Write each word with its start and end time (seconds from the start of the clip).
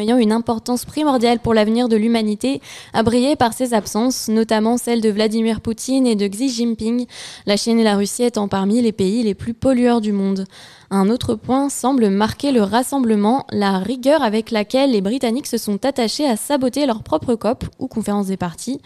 ayant 0.00 0.16
une 0.16 0.32
importance 0.32 0.84
primordiale 0.84 1.38
pour 1.38 1.54
l'avenir 1.54 1.88
de 1.88 1.96
l'humanité, 1.96 2.60
a 2.92 3.02
brillé 3.02 3.36
par 3.36 3.52
ses 3.52 3.74
absences, 3.74 4.28
notamment 4.28 4.76
celle 4.76 5.00
de 5.00 5.10
Vladimir 5.10 5.60
Poutine 5.60 6.06
et 6.06 6.16
de 6.16 6.26
Xi 6.26 6.48
Jinping, 6.48 7.06
la 7.46 7.56
Chine 7.56 7.78
et 7.78 7.84
la 7.84 7.96
Russie 7.96 8.24
étant 8.24 8.48
parmi 8.48 8.80
les 8.82 8.92
pays 8.92 9.22
les 9.22 9.34
plus 9.34 9.54
pollueurs 9.54 10.00
du 10.00 10.12
monde. 10.12 10.46
Un 10.90 11.08
autre 11.08 11.36
point 11.36 11.68
semble 11.68 12.08
marquer 12.08 12.50
le 12.50 12.62
rassemblement, 12.62 13.46
la 13.50 13.78
rigueur 13.78 14.22
avec 14.22 14.50
laquelle 14.50 14.90
les 14.90 15.00
Britanniques 15.00 15.46
se 15.46 15.58
sont 15.58 15.84
attachés 15.84 16.26
à 16.26 16.36
saboter 16.36 16.84
leur 16.84 17.04
propre 17.04 17.36
COP 17.36 17.64
ou 17.78 17.86
conférence 17.86 18.26
des 18.26 18.36
partis, 18.36 18.80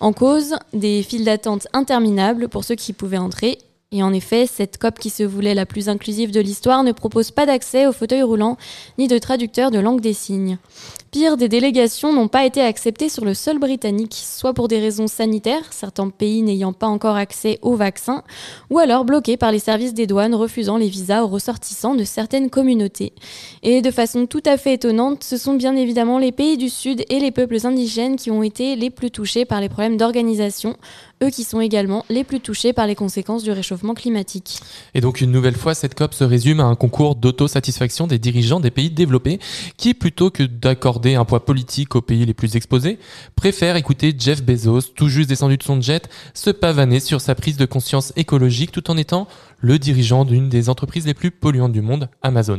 en 0.00 0.14
cause 0.14 0.56
des 0.72 1.02
files 1.02 1.24
d'attente 1.24 1.68
interminables 1.74 2.48
pour 2.48 2.64
ceux 2.64 2.76
qui 2.76 2.94
pouvaient 2.94 3.18
entrer 3.18 3.58
et 3.92 4.04
en 4.04 4.12
effet, 4.12 4.46
cette 4.46 4.78
COP 4.78 5.00
qui 5.00 5.10
se 5.10 5.24
voulait 5.24 5.54
la 5.54 5.66
plus 5.66 5.88
inclusive 5.88 6.30
de 6.30 6.38
l'histoire 6.38 6.84
ne 6.84 6.92
propose 6.92 7.32
pas 7.32 7.44
d'accès 7.44 7.88
aux 7.88 7.92
fauteuils 7.92 8.22
roulants 8.22 8.56
ni 8.98 9.08
de 9.08 9.18
traducteur 9.18 9.72
de 9.72 9.80
langue 9.80 10.00
des 10.00 10.12
signes. 10.12 10.58
Pire, 11.10 11.36
des 11.36 11.48
délégations 11.48 12.12
n'ont 12.12 12.28
pas 12.28 12.46
été 12.46 12.60
acceptées 12.60 13.08
sur 13.08 13.24
le 13.24 13.34
sol 13.34 13.58
britannique, 13.58 14.14
soit 14.14 14.54
pour 14.54 14.68
des 14.68 14.78
raisons 14.78 15.08
sanitaires, 15.08 15.72
certains 15.72 16.08
pays 16.08 16.40
n'ayant 16.42 16.72
pas 16.72 16.86
encore 16.86 17.16
accès 17.16 17.58
aux 17.62 17.74
vaccins, 17.74 18.22
ou 18.70 18.78
alors 18.78 19.04
bloqués 19.04 19.36
par 19.36 19.50
les 19.50 19.58
services 19.58 19.92
des 19.92 20.06
douanes 20.06 20.36
refusant 20.36 20.76
les 20.76 20.86
visas 20.86 21.24
aux 21.24 21.26
ressortissants 21.26 21.96
de 21.96 22.04
certaines 22.04 22.48
communautés. 22.48 23.12
Et 23.64 23.82
de 23.82 23.90
façon 23.90 24.26
tout 24.26 24.42
à 24.46 24.56
fait 24.56 24.74
étonnante, 24.74 25.24
ce 25.24 25.36
sont 25.36 25.54
bien 25.54 25.74
évidemment 25.74 26.18
les 26.18 26.30
pays 26.30 26.56
du 26.56 26.68
Sud 26.68 27.04
et 27.08 27.18
les 27.18 27.32
peuples 27.32 27.66
indigènes 27.66 28.14
qui 28.14 28.30
ont 28.30 28.44
été 28.44 28.76
les 28.76 28.90
plus 28.90 29.10
touchés 29.10 29.44
par 29.44 29.60
les 29.60 29.68
problèmes 29.68 29.96
d'organisation, 29.96 30.76
eux 31.22 31.30
qui 31.30 31.44
sont 31.44 31.60
également 31.60 32.04
les 32.08 32.24
plus 32.24 32.40
touchés 32.40 32.72
par 32.72 32.86
les 32.86 32.94
conséquences 32.94 33.42
du 33.42 33.50
réchauffement 33.50 33.94
climatique. 33.94 34.60
Et 34.94 35.00
donc 35.00 35.20
une 35.20 35.30
nouvelle 35.30 35.56
fois, 35.56 35.74
cette 35.74 35.94
COP 35.94 36.14
se 36.14 36.24
résume 36.24 36.60
à 36.60 36.64
un 36.64 36.74
concours 36.74 37.14
d'autosatisfaction 37.14 38.06
des 38.06 38.18
dirigeants 38.18 38.60
des 38.60 38.70
pays 38.70 38.90
développés 38.90 39.38
qui, 39.76 39.92
plutôt 39.92 40.30
que 40.30 40.42
d'accorder 40.42 41.14
un 41.16 41.24
poids 41.24 41.44
politique 41.44 41.94
aux 41.94 42.00
pays 42.00 42.24
les 42.24 42.34
plus 42.34 42.56
exposés, 42.56 42.98
préfèrent 43.36 43.76
écouter 43.76 44.14
Jeff 44.18 44.42
Bezos, 44.42 44.92
tout 44.94 45.08
juste 45.08 45.28
descendu 45.28 45.58
de 45.58 45.62
son 45.62 45.80
jet, 45.80 46.08
se 46.32 46.50
pavaner 46.50 47.00
sur 47.00 47.20
sa 47.20 47.34
prise 47.34 47.56
de 47.56 47.66
conscience 47.66 48.12
écologique 48.16 48.72
tout 48.72 48.90
en 48.90 48.96
étant 48.96 49.28
le 49.60 49.78
dirigeant 49.78 50.24
d'une 50.24 50.48
des 50.48 50.68
entreprises 50.68 51.06
les 51.06 51.14
plus 51.14 51.30
polluantes 51.30 51.72
du 51.72 51.80
monde, 51.80 52.08
Amazon. 52.22 52.58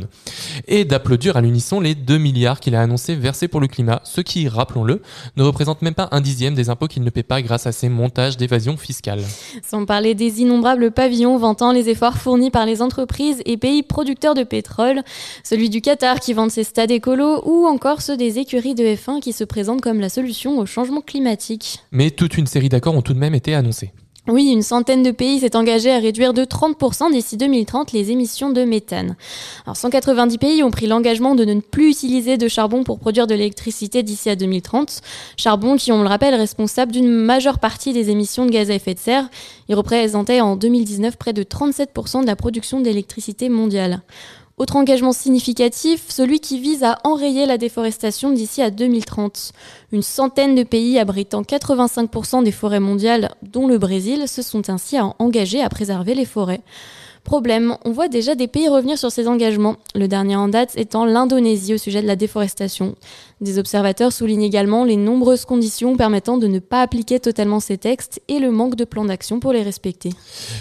Et 0.68 0.84
d'applaudir 0.84 1.36
à 1.36 1.40
l'unisson 1.40 1.80
les 1.80 1.94
2 1.94 2.18
milliards 2.18 2.60
qu'il 2.60 2.74
a 2.74 2.80
annoncé 2.80 3.14
verser 3.14 3.48
pour 3.48 3.60
le 3.60 3.66
climat, 3.66 4.00
ce 4.04 4.20
qui, 4.20 4.48
rappelons-le, 4.48 5.02
ne 5.36 5.42
représente 5.42 5.82
même 5.82 5.94
pas 5.94 6.08
un 6.12 6.20
dixième 6.20 6.54
des 6.54 6.70
impôts 6.70 6.86
qu'il 6.86 7.02
ne 7.02 7.10
paie 7.10 7.22
pas 7.22 7.42
grâce 7.42 7.66
à 7.66 7.72
ses 7.72 7.88
montages 7.88 8.36
d'évasion 8.36 8.76
fiscale. 8.76 9.20
Sans 9.64 9.84
parler 9.84 10.14
des 10.14 10.40
innombrables 10.40 10.90
pavillons 10.90 11.36
vantant 11.38 11.72
les 11.72 11.88
efforts 11.88 12.18
fournis 12.18 12.50
par 12.50 12.66
les 12.66 12.82
entreprises 12.82 13.42
et 13.44 13.56
pays 13.56 13.82
producteurs 13.82 14.34
de 14.34 14.44
pétrole, 14.44 15.02
celui 15.44 15.70
du 15.70 15.80
Qatar 15.80 16.20
qui 16.20 16.32
vante 16.32 16.50
ses 16.50 16.64
stades 16.64 16.90
écolos 16.90 17.42
ou 17.44 17.66
encore 17.66 18.02
ceux 18.02 18.16
des 18.16 18.38
écuries 18.38 18.74
de 18.74 18.84
F1 18.84 19.20
qui 19.20 19.32
se 19.32 19.44
présentent 19.44 19.80
comme 19.80 20.00
la 20.00 20.08
solution 20.08 20.58
au 20.58 20.66
changement 20.66 21.00
climatique. 21.00 21.80
Mais 21.90 22.10
toute 22.10 22.36
une 22.36 22.46
série 22.46 22.68
d'accords 22.68 22.94
ont 22.94 23.02
tout 23.02 23.14
de 23.14 23.18
même 23.18 23.34
été 23.34 23.54
annoncés. 23.54 23.92
Oui, 24.28 24.52
une 24.52 24.62
centaine 24.62 25.02
de 25.02 25.10
pays 25.10 25.40
s'est 25.40 25.56
engagé 25.56 25.90
à 25.90 25.98
réduire 25.98 26.32
de 26.32 26.44
30% 26.44 27.10
d'ici 27.10 27.36
2030 27.36 27.90
les 27.90 28.12
émissions 28.12 28.50
de 28.50 28.62
méthane. 28.62 29.16
Alors 29.66 29.76
190 29.76 30.38
pays 30.38 30.62
ont 30.62 30.70
pris 30.70 30.86
l'engagement 30.86 31.34
de 31.34 31.44
ne 31.44 31.58
plus 31.58 31.90
utiliser 31.90 32.36
de 32.36 32.46
charbon 32.46 32.84
pour 32.84 33.00
produire 33.00 33.26
de 33.26 33.34
l'électricité 33.34 34.04
d'ici 34.04 34.30
à 34.30 34.36
2030. 34.36 35.00
Charbon 35.36 35.74
qui, 35.74 35.90
on 35.90 36.02
le 36.02 36.08
rappelle, 36.08 36.34
est 36.34 36.36
responsable 36.36 36.92
d'une 36.92 37.10
majeure 37.10 37.58
partie 37.58 37.92
des 37.92 38.10
émissions 38.10 38.46
de 38.46 38.52
gaz 38.52 38.70
à 38.70 38.74
effet 38.74 38.94
de 38.94 39.00
serre. 39.00 39.28
Il 39.68 39.74
représentait 39.74 40.40
en 40.40 40.54
2019 40.54 41.16
près 41.16 41.32
de 41.32 41.42
37% 41.42 42.20
de 42.22 42.26
la 42.26 42.36
production 42.36 42.78
d'électricité 42.78 43.48
mondiale. 43.48 44.02
Autre 44.62 44.76
engagement 44.76 45.10
significatif, 45.10 46.04
celui 46.08 46.38
qui 46.38 46.60
vise 46.60 46.84
à 46.84 47.00
enrayer 47.02 47.46
la 47.46 47.58
déforestation 47.58 48.30
d'ici 48.30 48.62
à 48.62 48.70
2030. 48.70 49.50
Une 49.90 50.02
centaine 50.02 50.54
de 50.54 50.62
pays 50.62 51.00
abritant 51.00 51.42
85% 51.42 52.44
des 52.44 52.52
forêts 52.52 52.78
mondiales, 52.78 53.32
dont 53.42 53.66
le 53.66 53.76
Brésil, 53.78 54.28
se 54.28 54.40
sont 54.40 54.70
ainsi 54.70 54.98
engagés 55.18 55.60
à 55.60 55.68
préserver 55.68 56.14
les 56.14 56.24
forêts. 56.24 56.60
Problème, 57.24 57.76
on 57.84 57.90
voit 57.90 58.06
déjà 58.06 58.36
des 58.36 58.46
pays 58.46 58.68
revenir 58.68 58.98
sur 58.98 59.10
ces 59.10 59.26
engagements, 59.26 59.78
le 59.96 60.06
dernier 60.06 60.36
en 60.36 60.46
date 60.46 60.76
étant 60.76 61.04
l'Indonésie 61.06 61.74
au 61.74 61.78
sujet 61.78 62.00
de 62.00 62.06
la 62.06 62.14
déforestation. 62.14 62.94
Des 63.42 63.58
observateurs 63.58 64.12
soulignent 64.12 64.44
également 64.44 64.84
les 64.84 64.94
nombreuses 64.94 65.44
conditions 65.44 65.96
permettant 65.96 66.38
de 66.38 66.46
ne 66.46 66.60
pas 66.60 66.80
appliquer 66.80 67.18
totalement 67.18 67.58
ces 67.58 67.76
textes 67.76 68.22
et 68.28 68.38
le 68.38 68.52
manque 68.52 68.76
de 68.76 68.84
plan 68.84 69.04
d'action 69.04 69.40
pour 69.40 69.52
les 69.52 69.64
respecter. 69.64 70.10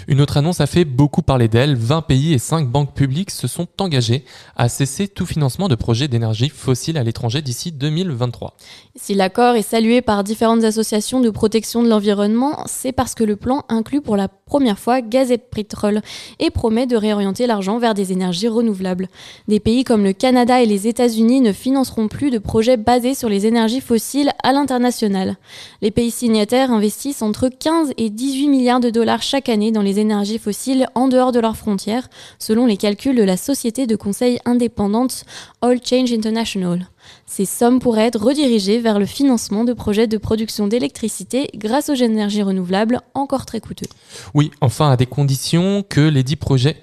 Une 0.08 0.20
autre 0.20 0.38
annonce 0.38 0.62
a 0.62 0.66
fait 0.66 0.84
beaucoup 0.84 1.22
parler 1.22 1.48
d'elle. 1.48 1.76
20 1.76 2.02
pays 2.02 2.34
et 2.34 2.40
5 2.40 2.68
banques 2.68 2.96
publiques 2.96 3.30
se 3.30 3.48
sont 3.48 3.68
engagés 3.80 4.26
à 4.56 4.68
cesser 4.68 5.08
tout 5.08 5.28
financement 5.28 5.68
de 5.68 5.76
projets 5.76 6.08
d'énergie 6.08 6.50
fossile 6.50 6.98
à 6.98 7.04
l'étranger 7.04 7.44
d'ici 7.44 7.72
2023. 7.72 8.58
Si 8.96 9.14
l'accord 9.14 9.54
est 9.54 9.62
salué 9.62 10.02
par 10.02 10.24
différentes 10.24 10.64
associations 10.64 11.20
de 11.20 11.30
protection 11.30 11.84
de 11.84 11.88
l'environnement, 11.88 12.64
c'est 12.66 12.94
parce 12.94 13.14
que 13.14 13.24
le 13.24 13.36
plan 13.36 13.64
inclut 13.70 14.02
pour 14.02 14.18
la 14.18 14.28
première 14.28 14.80
fois 14.80 15.02
gaz 15.02 15.30
et 15.30 15.38
pétrole 15.38 16.02
et 16.40 16.50
promet 16.50 16.88
de 16.88 16.98
réorienter 16.98 17.46
l'argent 17.46 17.78
vers 17.78 17.94
des 17.94 18.12
énergies 18.12 18.48
renouvelables. 18.48 19.08
Des 19.48 19.60
pays 19.60 19.84
comme 19.84 20.04
le 20.04 20.14
Canada 20.14 20.64
et 20.64 20.66
les 20.66 20.88
États-Unis 20.88 21.42
ne 21.42 21.54
financeront 21.54 22.08
plus 22.08 22.32
de 22.32 22.40
projets 22.40 22.71
basé 22.78 23.14
sur 23.14 23.30
les 23.30 23.46
énergies 23.46 23.82
fossiles 23.82 24.32
à 24.44 24.54
l'international. 24.54 25.38
Les 25.82 25.92
pays 25.92 26.12
signataires 26.12 26.72
investissent 26.72 27.22
entre 27.22 27.50
15 27.50 27.94
et 27.98 28.10
18 28.10 28.48
milliards 28.48 28.80
de 28.80 28.90
dollars 28.90 29.22
chaque 29.22 29.50
année 29.50 29.72
dans 29.72 29.82
les 29.82 30.00
énergies 30.00 30.40
fossiles 30.40 30.88
en 30.96 31.08
dehors 31.08 31.32
de 31.32 31.40
leurs 31.40 31.58
frontières, 31.58 32.10
selon 32.40 32.66
les 32.66 32.78
calculs 32.78 33.16
de 33.16 33.24
la 33.24 33.38
société 33.38 33.88
de 33.88 33.96
conseil 33.96 34.40
indépendante 34.46 35.26
All 35.62 35.80
Change 35.84 36.12
International. 36.12 36.88
Ces 37.26 37.46
sommes 37.46 37.80
pourraient 37.80 38.08
être 38.08 38.22
redirigées 38.22 38.80
vers 38.80 39.00
le 39.00 39.06
financement 39.06 39.64
de 39.64 39.74
projets 39.74 40.08
de 40.08 40.18
production 40.18 40.68
d'électricité 40.68 41.50
grâce 41.56 41.90
aux 41.90 41.96
énergies 41.96 42.44
renouvelables 42.44 43.02
encore 43.14 43.46
très 43.46 43.60
coûteux. 43.60 43.88
Oui, 44.34 44.52
enfin 44.62 44.92
à 44.92 44.98
des 44.98 45.06
conditions 45.06 45.84
que 45.88 46.02
les 46.02 46.24
dix 46.24 46.36
projets 46.36 46.78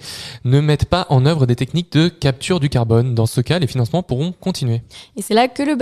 ne 0.45 0.59
mettent 0.59 0.85
pas 0.85 1.05
en 1.09 1.25
œuvre 1.25 1.45
des 1.45 1.55
techniques 1.55 1.91
de 1.93 2.09
capture 2.09 2.59
du 2.59 2.69
carbone. 2.69 3.15
Dans 3.15 3.25
ce 3.25 3.41
cas, 3.41 3.59
les 3.59 3.67
financements 3.67 4.03
pourront 4.03 4.33
continuer. 4.39 4.81
Et 5.15 5.21
c'est 5.21 5.33
là 5.33 5.47
que 5.47 5.63
le 5.63 5.75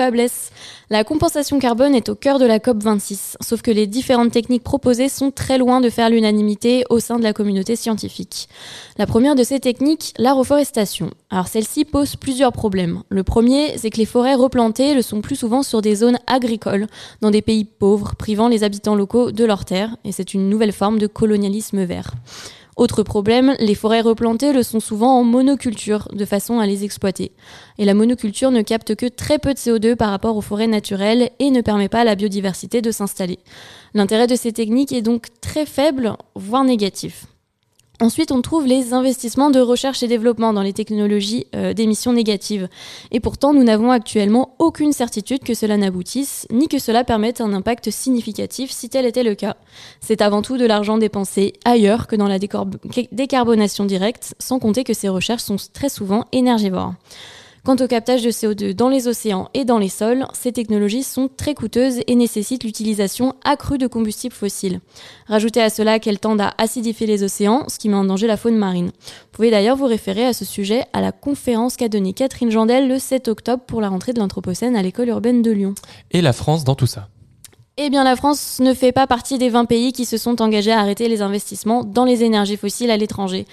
La 0.89 1.03
compensation 1.03 1.59
carbone 1.59 1.95
est 1.95 2.09
au 2.09 2.15
cœur 2.15 2.39
de 2.39 2.45
la 2.45 2.59
COP26, 2.59 3.35
sauf 3.41 3.61
que 3.61 3.71
les 3.71 3.87
différentes 3.87 4.31
techniques 4.31 4.63
proposées 4.63 5.09
sont 5.09 5.31
très 5.31 5.57
loin 5.57 5.81
de 5.81 5.89
faire 5.89 6.09
l'unanimité 6.09 6.83
au 6.89 6.99
sein 6.99 7.17
de 7.17 7.23
la 7.23 7.33
communauté 7.33 7.75
scientifique. 7.75 8.47
La 8.97 9.07
première 9.07 9.35
de 9.35 9.43
ces 9.43 9.59
techniques, 9.59 10.13
la 10.17 10.33
reforestation. 10.33 11.09
Alors 11.29 11.47
celle-ci 11.47 11.83
pose 11.83 12.15
plusieurs 12.15 12.53
problèmes. 12.53 13.01
Le 13.09 13.23
premier, 13.23 13.77
c'est 13.77 13.89
que 13.89 13.97
les 13.97 14.05
forêts 14.05 14.35
replantées 14.35 14.93
le 14.93 15.01
sont 15.01 15.21
plus 15.21 15.35
souvent 15.35 15.63
sur 15.63 15.81
des 15.81 15.95
zones 15.95 16.19
agricoles, 16.27 16.87
dans 17.21 17.31
des 17.31 17.41
pays 17.41 17.65
pauvres, 17.65 18.15
privant 18.15 18.47
les 18.47 18.63
habitants 18.63 18.95
locaux 18.95 19.31
de 19.31 19.45
leurs 19.45 19.65
terres, 19.65 19.97
et 20.05 20.11
c'est 20.11 20.33
une 20.33 20.49
nouvelle 20.49 20.73
forme 20.73 20.99
de 20.99 21.07
colonialisme 21.07 21.83
vert. 21.83 22.11
Autre 22.77 23.01
problème, 23.01 23.55
les 23.59 23.73
forêts 23.73 24.01
replantées 24.01 24.53
le 24.53 24.61
sont 24.61 24.79
souvent 24.79 25.19
en 25.19 25.23
monoculture, 25.23 26.07
de 26.13 26.25
façon 26.25 26.59
à 26.59 26.67
les 26.67 26.83
exploiter. 26.83 27.31
Et 27.79 27.85
la 27.85 27.95
monoculture 27.95 28.51
ne 28.51 28.61
capte 28.61 28.93
que 28.93 29.07
très 29.07 29.39
peu 29.39 29.55
de 29.55 29.59
CO2 29.59 29.95
par 29.95 30.11
rapport 30.11 30.37
aux 30.37 30.41
forêts 30.41 30.67
naturelles 30.67 31.31
et 31.39 31.49
ne 31.49 31.61
permet 31.61 31.89
pas 31.89 32.01
à 32.01 32.03
la 32.03 32.13
biodiversité 32.13 32.83
de 32.83 32.91
s'installer. 32.91 33.39
L'intérêt 33.95 34.27
de 34.27 34.35
ces 34.35 34.53
techniques 34.53 34.91
est 34.91 35.01
donc 35.01 35.25
très 35.41 35.65
faible, 35.65 36.17
voire 36.35 36.63
négatif. 36.63 37.25
Ensuite, 37.99 38.31
on 38.31 38.43
trouve 38.43 38.67
les 38.67 38.93
investissements 38.93 39.49
de 39.49 39.59
recherche 39.59 40.03
et 40.03 40.07
développement 40.07 40.53
dans 40.53 40.61
les 40.61 40.73
technologies 40.73 41.47
euh, 41.55 41.73
d'émissions 41.73 42.13
négatives. 42.13 42.69
Et 43.09 43.19
pourtant, 43.19 43.53
nous 43.53 43.63
n'avons 43.63 43.89
actuellement 43.89 44.55
aucune 44.59 44.91
certitude 44.91 45.43
que 45.43 45.55
cela 45.55 45.77
n'aboutisse, 45.77 46.45
ni 46.51 46.67
que 46.67 46.77
cela 46.77 47.03
permette 47.03 47.41
un 47.41 47.53
impact 47.53 47.89
significatif 47.89 48.69
si 48.69 48.89
tel 48.89 49.07
était 49.07 49.23
le 49.23 49.33
cas. 49.33 49.57
C'est 49.99 50.21
avant 50.21 50.43
tout 50.43 50.57
de 50.57 50.65
l'argent 50.65 50.99
dépensé 50.99 51.53
ailleurs 51.65 52.05
que 52.05 52.15
dans 52.15 52.27
la 52.27 52.37
décarbonation 52.37 53.85
directe, 53.85 54.35
sans 54.37 54.59
compter 54.59 54.83
que 54.83 54.93
ces 54.93 55.09
recherches 55.09 55.43
sont 55.43 55.57
très 55.73 55.89
souvent 55.89 56.25
énergivores. 56.31 56.93
Quant 57.63 57.75
au 57.75 57.87
captage 57.87 58.23
de 58.23 58.29
CO2 58.29 58.73
dans 58.73 58.87
les 58.87 59.07
océans 59.07 59.49
et 59.53 59.65
dans 59.65 59.77
les 59.77 59.89
sols, 59.89 60.25
ces 60.33 60.51
technologies 60.51 61.03
sont 61.03 61.29
très 61.35 61.53
coûteuses 61.53 61.99
et 62.07 62.15
nécessitent 62.15 62.63
l'utilisation 62.63 63.35
accrue 63.43 63.77
de 63.77 63.87
combustibles 63.87 64.33
fossiles. 64.33 64.79
Rajoutez 65.27 65.61
à 65.61 65.69
cela 65.69 65.99
qu'elles 65.99 66.19
tendent 66.19 66.41
à 66.41 66.53
acidifier 66.57 67.07
les 67.07 67.23
océans, 67.23 67.65
ce 67.67 67.77
qui 67.77 67.89
met 67.89 67.95
en 67.95 68.05
danger 68.05 68.27
la 68.27 68.37
faune 68.37 68.57
marine. 68.57 68.87
Vous 68.87 69.31
pouvez 69.31 69.51
d'ailleurs 69.51 69.75
vous 69.75 69.85
référer 69.85 70.25
à 70.25 70.33
ce 70.33 70.45
sujet 70.45 70.85
à 70.93 71.01
la 71.01 71.11
conférence 71.11 71.75
qu'a 71.75 71.89
donnée 71.89 72.13
Catherine 72.13 72.51
Jandel 72.51 72.87
le 72.87 72.99
7 72.99 73.27
octobre 73.27 73.63
pour 73.65 73.81
la 73.81 73.89
rentrée 73.89 74.13
de 74.13 74.19
l'Anthropocène 74.19 74.75
à 74.75 74.81
l'école 74.81 75.09
urbaine 75.09 75.41
de 75.41 75.51
Lyon. 75.51 75.75
Et 76.11 76.21
la 76.21 76.33
France 76.33 76.63
dans 76.63 76.75
tout 76.75 76.87
ça 76.87 77.09
eh 77.77 77.89
bien, 77.89 78.03
la 78.03 78.15
France 78.15 78.59
ne 78.59 78.73
fait 78.73 78.91
pas 78.91 79.05
partie 79.05 79.37
des 79.37 79.49
20 79.49 79.65
pays 79.65 79.93
qui 79.93 80.05
se 80.05 80.17
sont 80.17 80.41
engagés 80.41 80.71
à 80.71 80.79
arrêter 80.79 81.07
les 81.07 81.21
investissements 81.21 81.83
dans 81.83 82.05
les 82.05 82.23
énergies 82.23 82.57
fossiles 82.57 82.89
à 82.89 82.97
l'étranger. 82.97 83.45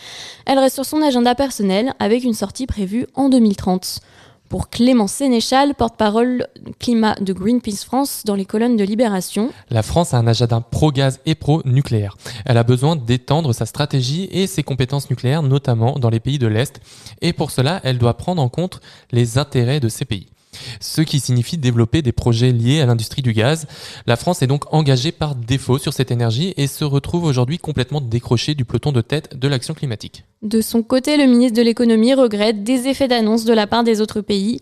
Elle 0.46 0.58
reste 0.58 0.76
sur 0.76 0.86
son 0.86 1.02
agenda 1.02 1.34
personnel 1.34 1.92
avec 1.98 2.24
une 2.24 2.32
sortie 2.32 2.66
prévue 2.66 3.06
en 3.14 3.28
2030. 3.28 4.00
Pour 4.48 4.70
Clément 4.70 5.08
Sénéchal, 5.08 5.74
porte-parole 5.74 6.46
climat 6.78 7.16
de 7.20 7.32
Greenpeace 7.32 7.84
France 7.84 8.22
dans 8.24 8.34
les 8.34 8.44
colonnes 8.44 8.76
de 8.76 8.84
Libération. 8.84 9.50
La 9.68 9.82
France 9.82 10.14
a 10.14 10.18
un 10.18 10.26
agenda 10.26 10.60
pro-gaz 10.60 11.20
et 11.26 11.34
pro-nucléaire. 11.34 12.16
Elle 12.46 12.58
a 12.58 12.62
besoin 12.62 12.96
d'étendre 12.96 13.52
sa 13.52 13.66
stratégie 13.66 14.28
et 14.32 14.46
ses 14.46 14.62
compétences 14.62 15.10
nucléaires, 15.10 15.42
notamment 15.42 15.98
dans 15.98 16.10
les 16.10 16.20
pays 16.20 16.38
de 16.38 16.46
l'Est. 16.46 16.80
Et 17.20 17.32
pour 17.32 17.50
cela, 17.50 17.80
elle 17.84 17.98
doit 17.98 18.16
prendre 18.16 18.40
en 18.40 18.48
compte 18.48 18.80
les 19.12 19.38
intérêts 19.38 19.80
de 19.80 19.88
ces 19.88 20.04
pays. 20.04 20.28
Ce 20.80 21.02
qui 21.02 21.20
signifie 21.20 21.58
développer 21.58 22.02
des 22.02 22.12
projets 22.12 22.52
liés 22.52 22.80
à 22.80 22.86
l'industrie 22.86 23.22
du 23.22 23.32
gaz. 23.32 23.66
La 24.06 24.16
France 24.16 24.42
est 24.42 24.46
donc 24.46 24.72
engagée 24.72 25.12
par 25.12 25.34
défaut 25.34 25.78
sur 25.78 25.92
cette 25.92 26.10
énergie 26.10 26.54
et 26.56 26.66
se 26.66 26.84
retrouve 26.84 27.24
aujourd'hui 27.24 27.58
complètement 27.58 28.00
décrochée 28.00 28.54
du 28.54 28.64
peloton 28.64 28.92
de 28.92 29.00
tête 29.00 29.38
de 29.38 29.48
l'action 29.48 29.74
climatique. 29.74 30.24
De 30.42 30.60
son 30.60 30.82
côté, 30.82 31.16
le 31.16 31.24
ministre 31.24 31.56
de 31.56 31.62
l'économie 31.62 32.14
regrette 32.14 32.64
des 32.64 32.86
effets 32.88 33.08
d'annonce 33.08 33.44
de 33.44 33.54
la 33.54 33.66
part 33.66 33.84
des 33.84 34.00
autres 34.00 34.20
pays. 34.20 34.60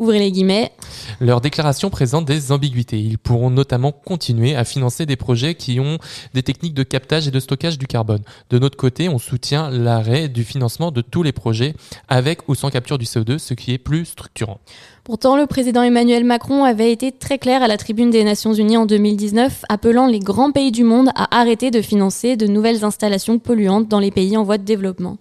Ouvrez 0.00 0.20
les 0.20 0.30
guillemets. 0.30 0.70
Leur 1.18 1.40
déclaration 1.40 1.90
présente 1.90 2.24
des 2.24 2.52
ambiguïtés. 2.52 3.00
Ils 3.00 3.18
pourront 3.18 3.50
notamment 3.50 3.90
continuer 3.90 4.54
à 4.54 4.62
financer 4.64 5.06
des 5.06 5.16
projets 5.16 5.56
qui 5.56 5.80
ont 5.80 5.98
des 6.34 6.44
techniques 6.44 6.74
de 6.74 6.84
captage 6.84 7.26
et 7.26 7.32
de 7.32 7.40
stockage 7.40 7.78
du 7.78 7.88
carbone. 7.88 8.22
De 8.48 8.60
notre 8.60 8.76
côté, 8.76 9.08
on 9.08 9.18
soutient 9.18 9.70
l'arrêt 9.70 10.28
du 10.28 10.44
financement 10.44 10.92
de 10.92 11.00
tous 11.00 11.24
les 11.24 11.32
projets 11.32 11.74
avec 12.06 12.48
ou 12.48 12.54
sans 12.54 12.70
capture 12.70 12.96
du 12.96 13.06
CO2, 13.06 13.38
ce 13.38 13.54
qui 13.54 13.72
est 13.72 13.78
plus 13.78 14.04
structurant. 14.04 14.60
Pourtant, 15.08 15.38
le 15.38 15.46
président 15.46 15.80
Emmanuel 15.80 16.22
Macron 16.22 16.64
avait 16.64 16.92
été 16.92 17.12
très 17.12 17.38
clair 17.38 17.62
à 17.62 17.66
la 17.66 17.78
tribune 17.78 18.10
des 18.10 18.24
Nations 18.24 18.52
Unies 18.52 18.76
en 18.76 18.84
2019, 18.84 19.64
appelant 19.70 20.06
les 20.06 20.18
grands 20.18 20.52
pays 20.52 20.70
du 20.70 20.84
monde 20.84 21.08
à 21.14 21.40
arrêter 21.40 21.70
de 21.70 21.80
financer 21.80 22.36
de 22.36 22.46
nouvelles 22.46 22.84
installations 22.84 23.38
polluantes 23.38 23.88
dans 23.88 24.00
les 24.00 24.10
pays 24.10 24.36
en 24.36 24.42
voie 24.42 24.58
de 24.58 24.64
développement. 24.64 25.16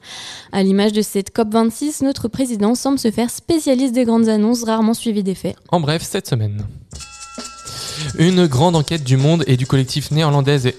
À 0.51 0.61
l'image 0.61 0.91
de 0.91 1.01
cette 1.01 1.33
COP26, 1.33 2.03
notre 2.03 2.27
président 2.27 2.75
semble 2.75 2.99
se 2.99 3.11
faire 3.11 3.29
spécialiste 3.29 3.93
des 3.93 4.03
grandes 4.03 4.27
annonces 4.27 4.65
rarement 4.65 4.93
suivies 4.93 5.23
des 5.23 5.35
faits. 5.35 5.55
En 5.69 5.79
bref, 5.79 6.01
cette 6.01 6.27
semaine. 6.27 6.67
Une 8.17 8.47
grande 8.47 8.75
enquête 8.75 9.03
du 9.03 9.17
Monde 9.17 9.43
et 9.47 9.57
du 9.57 9.65
collectif 9.65 10.11
néerlandaise 10.11 10.71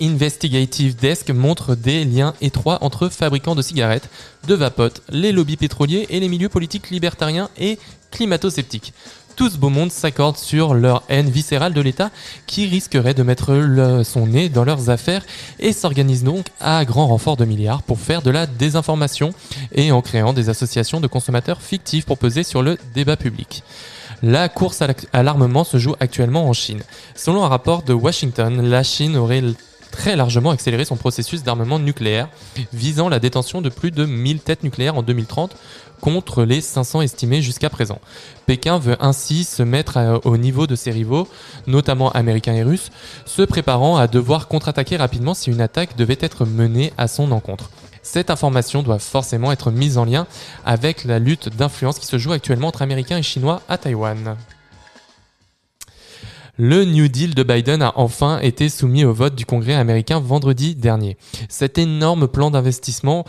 Investigative 0.00 0.96
Desk 0.96 1.30
montre 1.30 1.74
des 1.74 2.04
liens 2.04 2.34
étroits 2.40 2.78
entre 2.82 3.08
fabricants 3.08 3.54
de 3.54 3.62
cigarettes, 3.62 4.08
de 4.46 4.54
vapotes, 4.54 5.02
les 5.08 5.32
lobbies 5.32 5.56
pétroliers 5.56 6.06
et 6.10 6.20
les 6.20 6.28
milieux 6.28 6.48
politiques 6.48 6.90
libertariens 6.90 7.50
et 7.58 7.78
climato-sceptiques. 8.10 8.92
Tout 9.36 9.50
ce 9.50 9.58
beau 9.58 9.68
monde 9.68 9.92
s'accorde 9.92 10.38
sur 10.38 10.72
leur 10.72 11.02
haine 11.10 11.28
viscérale 11.28 11.74
de 11.74 11.80
l'État 11.82 12.10
qui 12.46 12.66
risquerait 12.66 13.12
de 13.12 13.22
mettre 13.22 14.02
son 14.02 14.26
nez 14.26 14.48
dans 14.48 14.64
leurs 14.64 14.88
affaires 14.88 15.26
et 15.58 15.74
s'organise 15.74 16.24
donc 16.24 16.46
à 16.58 16.82
grand 16.86 17.06
renfort 17.06 17.36
de 17.36 17.44
milliards 17.44 17.82
pour 17.82 18.00
faire 18.00 18.22
de 18.22 18.30
la 18.30 18.46
désinformation 18.46 19.34
et 19.72 19.92
en 19.92 20.00
créant 20.00 20.32
des 20.32 20.48
associations 20.48 21.00
de 21.00 21.06
consommateurs 21.06 21.60
fictifs 21.60 22.06
pour 22.06 22.16
peser 22.16 22.44
sur 22.44 22.62
le 22.62 22.78
débat 22.94 23.18
public. 23.18 23.62
La 24.22 24.48
course 24.48 24.82
à 25.12 25.22
l'armement 25.22 25.64
se 25.64 25.76
joue 25.76 25.94
actuellement 26.00 26.48
en 26.48 26.52
Chine. 26.52 26.82
Selon 27.14 27.44
un 27.44 27.48
rapport 27.48 27.82
de 27.82 27.92
Washington, 27.92 28.62
la 28.62 28.82
Chine 28.82 29.16
aurait 29.16 29.42
très 29.90 30.16
largement 30.16 30.50
accéléré 30.50 30.84
son 30.84 30.96
processus 30.96 31.42
d'armement 31.42 31.78
nucléaire, 31.78 32.28
visant 32.72 33.08
la 33.08 33.18
détention 33.18 33.62
de 33.62 33.68
plus 33.68 33.90
de 33.90 34.04
1000 34.04 34.40
têtes 34.40 34.62
nucléaires 34.62 34.96
en 34.96 35.02
2030 35.02 35.56
contre 36.00 36.44
les 36.44 36.60
500 36.60 37.02
estimés 37.02 37.42
jusqu'à 37.42 37.70
présent. 37.70 38.00
Pékin 38.46 38.78
veut 38.78 38.96
ainsi 39.00 39.44
se 39.44 39.62
mettre 39.62 40.20
au 40.24 40.36
niveau 40.36 40.66
de 40.66 40.76
ses 40.76 40.90
rivaux, 40.90 41.28
notamment 41.66 42.10
américains 42.12 42.54
et 42.54 42.62
russes, 42.62 42.90
se 43.24 43.42
préparant 43.42 43.96
à 43.96 44.06
devoir 44.06 44.48
contre-attaquer 44.48 44.96
rapidement 44.96 45.34
si 45.34 45.50
une 45.50 45.60
attaque 45.60 45.96
devait 45.96 46.18
être 46.20 46.44
menée 46.44 46.92
à 46.98 47.08
son 47.08 47.32
encontre. 47.32 47.70
Cette 48.06 48.30
information 48.30 48.84
doit 48.84 49.00
forcément 49.00 49.50
être 49.50 49.72
mise 49.72 49.98
en 49.98 50.04
lien 50.04 50.28
avec 50.64 51.02
la 51.04 51.18
lutte 51.18 51.48
d'influence 51.48 51.98
qui 51.98 52.06
se 52.06 52.18
joue 52.18 52.30
actuellement 52.30 52.68
entre 52.68 52.82
Américains 52.82 53.18
et 53.18 53.22
Chinois 53.22 53.62
à 53.68 53.78
Taïwan. 53.78 54.36
Le 56.56 56.84
New 56.84 57.08
Deal 57.08 57.34
de 57.34 57.42
Biden 57.42 57.82
a 57.82 57.92
enfin 57.96 58.38
été 58.38 58.68
soumis 58.68 59.04
au 59.04 59.12
vote 59.12 59.34
du 59.34 59.44
Congrès 59.44 59.74
américain 59.74 60.20
vendredi 60.20 60.76
dernier. 60.76 61.16
Cet 61.48 61.78
énorme 61.78 62.28
plan 62.28 62.52
d'investissement 62.52 63.24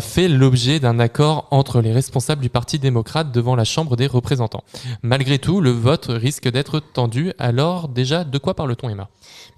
fait 0.00 0.28
l'objet 0.28 0.80
d'un 0.80 0.98
accord 0.98 1.48
entre 1.50 1.80
les 1.80 1.92
responsables 1.92 2.42
du 2.42 2.48
Parti 2.48 2.78
démocrate 2.78 3.32
devant 3.32 3.56
la 3.56 3.64
Chambre 3.64 3.96
des 3.96 4.06
représentants. 4.06 4.64
Malgré 5.02 5.38
tout, 5.38 5.60
le 5.60 5.70
vote 5.70 6.06
risque 6.08 6.48
d'être 6.48 6.80
tendu. 6.80 7.32
Alors 7.38 7.88
déjà, 7.88 8.24
de 8.24 8.38
quoi 8.38 8.54
parle-t-on, 8.54 8.88
Emma? 8.88 9.08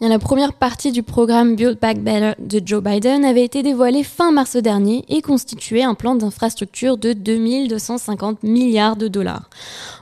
Bien, 0.01 0.09
La 0.09 0.19
première 0.19 0.53
partie 0.53 0.93
du 0.93 1.03
programme 1.03 1.57
Build 1.57 1.79
Back 1.81 1.99
Better 1.99 2.33
de 2.39 2.63
Joe 2.65 2.83
Biden 2.83 3.25
avait 3.25 3.45
été 3.45 3.63
dévoilée 3.63 4.05
fin 4.05 4.33
mars 4.33 4.57
dernier 4.57 5.05
et 5.09 5.23
constituait 5.23 5.83
un 5.83 5.95
plan 5.95 6.15
d'infrastructure 6.15 6.97
de 6.97 7.13
2250 7.13 8.43
milliards 8.43 8.97
de 8.97 9.09
dollars. 9.09 9.51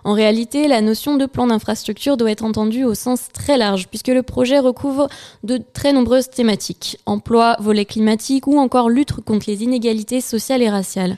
En 0.04 0.12
réalité, 0.12 0.68
la 0.68 0.80
notion 0.82 1.16
de 1.16 1.26
plan 1.26 1.48
d'infrastructure 1.48 2.16
doit 2.16 2.30
être 2.30 2.44
entendue 2.44 2.84
au 2.84 2.94
sens 2.94 3.28
très 3.32 3.56
large, 3.58 3.88
puisque 3.88 4.08
le 4.08 4.22
projet 4.22 4.58
recouvre 4.58 5.08
de 5.42 5.58
très 5.72 5.92
nombreuses 5.92 6.30
thématiques. 6.30 6.98
Emploi, 7.06 7.56
volet 7.60 7.84
climatique 7.84 8.46
ou 8.46 8.58
encore 8.58 8.88
lutte 8.88 9.12
contre 9.12 9.46
les 9.48 9.64
inégalités 9.64 9.95
sociales 10.20 10.62
et 10.62 10.70
raciales. 10.70 11.16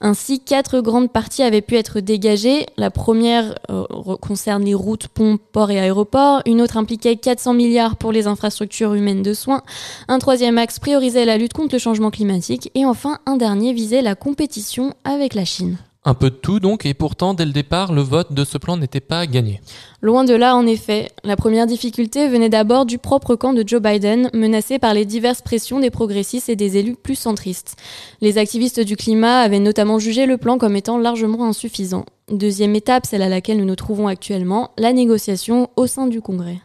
Ainsi, 0.00 0.40
quatre 0.40 0.80
grandes 0.80 1.10
parties 1.10 1.42
avaient 1.42 1.62
pu 1.62 1.76
être 1.76 2.00
dégagées. 2.00 2.66
La 2.76 2.90
première 2.90 3.54
euh, 3.70 3.84
concerne 4.20 4.64
les 4.64 4.74
routes, 4.74 5.08
ponts, 5.08 5.38
ports 5.52 5.70
et 5.70 5.80
aéroports. 5.80 6.42
Une 6.46 6.60
autre 6.60 6.76
impliquait 6.76 7.16
400 7.16 7.54
milliards 7.54 7.96
pour 7.96 8.12
les 8.12 8.26
infrastructures 8.26 8.94
humaines 8.94 9.22
de 9.22 9.32
soins. 9.32 9.62
Un 10.08 10.18
troisième 10.18 10.58
axe 10.58 10.78
priorisait 10.78 11.24
la 11.24 11.38
lutte 11.38 11.54
contre 11.54 11.74
le 11.74 11.78
changement 11.78 12.10
climatique. 12.10 12.70
Et 12.74 12.84
enfin, 12.84 13.18
un 13.26 13.36
dernier 13.36 13.72
visait 13.72 14.02
la 14.02 14.14
compétition 14.14 14.94
avec 15.04 15.34
la 15.34 15.44
Chine. 15.44 15.78
Un 16.06 16.12
peu 16.12 16.28
de 16.28 16.34
tout 16.34 16.60
donc, 16.60 16.84
et 16.84 16.92
pourtant, 16.92 17.32
dès 17.32 17.46
le 17.46 17.52
départ, 17.52 17.92
le 17.92 18.02
vote 18.02 18.34
de 18.34 18.44
ce 18.44 18.58
plan 18.58 18.76
n'était 18.76 19.00
pas 19.00 19.26
gagné. 19.26 19.62
Loin 20.02 20.24
de 20.24 20.34
là, 20.34 20.54
en 20.54 20.66
effet. 20.66 21.10
La 21.24 21.34
première 21.34 21.66
difficulté 21.66 22.28
venait 22.28 22.50
d'abord 22.50 22.84
du 22.84 22.98
propre 22.98 23.36
camp 23.36 23.54
de 23.54 23.64
Joe 23.66 23.80
Biden, 23.80 24.28
menacé 24.34 24.78
par 24.78 24.92
les 24.92 25.06
diverses 25.06 25.40
pressions 25.40 25.80
des 25.80 25.88
progressistes 25.88 26.50
et 26.50 26.56
des 26.56 26.76
élus 26.76 26.96
plus 26.96 27.14
centristes. 27.14 27.76
Les 28.20 28.36
activistes 28.36 28.80
du 28.80 28.96
climat 28.96 29.38
avaient 29.38 29.60
notamment 29.60 29.98
jugé 29.98 30.26
le 30.26 30.36
plan 30.36 30.58
comme 30.58 30.76
étant 30.76 30.98
largement 30.98 31.46
insuffisant. 31.46 32.04
Deuxième 32.30 32.74
étape, 32.74 33.06
celle 33.06 33.22
à 33.22 33.30
laquelle 33.30 33.56
nous 33.56 33.64
nous 33.64 33.74
trouvons 33.74 34.06
actuellement, 34.06 34.72
la 34.76 34.92
négociation 34.92 35.70
au 35.76 35.86
sein 35.86 36.06
du 36.06 36.20
Congrès. 36.20 36.58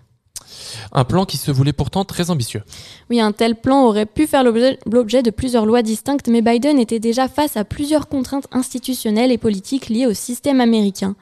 Un 0.92 1.04
plan 1.04 1.26
qui 1.26 1.38
se 1.38 1.52
voulait 1.52 1.74
pourtant 1.74 2.06
très 2.06 2.30
ambitieux. 2.30 2.64
Oui, 3.10 3.20
un 3.20 3.32
tel 3.32 3.56
plan 3.56 3.86
aurait 3.86 4.06
pu 4.06 4.28
faire 4.28 4.44
l'objet 4.44 5.24
de 5.24 5.30
plusieurs 5.32 5.66
lois 5.66 5.82
distinctes, 5.82 6.28
mais 6.28 6.42
Biden 6.42 6.80
était 6.80 7.00
déjà 7.00 7.28
face 7.28 7.58
à 7.58 7.64
plusieurs 7.64 8.08
contraintes 8.08 8.48
institutionnelles 8.52 9.32
et 9.32 9.38
politiques 9.38 9.90
liées 9.90 10.06
au 10.06 10.14
système 10.14 10.62
américain, 10.62 11.16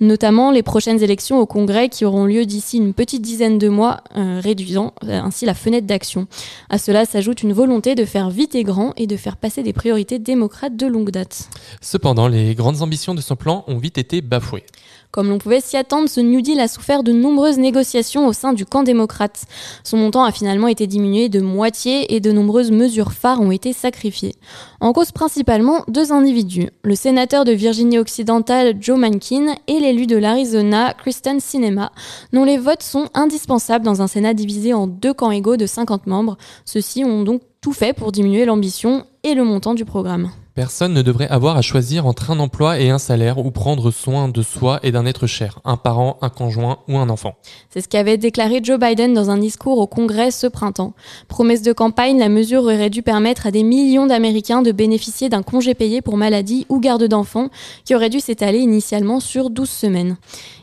notamment 0.00 0.50
les 0.50 0.62
prochaines 0.62 1.02
élections 1.02 1.38
au 1.38 1.46
Congrès 1.46 1.88
qui 1.88 2.04
auront 2.04 2.24
lieu 2.24 2.46
d'ici 2.46 2.78
une 2.78 2.94
petite 2.94 3.22
dizaine 3.22 3.58
de 3.58 3.68
mois, 3.68 4.02
euh, 4.16 4.40
réduisant 4.42 4.94
euh, 5.04 5.20
ainsi 5.20 5.46
la 5.46 5.54
fenêtre 5.54 5.86
d'action. 5.86 6.26
À 6.68 6.78
cela 6.78 7.04
s'ajoute 7.04 7.42
une 7.42 7.52
volonté 7.52 7.94
de 7.94 8.04
faire 8.04 8.30
vite 8.30 8.54
et 8.54 8.64
grand 8.64 8.92
et 8.96 9.06
de 9.06 9.16
faire 9.16 9.36
passer 9.36 9.62
des 9.62 9.72
priorités 9.72 10.18
démocrates 10.18 10.76
de 10.76 10.86
longue 10.86 11.10
date. 11.10 11.48
Cependant, 11.80 12.28
les 12.28 12.54
grandes 12.54 12.82
ambitions 12.82 13.14
de 13.14 13.20
son 13.20 13.36
plan 13.36 13.64
ont 13.66 13.78
vite 13.78 13.98
été 13.98 14.20
bafouées. 14.20 14.64
Comme 15.10 15.28
l'on 15.28 15.38
pouvait 15.38 15.60
s'y 15.60 15.76
attendre, 15.76 16.08
ce 16.08 16.20
New 16.20 16.40
Deal 16.40 16.60
a 16.60 16.68
souffert 16.68 17.02
de 17.02 17.10
nombreuses 17.12 17.58
négociations 17.58 18.28
au 18.28 18.32
sein 18.32 18.52
du 18.52 18.64
camp 18.64 18.84
démocrate. 18.84 19.44
Son 19.82 19.96
montant 19.96 20.22
a 20.22 20.30
finalement 20.30 20.68
été 20.68 20.86
diminué 20.86 21.28
de 21.28 21.40
moitié 21.40 22.14
et 22.14 22.20
de 22.20 22.30
nombreuses 22.30 22.70
mesures 22.70 23.12
phares 23.12 23.40
ont 23.40 23.50
été 23.50 23.72
sacrifiées. 23.72 24.36
En 24.80 24.92
cause 24.92 25.10
principalement 25.10 25.82
deux 25.88 26.12
individus, 26.12 26.68
le 26.84 26.94
sénateur 26.94 27.44
de 27.44 27.52
Virginie 27.52 27.98
occidentale 27.98 28.76
Joe 28.80 28.98
Manchin 28.98 29.54
et 29.66 29.80
l'élu 29.80 30.06
de 30.06 30.16
l'Arizona 30.16 30.94
Kristen 30.94 31.40
Sinema, 31.40 31.90
dont 32.32 32.44
les 32.44 32.58
votes 32.58 32.84
sont 32.84 33.08
indispensables 33.14 33.84
dans 33.84 34.02
un 34.02 34.06
Sénat 34.06 34.34
divisé 34.34 34.74
en 34.74 34.86
deux 34.86 35.12
camps 35.12 35.32
égaux 35.32 35.56
de 35.56 35.66
50 35.66 36.06
membres. 36.06 36.36
Ceux-ci 36.64 37.04
ont 37.04 37.22
donc 37.22 37.42
tout 37.60 37.72
fait 37.72 37.92
pour 37.92 38.12
diminuer 38.12 38.44
l'ambition 38.44 39.04
et 39.24 39.34
le 39.34 39.42
montant 39.42 39.74
du 39.74 39.84
programme. 39.84 40.30
Personne 40.54 40.92
ne 40.92 41.02
devrait 41.02 41.28
avoir 41.28 41.56
à 41.56 41.62
choisir 41.62 42.06
entre 42.06 42.32
un 42.32 42.40
emploi 42.40 42.80
et 42.80 42.90
un 42.90 42.98
salaire 42.98 43.38
ou 43.38 43.52
prendre 43.52 43.90
soin 43.92 44.28
de 44.28 44.42
soi 44.42 44.80
et 44.82 44.90
d'un 44.90 45.06
être 45.06 45.28
cher, 45.28 45.60
un 45.64 45.76
parent, 45.76 46.18
un 46.22 46.28
conjoint 46.28 46.78
ou 46.88 46.98
un 46.98 47.08
enfant. 47.08 47.34
C'est 47.70 47.80
ce 47.80 47.88
qu'avait 47.88 48.16
déclaré 48.16 48.60
Joe 48.62 48.78
Biden 48.78 49.14
dans 49.14 49.30
un 49.30 49.38
discours 49.38 49.78
au 49.78 49.86
Congrès 49.86 50.32
ce 50.32 50.48
printemps. 50.48 50.92
Promesse 51.28 51.62
de 51.62 51.72
campagne, 51.72 52.18
la 52.18 52.28
mesure 52.28 52.64
aurait 52.64 52.90
dû 52.90 53.02
permettre 53.02 53.46
à 53.46 53.52
des 53.52 53.62
millions 53.62 54.06
d'Américains 54.06 54.62
de 54.62 54.72
bénéficier 54.72 55.28
d'un 55.28 55.42
congé 55.42 55.74
payé 55.74 56.02
pour 56.02 56.16
maladie 56.16 56.66
ou 56.68 56.80
garde 56.80 57.04
d'enfants 57.04 57.48
qui 57.84 57.94
aurait 57.94 58.10
dû 58.10 58.18
s'étaler 58.18 58.58
initialement 58.58 59.20
sur 59.20 59.50
12 59.50 59.70
semaines. 59.70 60.16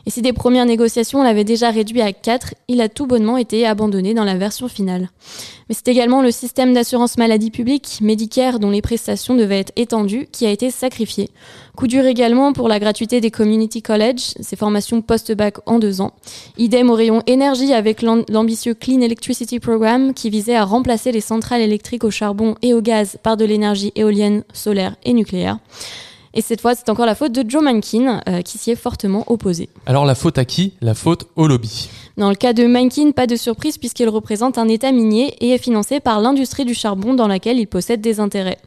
Et 0.04 0.10
si 0.10 0.22
des 0.22 0.32
premières 0.32 0.66
négociations 0.66 1.22
l'avaient 1.22 1.44
déjà 1.44 1.70
réduit 1.70 2.00
à 2.00 2.12
4, 2.12 2.54
il 2.68 2.80
a 2.80 2.88
tout 2.88 3.06
bonnement 3.06 3.36
été 3.36 3.66
abandonné 3.66 4.14
dans 4.14 4.24
la 4.24 4.36
version 4.36 4.68
finale. 4.68 5.10
Mais 5.68 5.74
c'est 5.74 5.88
également 5.88 6.22
le 6.22 6.30
système 6.30 6.72
d'assurance 6.72 7.18
maladie 7.18 7.50
publique, 7.50 7.98
Medicare, 8.00 8.58
dont 8.58 8.70
les 8.70 8.80
prestations 8.80 9.34
devaient 9.34 9.60
être 9.60 9.72
étendues, 9.78 10.28
qui 10.30 10.44
a 10.44 10.50
été 10.50 10.70
sacrifié. 10.70 11.30
Coup 11.76 11.86
dur 11.86 12.04
également 12.04 12.52
pour 12.52 12.68
la 12.68 12.78
gratuité 12.78 13.20
des 13.20 13.30
community 13.30 13.82
college, 13.82 14.34
ces 14.40 14.56
formations 14.56 15.00
post-bac 15.00 15.56
en 15.64 15.78
deux 15.78 16.00
ans. 16.00 16.12
Idem 16.58 16.90
au 16.90 16.94
rayon 16.94 17.22
énergie 17.26 17.72
avec 17.72 18.02
l'ambitieux 18.02 18.74
Clean 18.74 19.00
Electricity 19.00 19.60
Program 19.60 20.12
qui 20.12 20.28
visait 20.28 20.56
à 20.56 20.64
remplacer 20.64 21.12
les 21.12 21.20
centrales 21.20 21.60
électriques 21.60 22.04
au 22.04 22.10
charbon 22.10 22.56
et 22.62 22.74
au 22.74 22.82
gaz 22.82 23.18
par 23.22 23.36
de 23.36 23.44
l'énergie 23.44 23.92
éolienne, 23.94 24.44
solaire 24.52 24.96
et 25.04 25.12
nucléaire. 25.12 25.58
Et 26.34 26.40
cette 26.40 26.60
fois, 26.60 26.74
c'est 26.74 26.88
encore 26.88 27.06
la 27.06 27.14
faute 27.14 27.32
de 27.32 27.48
Joe 27.48 27.62
Mankin 27.62 28.20
euh, 28.28 28.42
qui 28.42 28.58
s'y 28.58 28.70
est 28.70 28.76
fortement 28.76 29.24
opposé. 29.28 29.68
Alors 29.86 30.04
la 30.04 30.14
faute 30.14 30.38
à 30.38 30.44
qui? 30.44 30.74
La 30.80 30.94
faute 30.94 31.26
au 31.36 31.46
lobby. 31.46 31.88
Dans 32.16 32.30
le 32.30 32.36
cas 32.36 32.52
de 32.52 32.66
Mankin, 32.66 33.12
pas 33.12 33.26
de 33.26 33.36
surprise 33.36 33.78
puisqu'il 33.78 34.08
représente 34.08 34.58
un 34.58 34.68
État 34.68 34.92
minier 34.92 35.34
et 35.40 35.50
est 35.50 35.58
financé 35.58 36.00
par 36.00 36.20
l'industrie 36.20 36.64
du 36.64 36.74
charbon 36.74 37.14
dans 37.14 37.28
laquelle 37.28 37.58
il 37.58 37.66
possède 37.66 38.00
des 38.00 38.20
intérêts. 38.20 38.58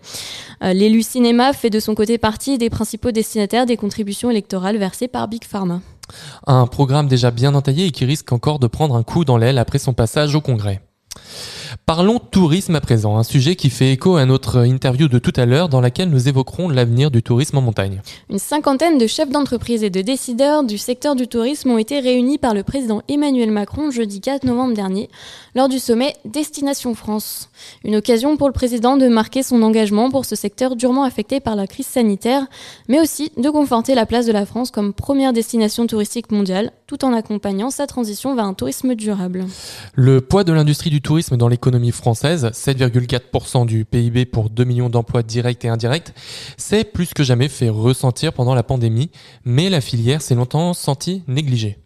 Euh, 0.63 0.73
l'élu 0.73 1.03
cinéma 1.03 1.53
fait 1.53 1.69
de 1.69 1.79
son 1.79 1.95
côté 1.95 2.17
partie 2.17 2.57
des 2.57 2.69
principaux 2.69 3.11
destinataires 3.11 3.65
des 3.65 3.77
contributions 3.77 4.29
électorales 4.29 4.77
versées 4.77 5.07
par 5.07 5.27
Big 5.27 5.43
Pharma. 5.43 5.81
Un 6.47 6.67
programme 6.67 7.07
déjà 7.07 7.31
bien 7.31 7.55
entaillé 7.55 7.87
et 7.87 7.91
qui 7.91 8.05
risque 8.05 8.31
encore 8.31 8.59
de 8.59 8.67
prendre 8.67 8.95
un 8.95 9.03
coup 9.03 9.25
dans 9.25 9.37
l'aile 9.37 9.57
après 9.57 9.79
son 9.79 9.93
passage 9.93 10.35
au 10.35 10.41
Congrès. 10.41 10.81
Parlons 11.85 12.19
tourisme 12.19 12.75
à 12.75 12.81
présent, 12.81 13.17
un 13.17 13.23
sujet 13.23 13.55
qui 13.55 13.69
fait 13.69 13.91
écho 13.91 14.15
à 14.15 14.25
notre 14.25 14.65
interview 14.65 15.07
de 15.07 15.19
tout 15.19 15.33
à 15.35 15.45
l'heure 15.45 15.69
dans 15.69 15.81
laquelle 15.81 16.09
nous 16.09 16.27
évoquerons 16.27 16.69
l'avenir 16.69 17.11
du 17.11 17.23
tourisme 17.23 17.57
en 17.57 17.61
montagne. 17.61 18.01
Une 18.29 18.39
cinquantaine 18.39 18.97
de 18.97 19.07
chefs 19.07 19.29
d'entreprise 19.29 19.83
et 19.83 19.89
de 19.89 20.01
décideurs 20.01 20.63
du 20.63 20.77
secteur 20.77 21.15
du 21.15 21.27
tourisme 21.27 21.71
ont 21.71 21.77
été 21.77 21.99
réunis 21.99 22.37
par 22.37 22.53
le 22.53 22.63
président 22.63 23.01
Emmanuel 23.07 23.51
Macron 23.51 23.91
jeudi 23.91 24.21
4 24.21 24.43
novembre 24.45 24.73
dernier 24.73 25.09
lors 25.55 25.69
du 25.69 25.79
sommet 25.79 26.15
Destination 26.25 26.93
France. 26.93 27.49
Une 27.83 27.95
occasion 27.95 28.37
pour 28.37 28.47
le 28.47 28.53
président 28.53 28.95
de 28.97 29.07
marquer 29.07 29.43
son 29.43 29.61
engagement 29.61 30.09
pour 30.09 30.25
ce 30.25 30.35
secteur 30.35 30.75
durement 30.75 31.03
affecté 31.03 31.39
par 31.39 31.55
la 31.55 31.67
crise 31.67 31.87
sanitaire, 31.87 32.47
mais 32.87 33.01
aussi 33.01 33.31
de 33.37 33.49
conforter 33.49 33.95
la 33.95 34.05
place 34.05 34.25
de 34.25 34.31
la 34.31 34.45
France 34.45 34.71
comme 34.71 34.93
première 34.93 35.33
destination 35.33 35.87
touristique 35.87 36.31
mondiale, 36.31 36.71
tout 36.87 37.03
en 37.03 37.13
accompagnant 37.13 37.69
sa 37.69 37.87
transition 37.87 38.35
vers 38.35 38.45
un 38.45 38.53
tourisme 38.53 38.95
durable. 38.95 39.45
Le 39.95 40.21
poids 40.21 40.43
de 40.43 40.53
l'industrie 40.53 40.89
du 40.89 41.00
tourisme 41.01 41.37
dans 41.37 41.47
l'économie 41.47 41.91
française, 41.91 42.51
7,4% 42.53 43.65
du 43.65 43.85
PIB 43.85 44.25
pour 44.25 44.49
2 44.49 44.63
millions 44.63 44.89
d'emplois 44.89 45.23
directs 45.23 45.65
et 45.65 45.69
indirects, 45.69 46.13
s'est 46.57 46.83
plus 46.83 47.13
que 47.13 47.23
jamais 47.23 47.49
fait 47.49 47.69
ressentir 47.69 48.33
pendant 48.33 48.55
la 48.55 48.63
pandémie, 48.63 49.11
mais 49.45 49.69
la 49.69 49.81
filière 49.81 50.21
s'est 50.21 50.35
longtemps 50.35 50.73
sentie 50.73 51.23
négligée. 51.27 51.77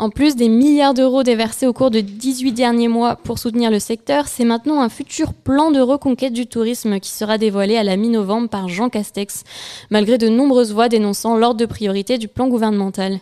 En 0.00 0.08
plus 0.08 0.34
des 0.34 0.48
milliards 0.48 0.94
d'euros 0.94 1.22
déversés 1.22 1.66
au 1.66 1.74
cours 1.74 1.90
de 1.90 2.00
18 2.00 2.52
derniers 2.52 2.88
mois 2.88 3.16
pour 3.16 3.38
soutenir 3.38 3.70
le 3.70 3.78
secteur, 3.78 4.28
c'est 4.28 4.46
maintenant 4.46 4.80
un 4.80 4.88
futur 4.88 5.34
plan 5.34 5.70
de 5.70 5.78
reconquête 5.78 6.32
du 6.32 6.46
tourisme 6.46 7.00
qui 7.00 7.10
sera 7.10 7.36
dévoilé 7.36 7.76
à 7.76 7.84
la 7.84 7.98
mi-novembre 7.98 8.48
par 8.48 8.70
Jean 8.70 8.88
Castex, 8.88 9.44
malgré 9.90 10.16
de 10.16 10.30
nombreuses 10.30 10.72
voix 10.72 10.88
dénonçant 10.88 11.36
l'ordre 11.36 11.60
de 11.60 11.66
priorité 11.66 12.16
du 12.16 12.28
plan 12.28 12.48
gouvernemental. 12.48 13.18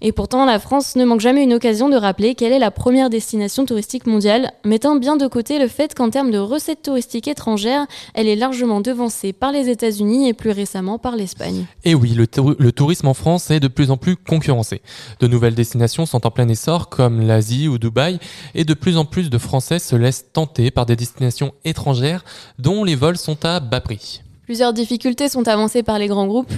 Et 0.00 0.10
pourtant, 0.12 0.46
la 0.46 0.58
France 0.58 0.96
ne 0.96 1.04
manque 1.04 1.20
jamais 1.20 1.42
une 1.42 1.52
occasion 1.52 1.90
de 1.90 1.96
rappeler 1.96 2.34
qu'elle 2.34 2.54
est 2.54 2.58
la 2.58 2.70
première 2.70 3.10
destination 3.10 3.66
touristique 3.66 4.06
mondiale, 4.06 4.52
mettant 4.64 4.96
bien 4.96 5.16
de 5.18 5.26
côté 5.26 5.58
le 5.58 5.68
fait 5.68 5.94
qu'en 5.94 6.08
termes 6.08 6.30
de 6.30 6.38
recettes 6.38 6.80
touristiques 6.80 7.28
étrangères, 7.28 7.86
elle 8.14 8.26
est 8.26 8.36
largement 8.36 8.80
devancée 8.80 9.34
par 9.34 9.52
les 9.52 9.68
États-Unis 9.68 10.30
et 10.30 10.32
plus 10.32 10.52
récemment 10.52 10.98
par 10.98 11.14
l'Espagne. 11.14 11.66
Et 11.84 11.94
oui, 11.94 12.14
le, 12.14 12.26
le 12.58 12.72
tourisme 12.72 13.08
en 13.08 13.14
France 13.14 13.50
est 13.50 13.60
de 13.60 13.68
plus 13.68 13.90
en 13.90 13.98
plus 13.98 14.16
concurrencé. 14.16 14.80
De 15.20 15.26
nouvelles 15.26 15.54
destinations 15.54 16.06
sont 16.06 16.21
en 16.26 16.30
plein 16.30 16.48
essor 16.48 16.88
comme 16.88 17.20
l'Asie 17.20 17.68
ou 17.68 17.78
Dubaï 17.78 18.18
et 18.54 18.64
de 18.64 18.74
plus 18.74 18.96
en 18.96 19.04
plus 19.04 19.30
de 19.30 19.38
Français 19.38 19.78
se 19.78 19.96
laissent 19.96 20.26
tenter 20.32 20.70
par 20.70 20.86
des 20.86 20.96
destinations 20.96 21.54
étrangères 21.64 22.24
dont 22.58 22.84
les 22.84 22.94
vols 22.94 23.18
sont 23.18 23.44
à 23.44 23.60
bas 23.60 23.80
prix. 23.80 24.22
Plusieurs 24.52 24.74
difficultés 24.74 25.30
sont 25.30 25.48
avancées 25.48 25.82
par 25.82 25.98
les 25.98 26.08
grands 26.08 26.26
groupes. 26.26 26.52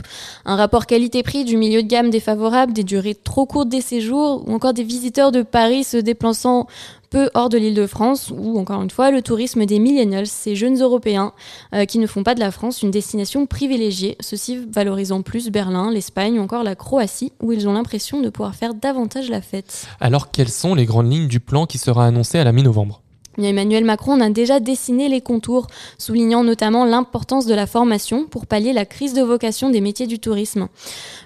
Un 0.44 0.56
rapport 0.56 0.86
qualité-prix 0.86 1.44
du 1.44 1.56
milieu 1.56 1.80
de 1.80 1.86
gamme 1.86 2.10
défavorable, 2.10 2.72
des 2.72 2.82
durées 2.82 3.14
trop 3.14 3.46
courtes 3.46 3.68
des 3.68 3.80
séjours, 3.80 4.42
ou 4.48 4.52
encore 4.52 4.74
des 4.74 4.82
visiteurs 4.82 5.30
de 5.30 5.42
Paris 5.42 5.84
se 5.84 5.98
déplaçant 5.98 6.66
peu 7.10 7.30
hors 7.34 7.48
de 7.48 7.56
l'île 7.56 7.76
de 7.76 7.86
France, 7.86 8.32
ou 8.36 8.58
encore 8.58 8.82
une 8.82 8.90
fois 8.90 9.12
le 9.12 9.22
tourisme 9.22 9.64
des 9.64 9.78
millennials, 9.78 10.26
ces 10.26 10.56
jeunes 10.56 10.82
Européens 10.82 11.34
euh, 11.72 11.84
qui 11.84 12.00
ne 12.00 12.08
font 12.08 12.24
pas 12.24 12.34
de 12.34 12.40
la 12.40 12.50
France 12.50 12.82
une 12.82 12.90
destination 12.90 13.46
privilégiée, 13.46 14.16
ceci 14.18 14.56
valorisant 14.56 15.22
plus 15.22 15.50
Berlin, 15.50 15.92
l'Espagne 15.92 16.40
ou 16.40 16.42
encore 16.42 16.64
la 16.64 16.74
Croatie, 16.74 17.30
où 17.40 17.52
ils 17.52 17.68
ont 17.68 17.74
l'impression 17.74 18.20
de 18.22 18.28
pouvoir 18.28 18.56
faire 18.56 18.74
davantage 18.74 19.30
la 19.30 19.40
fête. 19.40 19.86
Alors 20.00 20.32
quelles 20.32 20.50
sont 20.50 20.74
les 20.74 20.84
grandes 20.84 21.12
lignes 21.12 21.28
du 21.28 21.38
plan 21.38 21.64
qui 21.66 21.78
sera 21.78 22.06
annoncé 22.06 22.40
à 22.40 22.44
la 22.44 22.50
mi-novembre? 22.50 23.03
Emmanuel 23.38 23.84
Macron 23.84 24.20
a 24.20 24.30
déjà 24.30 24.60
dessiné 24.60 25.08
les 25.08 25.20
contours, 25.20 25.66
soulignant 25.98 26.44
notamment 26.44 26.84
l'importance 26.84 27.46
de 27.46 27.54
la 27.54 27.66
formation 27.66 28.26
pour 28.26 28.46
pallier 28.46 28.72
la 28.72 28.84
crise 28.84 29.14
de 29.14 29.22
vocation 29.22 29.70
des 29.70 29.80
métiers 29.80 30.06
du 30.06 30.18
tourisme. 30.18 30.68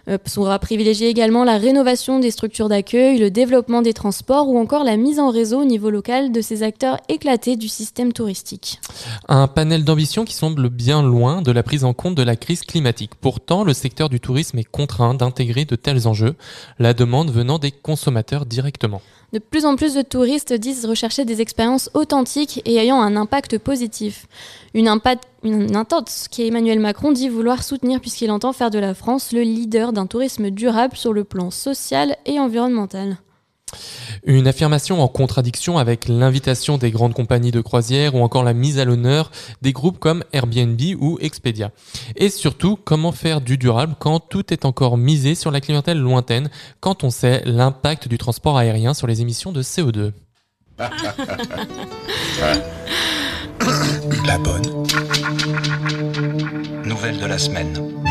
Euh, 0.09 0.19
sera 0.27 0.59
privilégié 0.59 1.09
également 1.09 1.45
la 1.45 1.59
rénovation 1.59 2.19
des 2.19 2.31
structures 2.31 2.69
d'accueil, 2.69 3.19
le 3.19 3.31
développement 3.31 3.83
des 3.83 3.93
transports 3.93 4.49
ou 4.49 4.59
encore 4.59 4.85
la 4.85 4.97
mise 4.97 5.19
en 5.19 5.31
réseau 5.31 5.63
au 5.63 5.65
niveau 5.65 5.91
local 5.91 6.33
de 6.33 6.41
ces 6.41 6.63
acteurs 6.63 6.99
éclatés 7.09 7.57
du 7.57 7.69
système 7.69 8.13
touristique. 8.13 8.81
Un 9.29 9.49
panel 9.49 9.85
d'ambition 9.85 10.25
qui 10.25 10.35
semble 10.35 10.69
bien 10.69 11.03
loin 11.03 11.43
de 11.43 11.53
la 11.53 11.63
prise 11.63 11.85
en 11.85 11.93
compte 11.93 12.15
de 12.15 12.23
la 12.23 12.37
crise 12.37 12.63
climatique. 12.63 13.13
Pourtant, 13.21 13.65
le 13.65 13.73
secteur 13.73 14.09
du 14.09 14.21
tourisme 14.21 14.59
est 14.59 14.65
contraint 14.65 15.15
d'intégrer 15.15 15.65
de 15.65 15.77
tels 15.77 16.07
enjeux, 16.07 16.35
la 16.79 16.95
demande 16.95 17.31
venant 17.31 17.59
des 17.59 17.73
consommateurs 17.73 18.47
directement. 18.47 19.03
De 19.33 19.39
plus 19.39 19.67
en 19.67 19.77
plus 19.77 19.95
de 19.95 20.01
touristes 20.01 20.55
disent 20.55 20.87
rechercher 20.87 21.27
des 21.27 21.43
expériences 21.43 21.91
authentiques 21.93 22.63
et 22.65 22.77
ayant 22.77 23.01
un 23.01 23.15
impact 23.15 23.59
positif. 23.59 24.27
Une, 24.73 24.89
impact, 24.89 25.25
une 25.43 25.77
intense 25.77 26.29
qui 26.29 26.47
Emmanuel 26.47 26.81
Macron 26.81 27.13
dit 27.13 27.29
vouloir 27.29 27.63
soutenir 27.63 28.01
puisqu'il 28.01 28.31
entend 28.31 28.55
faire 28.55 28.71
de 28.71 28.79
la 28.79 28.95
France 28.95 29.33
le 29.33 29.43
leader 29.43 29.93
d'un 29.93 30.07
tourisme 30.07 30.51
durable 30.51 30.97
sur 30.97 31.13
le 31.13 31.25
plan 31.25 31.51
social 31.51 32.17
et 32.25 32.41
environnemental. 32.41 33.19
Une 34.25 34.47
affirmation 34.47 35.03
en 35.03 35.09
contradiction 35.09 35.79
avec 35.79 36.09
l'invitation 36.09 36.79
des 36.79 36.91
grandes 36.91 37.15
compagnies 37.15 37.51
de 37.51 37.61
croisière 37.61 38.15
ou 38.15 38.23
encore 38.23 38.45
la 38.45 38.55
mise 38.55 38.79
à 38.79 38.85
l'honneur 38.85 39.31
des 39.63 39.73
groupes 39.73 39.99
comme 39.99 40.25
Airbnb 40.33 40.81
ou 41.01 41.19
Expedia. 41.21 41.71
Et 42.17 42.31
surtout, 42.31 42.79
comment 42.83 43.13
faire 43.13 43.41
du 43.41 43.59
durable 43.59 43.95
quand 43.99 44.21
tout 44.21 44.53
est 44.53 44.65
encore 44.65 44.97
misé 44.97 45.35
sur 45.35 45.51
la 45.51 45.61
clientèle 45.61 45.99
lointaine, 45.99 46.51
quand 46.81 47.05
on 47.05 47.11
sait 47.11 47.43
l'impact 47.45 48.09
du 48.09 48.19
transport 48.19 48.59
aérien 48.59 48.95
sur 48.95 49.07
les 49.07 49.21
émissions 49.21 49.53
de 49.53 49.63
CO2. 49.63 50.13
La 54.27 54.39
bonne. 54.39 54.87
Nouvelle 56.85 57.19
de 57.19 57.27
la 57.27 57.39
semaine. 57.39 58.08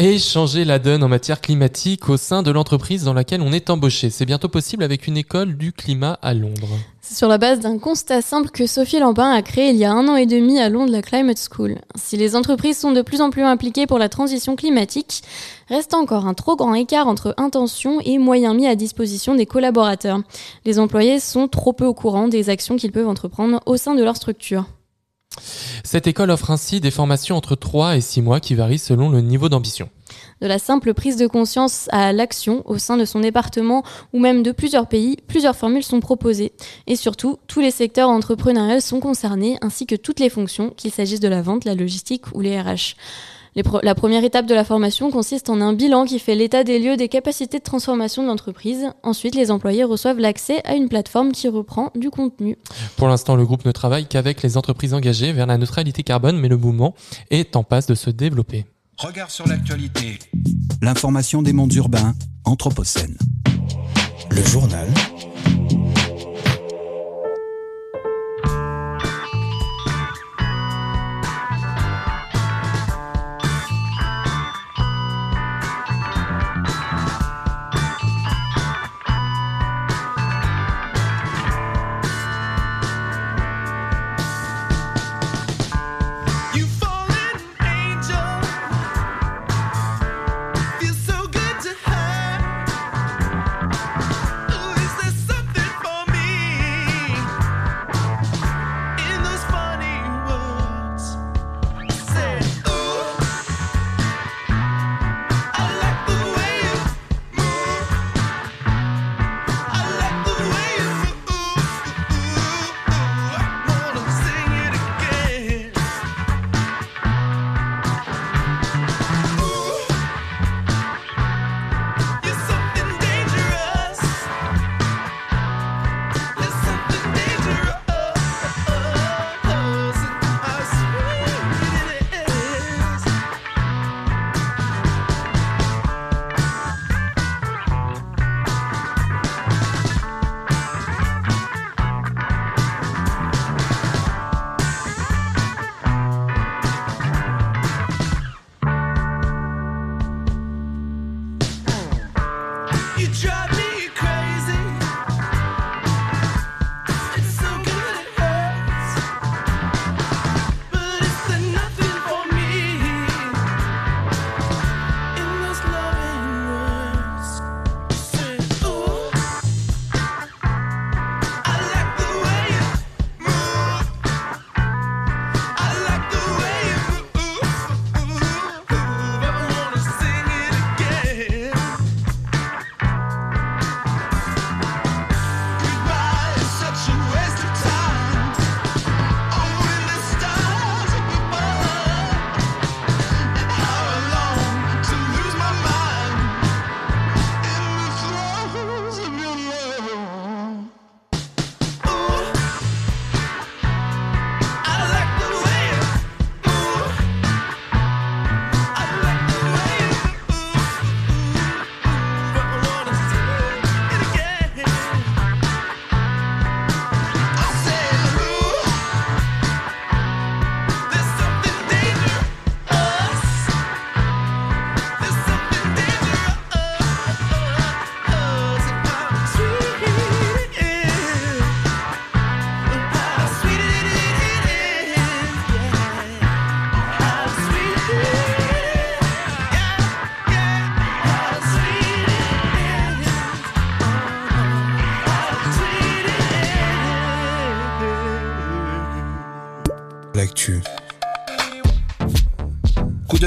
Et 0.00 0.20
changer 0.20 0.64
la 0.64 0.78
donne 0.78 1.02
en 1.02 1.08
matière 1.08 1.40
climatique 1.40 2.08
au 2.08 2.16
sein 2.16 2.44
de 2.44 2.52
l'entreprise 2.52 3.02
dans 3.02 3.14
laquelle 3.14 3.42
on 3.42 3.52
est 3.52 3.68
embauché. 3.68 4.10
C'est 4.10 4.26
bientôt 4.26 4.48
possible 4.48 4.84
avec 4.84 5.08
une 5.08 5.16
école 5.16 5.56
du 5.56 5.72
climat 5.72 6.20
à 6.22 6.34
Londres. 6.34 6.68
C'est 7.00 7.16
sur 7.16 7.26
la 7.26 7.36
base 7.36 7.58
d'un 7.58 7.78
constat 7.78 8.22
simple 8.22 8.50
que 8.50 8.68
Sophie 8.68 9.00
Lambin 9.00 9.28
a 9.28 9.42
créé 9.42 9.70
il 9.70 9.76
y 9.76 9.84
a 9.84 9.92
un 9.92 10.06
an 10.06 10.14
et 10.14 10.26
demi 10.26 10.60
à 10.60 10.68
Londres 10.68 10.92
la 10.92 11.02
Climate 11.02 11.40
School. 11.50 11.78
Si 11.96 12.16
les 12.16 12.36
entreprises 12.36 12.78
sont 12.78 12.92
de 12.92 13.02
plus 13.02 13.20
en 13.20 13.30
plus 13.30 13.42
impliquées 13.42 13.88
pour 13.88 13.98
la 13.98 14.08
transition 14.08 14.54
climatique, 14.54 15.24
reste 15.68 15.94
encore 15.94 16.28
un 16.28 16.34
trop 16.34 16.54
grand 16.54 16.74
écart 16.74 17.08
entre 17.08 17.34
intention 17.36 17.98
et 18.04 18.18
moyens 18.18 18.54
mis 18.54 18.68
à 18.68 18.76
disposition 18.76 19.34
des 19.34 19.46
collaborateurs. 19.46 20.20
Les 20.64 20.78
employés 20.78 21.18
sont 21.18 21.48
trop 21.48 21.72
peu 21.72 21.86
au 21.86 21.94
courant 21.94 22.28
des 22.28 22.50
actions 22.50 22.76
qu'ils 22.76 22.92
peuvent 22.92 23.08
entreprendre 23.08 23.60
au 23.66 23.76
sein 23.76 23.96
de 23.96 24.04
leur 24.04 24.14
structure. 24.14 24.64
Cette 25.84 26.06
école 26.06 26.30
offre 26.30 26.50
ainsi 26.50 26.80
des 26.80 26.90
formations 26.90 27.36
entre 27.36 27.54
3 27.54 27.96
et 27.96 28.00
6 28.00 28.22
mois 28.22 28.40
qui 28.40 28.54
varient 28.54 28.78
selon 28.78 29.08
le 29.08 29.20
niveau 29.20 29.48
d'ambition. 29.48 29.88
De 30.40 30.46
la 30.46 30.58
simple 30.58 30.94
prise 30.94 31.16
de 31.16 31.26
conscience 31.26 31.88
à 31.90 32.12
l'action 32.12 32.62
au 32.66 32.78
sein 32.78 32.96
de 32.96 33.04
son 33.04 33.20
département 33.20 33.82
ou 34.12 34.20
même 34.20 34.42
de 34.42 34.52
plusieurs 34.52 34.86
pays, 34.86 35.16
plusieurs 35.26 35.56
formules 35.56 35.82
sont 35.82 36.00
proposées. 36.00 36.52
Et 36.86 36.96
surtout, 36.96 37.38
tous 37.46 37.60
les 37.60 37.70
secteurs 37.70 38.08
entrepreneuriaux 38.08 38.80
sont 38.80 39.00
concernés 39.00 39.58
ainsi 39.60 39.86
que 39.86 39.96
toutes 39.96 40.20
les 40.20 40.30
fonctions, 40.30 40.70
qu'il 40.70 40.92
s'agisse 40.92 41.20
de 41.20 41.28
la 41.28 41.42
vente, 41.42 41.64
la 41.64 41.74
logistique 41.74 42.34
ou 42.34 42.40
les 42.40 42.60
RH 42.60 42.94
la 43.82 43.94
première 43.94 44.24
étape 44.24 44.46
de 44.46 44.54
la 44.54 44.64
formation 44.64 45.10
consiste 45.10 45.50
en 45.50 45.60
un 45.60 45.72
bilan 45.72 46.04
qui 46.04 46.18
fait 46.18 46.34
l'état 46.34 46.64
des 46.64 46.78
lieux 46.78 46.96
des 46.96 47.08
capacités 47.08 47.58
de 47.58 47.64
transformation 47.64 48.22
de 48.22 48.28
l'entreprise. 48.28 48.90
Ensuite, 49.02 49.34
les 49.34 49.50
employés 49.50 49.84
reçoivent 49.84 50.18
l'accès 50.18 50.60
à 50.64 50.74
une 50.74 50.88
plateforme 50.88 51.32
qui 51.32 51.48
reprend 51.48 51.90
du 51.94 52.10
contenu. 52.10 52.56
Pour 52.96 53.08
l'instant, 53.08 53.36
le 53.36 53.44
groupe 53.44 53.64
ne 53.64 53.72
travaille 53.72 54.06
qu'avec 54.06 54.42
les 54.42 54.56
entreprises 54.56 54.94
engagées 54.94 55.32
vers 55.32 55.46
la 55.46 55.58
neutralité 55.58 56.02
carbone, 56.02 56.38
mais 56.38 56.48
le 56.48 56.56
mouvement 56.56 56.94
est 57.30 57.56
en 57.56 57.64
passe 57.64 57.86
de 57.86 57.94
se 57.94 58.10
développer. 58.10 58.66
Regard 58.98 59.30
sur 59.30 59.46
l'actualité. 59.46 60.18
L'information 60.82 61.42
des 61.42 61.52
mondes 61.52 61.72
urbains, 61.74 62.14
Anthropocène. 62.44 63.16
Le 64.30 64.42
journal 64.42 64.88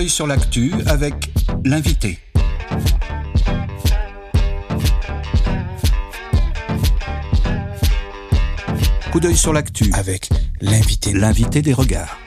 d'œil 0.01 0.09
sur 0.09 0.25
l'actu 0.25 0.71
avec 0.87 1.13
l'invité. 1.63 2.17
Coup 9.11 9.19
d'œil 9.19 9.37
sur 9.37 9.53
l'actu 9.53 9.91
avec 9.93 10.29
l'invité. 10.59 11.13
L'invité 11.13 11.61
des 11.61 11.73
regards. 11.73 12.17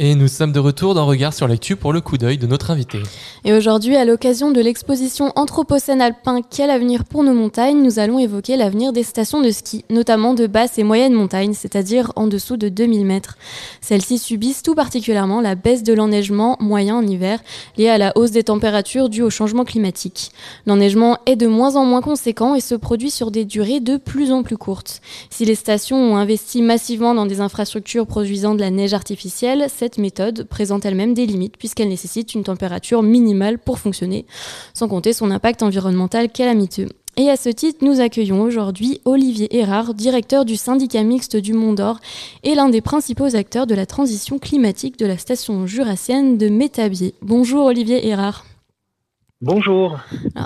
Et 0.00 0.16
nous 0.16 0.26
sommes 0.26 0.50
de 0.50 0.58
retour 0.58 0.94
dans 0.94 1.06
Regard 1.06 1.32
sur 1.32 1.46
l'actu 1.46 1.76
pour 1.76 1.92
le 1.92 2.00
coup 2.00 2.18
d'œil 2.18 2.36
de 2.36 2.48
notre 2.48 2.72
invité. 2.72 3.00
Et 3.48 3.52
aujourd'hui, 3.52 3.94
à 3.94 4.04
l'occasion 4.04 4.50
de 4.50 4.60
l'exposition 4.60 5.30
Anthropocène 5.36 6.00
alpin 6.00 6.40
Quel 6.42 6.68
avenir 6.68 7.04
pour 7.04 7.22
nos 7.22 7.32
montagnes, 7.32 7.80
nous 7.80 8.00
allons 8.00 8.18
évoquer 8.18 8.56
l'avenir 8.56 8.92
des 8.92 9.04
stations 9.04 9.40
de 9.40 9.52
ski, 9.52 9.84
notamment 9.88 10.34
de 10.34 10.48
basse 10.48 10.78
et 10.78 10.82
moyenne 10.82 11.12
montagne, 11.12 11.54
c'est-à-dire 11.54 12.10
en 12.16 12.26
dessous 12.26 12.56
de 12.56 12.68
2000 12.68 13.06
mètres. 13.06 13.38
Celles-ci 13.80 14.18
subissent 14.18 14.64
tout 14.64 14.74
particulièrement 14.74 15.40
la 15.40 15.54
baisse 15.54 15.84
de 15.84 15.92
l'enneigement 15.92 16.56
moyen 16.58 16.96
en 16.96 17.06
hiver, 17.06 17.38
liée 17.78 17.88
à 17.88 17.98
la 17.98 18.12
hausse 18.16 18.32
des 18.32 18.42
températures 18.42 19.08
dues 19.08 19.22
au 19.22 19.30
changement 19.30 19.64
climatique. 19.64 20.32
L'enneigement 20.66 21.18
est 21.26 21.36
de 21.36 21.46
moins 21.46 21.76
en 21.76 21.84
moins 21.84 22.02
conséquent 22.02 22.56
et 22.56 22.60
se 22.60 22.74
produit 22.74 23.12
sur 23.12 23.30
des 23.30 23.44
durées 23.44 23.78
de 23.78 23.96
plus 23.96 24.32
en 24.32 24.42
plus 24.42 24.56
courtes. 24.56 25.00
Si 25.30 25.44
les 25.44 25.54
stations 25.54 25.98
ont 25.98 26.16
investi 26.16 26.62
massivement 26.62 27.14
dans 27.14 27.26
des 27.26 27.40
infrastructures 27.40 28.08
produisant 28.08 28.56
de 28.56 28.60
la 28.60 28.70
neige 28.70 28.92
artificielle, 28.92 29.66
cette 29.68 29.98
méthode 29.98 30.48
présente 30.48 30.84
elle-même 30.84 31.14
des 31.14 31.26
limites 31.26 31.56
puisqu'elle 31.56 31.90
nécessite 31.90 32.34
une 32.34 32.42
température 32.42 33.04
minimale 33.04 33.35
pour 33.58 33.78
fonctionner, 33.78 34.26
sans 34.74 34.88
compter 34.88 35.12
son 35.12 35.30
impact 35.30 35.62
environnemental 35.62 36.30
calamiteux. 36.30 36.88
Et 37.18 37.30
à 37.30 37.36
ce 37.36 37.48
titre, 37.48 37.78
nous 37.82 38.00
accueillons 38.00 38.42
aujourd'hui 38.42 39.00
Olivier 39.06 39.56
Erard, 39.56 39.94
directeur 39.94 40.44
du 40.44 40.56
syndicat 40.56 41.02
mixte 41.02 41.36
du 41.36 41.54
Mont 41.54 41.72
d'Or 41.72 41.98
et 42.42 42.54
l'un 42.54 42.68
des 42.68 42.82
principaux 42.82 43.34
acteurs 43.34 43.66
de 43.66 43.74
la 43.74 43.86
transition 43.86 44.38
climatique 44.38 44.98
de 44.98 45.06
la 45.06 45.16
station 45.16 45.66
jurassienne 45.66 46.36
de 46.36 46.48
Métabier. 46.48 47.14
Bonjour 47.22 47.64
Olivier 47.64 48.06
Erard. 48.06 48.44
Bonjour. 49.42 49.98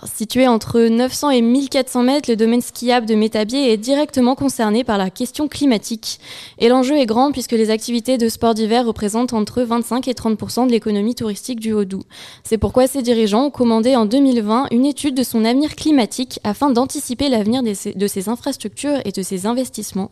Situé 0.04 0.48
entre 0.48 0.80
900 0.80 1.30
et 1.30 1.42
1400 1.42 2.02
mètres, 2.02 2.28
le 2.28 2.34
domaine 2.34 2.60
skiable 2.60 3.06
de 3.06 3.14
Métabier 3.14 3.72
est 3.72 3.76
directement 3.76 4.34
concerné 4.34 4.82
par 4.82 4.98
la 4.98 5.10
question 5.10 5.46
climatique. 5.46 6.18
Et 6.58 6.68
l'enjeu 6.68 6.96
est 6.96 7.06
grand 7.06 7.30
puisque 7.30 7.52
les 7.52 7.70
activités 7.70 8.18
de 8.18 8.28
sport 8.28 8.52
d'hiver 8.52 8.84
représentent 8.84 9.32
entre 9.32 9.62
25 9.62 10.08
et 10.08 10.12
30% 10.12 10.66
de 10.66 10.72
l'économie 10.72 11.14
touristique 11.14 11.60
du 11.60 11.72
Haut-Doubs. 11.72 12.02
C'est 12.42 12.58
pourquoi 12.58 12.88
ses 12.88 13.02
dirigeants 13.02 13.44
ont 13.44 13.50
commandé 13.50 13.94
en 13.94 14.06
2020 14.06 14.66
une 14.72 14.84
étude 14.84 15.14
de 15.14 15.22
son 15.22 15.44
avenir 15.44 15.76
climatique 15.76 16.40
afin 16.42 16.70
d'anticiper 16.70 17.28
l'avenir 17.28 17.62
de 17.62 18.06
ses 18.08 18.28
infrastructures 18.28 18.98
et 19.04 19.12
de 19.12 19.22
ses 19.22 19.46
investissements. 19.46 20.10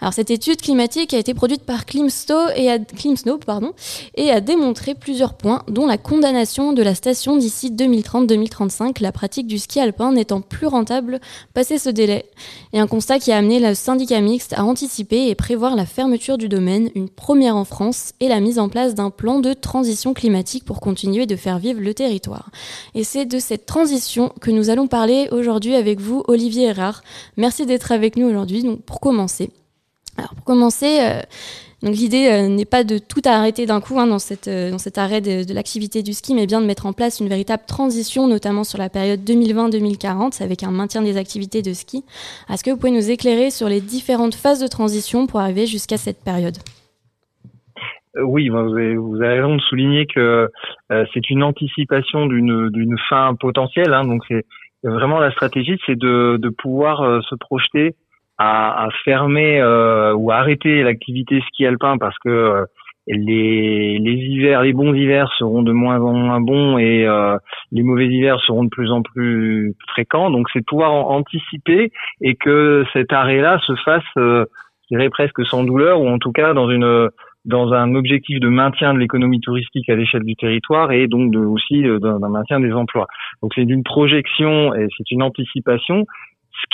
Alors, 0.00 0.12
cette 0.12 0.32
étude 0.32 0.60
climatique 0.60 1.14
a 1.14 1.18
été 1.18 1.32
produite 1.32 1.62
par 1.62 1.86
Climsnow 1.86 2.48
et 2.56 2.76
Climsnow, 2.96 3.38
pardon, 3.38 3.72
et 4.16 4.32
a 4.32 4.40
démontré 4.40 4.96
plusieurs 4.96 5.34
points, 5.34 5.62
dont 5.68 5.86
la 5.86 5.96
condamnation 5.96 6.72
de 6.72 6.82
la 6.82 6.96
station 6.96 7.36
d'ici 7.36 7.70
2030 7.70 8.15
2035, 8.22 9.00
la 9.00 9.12
pratique 9.12 9.46
du 9.46 9.58
ski 9.58 9.80
alpin 9.80 10.12
n'étant 10.12 10.40
plus 10.40 10.66
rentable 10.66 11.20
passé 11.54 11.78
ce 11.78 11.90
délai. 11.90 12.26
Et 12.72 12.78
un 12.78 12.86
constat 12.86 13.18
qui 13.18 13.32
a 13.32 13.36
amené 13.36 13.60
le 13.60 13.74
syndicat 13.74 14.20
mixte 14.20 14.52
à 14.54 14.64
anticiper 14.64 15.28
et 15.28 15.34
prévoir 15.34 15.76
la 15.76 15.86
fermeture 15.86 16.38
du 16.38 16.48
domaine, 16.48 16.90
une 16.94 17.08
première 17.08 17.56
en 17.56 17.64
France, 17.64 18.12
et 18.20 18.28
la 18.28 18.40
mise 18.40 18.58
en 18.58 18.68
place 18.68 18.94
d'un 18.94 19.10
plan 19.10 19.40
de 19.40 19.52
transition 19.52 20.14
climatique 20.14 20.64
pour 20.64 20.80
continuer 20.80 21.26
de 21.26 21.36
faire 21.36 21.58
vivre 21.58 21.80
le 21.80 21.94
territoire. 21.94 22.50
Et 22.94 23.04
c'est 23.04 23.26
de 23.26 23.38
cette 23.38 23.66
transition 23.66 24.32
que 24.40 24.50
nous 24.50 24.70
allons 24.70 24.86
parler 24.86 25.28
aujourd'hui 25.32 25.74
avec 25.74 26.00
vous, 26.00 26.22
Olivier 26.28 26.68
Erard. 26.68 27.02
Merci 27.36 27.66
d'être 27.66 27.92
avec 27.92 28.16
nous 28.16 28.26
aujourd'hui. 28.26 28.62
Donc, 28.62 28.82
pour 28.82 29.00
commencer, 29.00 29.50
alors 30.16 30.34
pour 30.34 30.44
commencer, 30.44 30.98
euh, 31.00 31.20
donc 31.86 31.94
l'idée 31.94 32.28
euh, 32.32 32.48
n'est 32.48 32.64
pas 32.64 32.82
de 32.82 32.98
tout 32.98 33.20
arrêter 33.24 33.64
d'un 33.64 33.80
coup 33.80 34.00
hein, 34.00 34.08
dans, 34.08 34.18
cette, 34.18 34.48
euh, 34.48 34.72
dans 34.72 34.78
cet 34.78 34.98
arrêt 34.98 35.20
de, 35.20 35.54
l'activité 35.54 36.02
du 36.02 36.14
ski, 36.14 36.34
mais 36.34 36.46
bien 36.46 36.60
de 36.60 36.66
mettre 36.66 36.84
en 36.84 36.92
place 36.92 37.20
une 37.20 37.28
véritable 37.28 37.62
transition, 37.64 38.26
notamment 38.26 38.64
sur 38.64 38.76
la 38.76 38.88
période 38.88 39.20
2020-2040, 39.20 40.42
avec 40.42 40.64
un 40.64 40.72
maintien 40.72 41.00
des 41.02 41.16
activités 41.16 41.62
de 41.62 41.72
ski. 41.72 42.02
Est-ce 42.52 42.64
que 42.64 42.70
vous 42.70 42.76
pouvez 42.76 42.90
nous 42.90 43.08
éclairer 43.08 43.50
sur 43.50 43.68
les 43.68 43.80
différentes 43.80 44.34
phases 44.34 44.60
de 44.60 44.66
transition 44.66 45.28
pour 45.28 45.38
arriver 45.38 45.66
jusqu'à 45.66 45.96
cette 45.96 46.24
période? 46.24 46.56
Euh, 48.16 48.22
oui, 48.24 48.48
vous 48.48 48.58
avez, 48.58 48.96
raison 49.36 49.54
de 49.54 49.60
souligner 49.60 50.06
que 50.06 50.50
c'est 50.90 51.30
une 51.30 51.44
anticipation 51.44 52.26
d'une 52.26 52.96
fin 53.08 53.36
potentielle. 53.36 53.94
Hein, 53.94 54.06
donc 54.06 54.24
c'est 54.26 54.44
vraiment 54.82 55.20
la 55.20 55.30
stratégie, 55.30 55.78
c'est 55.86 55.96
de, 55.96 56.36
de 56.36 56.48
pouvoir 56.48 57.22
se 57.22 57.36
projeter 57.36 57.94
à, 58.38 58.84
à 58.84 58.88
fermer 59.04 59.60
euh, 59.60 60.14
ou 60.14 60.30
à 60.30 60.36
arrêter 60.36 60.82
l'activité 60.82 61.40
ski 61.48 61.66
alpin 61.66 61.98
parce 61.98 62.16
que 62.18 62.28
euh, 62.28 62.64
les, 63.06 63.98
les 63.98 64.12
hivers, 64.12 64.62
les 64.62 64.72
bons 64.72 64.92
hivers 64.92 65.32
seront 65.38 65.62
de 65.62 65.72
moins 65.72 66.00
en 66.00 66.12
moins 66.12 66.40
bons 66.40 66.78
et 66.78 67.06
euh, 67.06 67.36
les 67.70 67.82
mauvais 67.82 68.08
hivers 68.08 68.40
seront 68.40 68.64
de 68.64 68.68
plus 68.68 68.90
en 68.90 69.02
plus 69.02 69.74
fréquents. 69.88 70.30
Donc 70.30 70.48
c'est 70.52 70.64
pouvoir 70.64 70.92
anticiper 70.92 71.92
et 72.20 72.34
que 72.34 72.84
cet 72.92 73.12
arrêt-là 73.12 73.60
se 73.66 73.74
fasse, 73.84 74.02
je 74.16 74.44
dirais 74.90 75.08
presque 75.08 75.44
sans 75.46 75.62
douleur 75.64 76.00
ou 76.00 76.08
en 76.08 76.18
tout 76.18 76.32
cas 76.32 76.52
dans 76.52 76.68
une 76.68 77.08
dans 77.44 77.72
un 77.72 77.94
objectif 77.94 78.40
de 78.40 78.48
maintien 78.48 78.92
de 78.92 78.98
l'économie 78.98 79.38
touristique 79.38 79.88
à 79.88 79.94
l'échelle 79.94 80.24
du 80.24 80.34
territoire 80.34 80.90
et 80.90 81.06
donc 81.06 81.30
de, 81.30 81.38
aussi 81.38 81.84
d'un 81.84 82.28
maintien 82.28 82.58
des 82.58 82.72
emplois. 82.72 83.06
Donc 83.40 83.52
c'est 83.54 83.62
une 83.62 83.84
projection 83.84 84.74
et 84.74 84.88
c'est 84.98 85.08
une 85.12 85.22
anticipation 85.22 86.06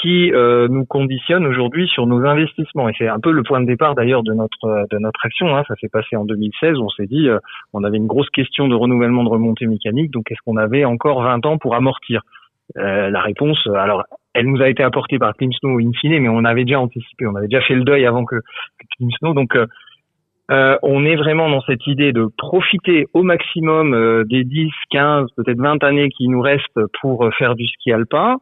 qui 0.01 0.33
euh, 0.33 0.69
nous 0.69 0.85
conditionne 0.85 1.47
aujourd'hui 1.47 1.87
sur 1.89 2.07
nos 2.07 2.25
investissements. 2.25 2.89
Et 2.89 2.93
c'est 2.99 3.09
un 3.09 3.21
peu 3.21 3.31
le 3.31 3.43
point 3.43 3.61
de 3.61 3.67
départ 3.67 3.95
d'ailleurs 3.95 4.23
de 4.23 4.33
notre 4.33 4.87
de 4.91 4.99
notre 4.99 5.25
action. 5.25 5.57
Hein. 5.57 5.65
Ça 5.69 5.75
s'est 5.81 5.89
passé 5.89 6.17
en 6.17 6.25
2016. 6.25 6.79
On 6.79 6.89
s'est 6.91 7.07
dit, 7.07 7.29
euh, 7.29 7.39
on 7.73 7.85
avait 7.85 7.99
une 7.99 8.07
grosse 8.07 8.31
question 8.31 8.69
de 8.69 8.75
renouvellement 8.75 9.25
de 9.25 9.29
remontée 9.29 9.67
mécanique. 9.67 10.11
Donc, 10.11 10.31
est-ce 10.31 10.41
qu'on 10.45 10.57
avait 10.57 10.85
encore 10.85 11.23
20 11.23 11.47
ans 11.47 11.59
pour 11.59 11.75
amortir? 11.75 12.23
Euh, 12.79 13.11
La 13.11 13.21
réponse, 13.21 13.67
alors, 13.75 14.05
elle 14.35 14.47
nous 14.47 14.63
a 14.63 14.69
été 14.69 14.83
apportée 14.83 15.19
par 15.19 15.35
Team 15.35 15.53
Snow 15.53 15.79
in 15.79 15.93
fine, 16.01 16.19
mais 16.21 16.29
on 16.29 16.45
avait 16.45 16.65
déjà 16.65 16.81
anticipé, 16.81 17.27
on 17.27 17.37
avait 17.37 17.49
déjà 17.49 17.63
fait 17.63 17.75
le 17.75 17.85
deuil 17.85 18.07
avant 18.07 18.25
que, 18.25 18.37
que 18.37 19.05
Snow. 19.19 19.35
Donc, 19.35 19.57
euh, 19.57 20.77
on 20.83 21.05
est 21.05 21.17
vraiment 21.17 21.51
dans 21.51 21.61
cette 21.63 21.87
idée 21.87 22.13
de 22.13 22.29
profiter 22.39 23.07
au 23.15 23.23
maximum 23.23 24.25
des 24.25 24.45
10, 24.45 24.71
15, 24.91 25.29
peut-être 25.37 25.59
20 25.59 25.85
années 25.85 26.09
qui 26.11 26.29
nous 26.29 26.41
restent 26.41 26.81
pour 27.01 27.29
faire 27.39 27.55
du 27.55 27.67
ski 27.67 27.93
alpin 27.93 28.39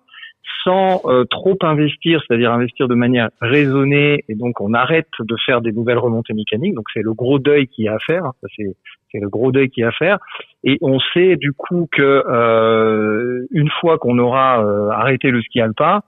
sans 0.65 1.01
euh, 1.05 1.25
trop 1.25 1.57
investir, 1.63 2.23
c'est-à-dire 2.27 2.53
investir 2.53 2.89
de 2.89 2.95
manière 2.95 3.31
raisonnée, 3.41 4.25
et 4.29 4.35
donc 4.35 4.61
on 4.61 4.75
arrête 4.75 5.09
de 5.19 5.37
faire 5.45 5.61
des 5.61 5.73
nouvelles 5.73 5.99
remontées 5.99 6.35
mécaniques. 6.35 6.75
Donc 6.75 6.87
c'est 6.93 7.03
le 7.03 7.15
gros 7.15 7.39
deuil 7.39 7.67
qu'il 7.69 7.85
y 7.85 7.89
a 7.89 7.95
à 7.95 7.99
faire. 7.99 8.25
Hein. 8.25 8.33
c'est 8.57 9.19
le 9.19 9.29
gros 9.29 9.53
deuil 9.53 9.71
qu'il 9.71 9.83
y 9.83 9.85
a 9.85 9.89
à 9.89 9.93
faire. 9.93 10.19
Et 10.65 10.79
on 10.83 10.99
sait 11.15 11.37
du 11.37 11.53
coup 11.53 11.89
que 11.91 12.03
euh, 12.03 13.47
une 13.51 13.71
fois 13.81 13.99
qu'on 13.99 14.19
aura 14.19 14.65
euh, 14.65 14.91
arrêté 14.91 15.31
le 15.31 15.41
ski 15.43 15.61
alpin, 15.61 16.03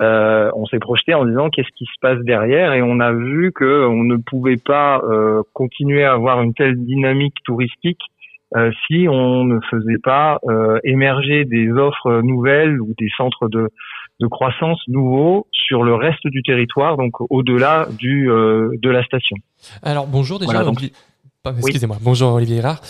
on 0.00 0.66
s'est 0.66 0.78
projeté 0.78 1.14
en 1.14 1.24
disant 1.24 1.50
qu'est-ce 1.50 1.70
qui 1.76 1.84
se 1.84 2.00
passe 2.00 2.18
derrière 2.20 2.72
et 2.72 2.82
on 2.82 3.00
a 3.00 3.12
vu 3.12 3.52
que 3.52 3.86
on 3.86 4.02
ne 4.02 4.16
pouvait 4.16 4.56
pas 4.56 5.02
continuer 5.52 6.04
à 6.04 6.14
avoir 6.14 6.42
une 6.42 6.54
telle 6.54 6.76
dynamique 6.76 7.34
touristique 7.44 8.00
euh, 8.00 8.13
si 8.86 9.06
on 9.08 9.44
ne 9.44 9.58
faisait 9.70 9.98
pas 10.02 10.38
euh, 10.48 10.78
émerger 10.84 11.44
des 11.44 11.70
offres 11.70 12.22
nouvelles 12.22 12.80
ou 12.80 12.94
des 12.98 13.08
centres 13.16 13.48
de, 13.48 13.68
de 14.20 14.26
croissance 14.26 14.80
nouveaux 14.88 15.46
sur 15.50 15.82
le 15.82 15.94
reste 15.94 16.26
du 16.26 16.42
territoire, 16.42 16.96
donc 16.96 17.12
au-delà 17.30 17.88
du 17.98 18.30
euh, 18.30 18.70
de 18.80 18.90
la 18.90 19.04
station. 19.04 19.36
Alors 19.82 20.06
bonjour 20.06 20.38
déjà. 20.38 20.64
Excusez-moi. 21.58 21.98
Bonjour 22.00 22.32
Olivier 22.32 22.62
Rard. 22.62 22.80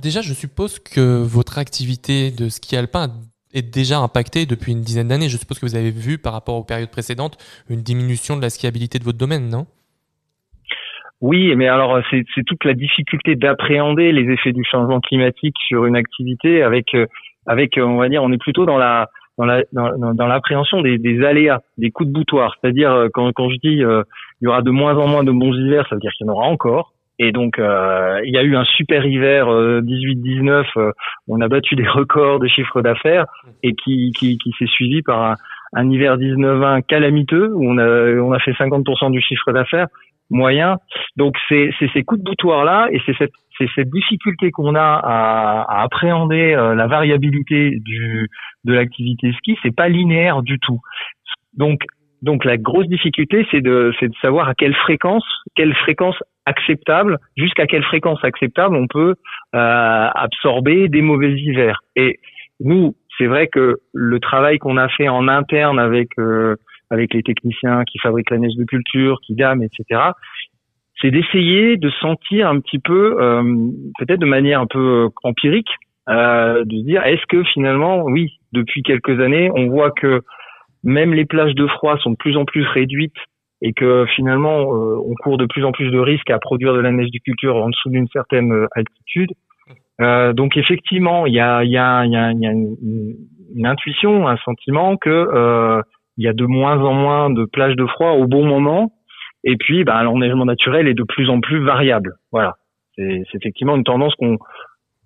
déjà, 0.00 0.20
je 0.20 0.32
suppose 0.32 0.78
que 0.78 1.20
votre 1.20 1.58
activité 1.58 2.30
de 2.30 2.48
ski 2.48 2.76
alpin 2.76 3.10
est 3.54 3.62
déjà 3.62 3.98
impactée 3.98 4.46
depuis 4.46 4.72
une 4.72 4.82
dizaine 4.82 5.08
d'années. 5.08 5.28
Je 5.28 5.36
suppose 5.36 5.58
que 5.58 5.66
vous 5.66 5.74
avez 5.74 5.90
vu 5.90 6.18
par 6.18 6.32
rapport 6.32 6.54
aux 6.56 6.64
périodes 6.64 6.90
précédentes 6.90 7.38
une 7.68 7.82
diminution 7.82 8.36
de 8.36 8.42
la 8.42 8.50
skiabilité 8.50 8.98
de 8.98 9.04
votre 9.04 9.18
domaine, 9.18 9.48
non? 9.48 9.66
Oui, 11.22 11.54
mais 11.56 11.66
alors 11.66 11.98
c'est 12.10 12.44
toute 12.44 12.64
la 12.64 12.74
difficulté 12.74 13.36
d'appréhender 13.36 14.12
les 14.12 14.30
effets 14.32 14.52
du 14.52 14.64
changement 14.64 15.00
climatique 15.00 15.56
sur 15.66 15.86
une 15.86 15.96
activité 15.96 16.62
avec 16.62 16.94
euh, 16.94 17.06
avec 17.46 17.78
on 17.78 17.96
va 17.96 18.08
dire 18.08 18.22
on 18.22 18.32
est 18.32 18.38
plutôt 18.38 18.66
dans 18.66 18.76
la 18.76 19.08
dans 19.38 19.46
la 19.46 19.62
dans, 19.72 20.26
l'appréhension 20.26 20.82
des, 20.82 20.98
des, 20.98 21.24
aléas, 21.24 21.60
des 21.78 21.90
coups 21.90 22.08
de 22.08 22.12
boutoir. 22.12 22.54
C'est-à-dire 22.60 22.92
euh, 22.92 23.08
quand 23.12 23.32
quand 23.32 23.48
je 23.48 23.56
dis 23.62 23.82
euh, 23.82 24.02
il 24.40 24.44
y 24.44 24.48
aura 24.48 24.60
de 24.60 24.70
moins 24.70 24.96
en 24.96 25.08
moins 25.08 25.24
de 25.24 25.32
bons 25.32 25.54
hivers, 25.54 25.86
ça 25.88 25.94
veut 25.94 26.00
dire 26.00 26.12
qu'il 26.12 26.26
y 26.26 26.30
en 26.30 26.32
aura 26.32 26.46
encore. 26.46 26.92
Et 27.18 27.32
donc 27.32 27.56
il 27.56 28.30
y 28.30 28.36
a 28.36 28.42
eu 28.42 28.56
un 28.56 28.64
super 28.64 29.06
hiver 29.06 29.46
18-19, 29.46 30.92
on 31.28 31.40
a 31.40 31.48
battu 31.48 31.74
des 31.74 31.88
records 31.88 32.40
de 32.40 32.46
chiffre 32.46 32.82
d'affaires 32.82 33.24
et 33.62 33.72
qui 33.72 34.12
qui, 34.12 34.36
qui 34.36 34.52
s'est 34.58 34.66
suivi 34.66 35.00
par 35.00 35.22
un, 35.22 35.34
un 35.72 35.90
hiver 35.90 36.18
19-20 36.18 36.82
calamiteux 36.82 37.50
où 37.54 37.70
on 37.70 37.78
a 37.78 38.12
on 38.20 38.32
a 38.32 38.38
fait 38.38 38.52
50% 38.52 39.12
du 39.12 39.22
chiffre 39.22 39.50
d'affaires 39.52 39.86
moyen. 40.30 40.78
Donc 41.16 41.36
c'est 41.48 41.70
ces 41.92 42.02
coups 42.02 42.20
de 42.20 42.24
boutoir 42.24 42.64
là 42.64 42.88
et 42.90 43.00
c'est 43.06 43.16
cette 43.16 43.32
c'est 43.58 43.68
cette 43.74 43.90
difficulté 43.90 44.50
qu'on 44.50 44.74
a 44.74 45.00
à, 45.02 45.64
à 45.68 45.82
appréhender 45.82 46.52
euh, 46.54 46.74
la 46.74 46.86
variabilité 46.86 47.78
du 47.80 48.28
de 48.64 48.72
l'activité 48.72 49.32
ski. 49.38 49.56
C'est 49.62 49.74
pas 49.74 49.88
linéaire 49.88 50.42
du 50.42 50.58
tout. 50.58 50.80
Donc 51.54 51.80
donc 52.22 52.44
la 52.44 52.56
grosse 52.56 52.88
difficulté, 52.88 53.46
c'est 53.50 53.60
de, 53.60 53.92
c'est 54.00 54.08
de 54.08 54.14
savoir 54.22 54.48
à 54.48 54.54
quelle 54.54 54.74
fréquence, 54.74 55.24
quelle 55.54 55.74
fréquence 55.74 56.16
acceptable, 56.46 57.18
jusqu'à 57.36 57.66
quelle 57.66 57.84
fréquence 57.84 58.22
acceptable 58.24 58.76
on 58.76 58.86
peut 58.86 59.14
euh, 59.54 60.08
absorber 60.14 60.88
des 60.88 61.02
mauvais 61.02 61.32
hivers. 61.32 61.80
Et 61.94 62.18
nous, 62.60 62.96
c'est 63.18 63.26
vrai 63.26 63.48
que 63.48 63.76
le 63.92 64.20
travail 64.20 64.58
qu'on 64.58 64.76
a 64.76 64.88
fait 64.88 65.08
en 65.08 65.28
interne 65.28 65.78
avec 65.78 66.08
euh, 66.18 66.56
avec 66.90 67.14
les 67.14 67.22
techniciens 67.22 67.84
qui 67.84 67.98
fabriquent 67.98 68.30
la 68.30 68.38
neige 68.38 68.56
de 68.56 68.64
culture, 68.64 69.18
qui 69.26 69.34
dament, 69.34 69.62
etc., 69.62 70.00
c'est 71.00 71.10
d'essayer 71.10 71.76
de 71.76 71.90
sentir 72.00 72.48
un 72.48 72.58
petit 72.60 72.78
peu, 72.78 73.20
euh, 73.20 73.42
peut-être 73.98 74.20
de 74.20 74.26
manière 74.26 74.60
un 74.60 74.66
peu 74.66 75.10
empirique, 75.24 75.68
euh, 76.08 76.64
de 76.64 76.78
se 76.78 76.84
dire 76.84 77.04
est-ce 77.04 77.26
que 77.28 77.42
finalement, 77.44 78.04
oui, 78.04 78.38
depuis 78.52 78.82
quelques 78.82 79.20
années, 79.20 79.50
on 79.54 79.68
voit 79.68 79.90
que 79.90 80.22
même 80.84 81.12
les 81.12 81.24
plages 81.26 81.54
de 81.54 81.66
froid 81.66 81.98
sont 81.98 82.12
de 82.12 82.16
plus 82.16 82.36
en 82.36 82.44
plus 82.44 82.62
réduites 82.62 83.16
et 83.62 83.72
que 83.72 84.06
finalement 84.14 84.74
euh, 84.74 84.98
on 85.04 85.14
court 85.14 85.38
de 85.38 85.46
plus 85.46 85.64
en 85.64 85.72
plus 85.72 85.90
de 85.90 85.98
risques 85.98 86.30
à 86.30 86.38
produire 86.38 86.74
de 86.74 86.80
la 86.80 86.92
neige 86.92 87.10
de 87.10 87.18
culture 87.18 87.56
en 87.56 87.70
dessous 87.70 87.90
d'une 87.90 88.08
certaine 88.08 88.52
euh, 88.52 88.66
altitude. 88.72 89.30
Euh, 90.00 90.32
donc 90.32 90.56
effectivement, 90.56 91.26
il 91.26 91.34
y 91.34 91.40
a, 91.40 91.64
y 91.64 91.76
a, 91.76 92.04
y 92.04 92.16
a, 92.16 92.32
y 92.32 92.46
a 92.46 92.50
une, 92.52 93.66
intuition, 93.66 94.28
un 94.28 94.36
sentiment 94.38 94.96
que 94.96 95.10
euh, 95.10 95.80
il 96.16 96.24
y 96.24 96.28
a 96.28 96.32
de 96.32 96.44
moins 96.46 96.80
en 96.82 96.94
moins 96.94 97.30
de 97.30 97.44
plages 97.44 97.76
de 97.76 97.86
froid 97.86 98.12
au 98.12 98.26
bon 98.26 98.46
moment. 98.46 98.92
Et 99.44 99.56
puis, 99.56 99.84
bah, 99.84 100.02
l'enneigement 100.02 100.44
naturel 100.44 100.88
est 100.88 100.94
de 100.94 101.04
plus 101.04 101.30
en 101.30 101.40
plus 101.40 101.62
variable. 101.62 102.14
Voilà, 102.32 102.54
c'est 102.96 103.22
effectivement 103.34 103.76
une 103.76 103.84
tendance 103.84 104.14
qu'on 104.16 104.38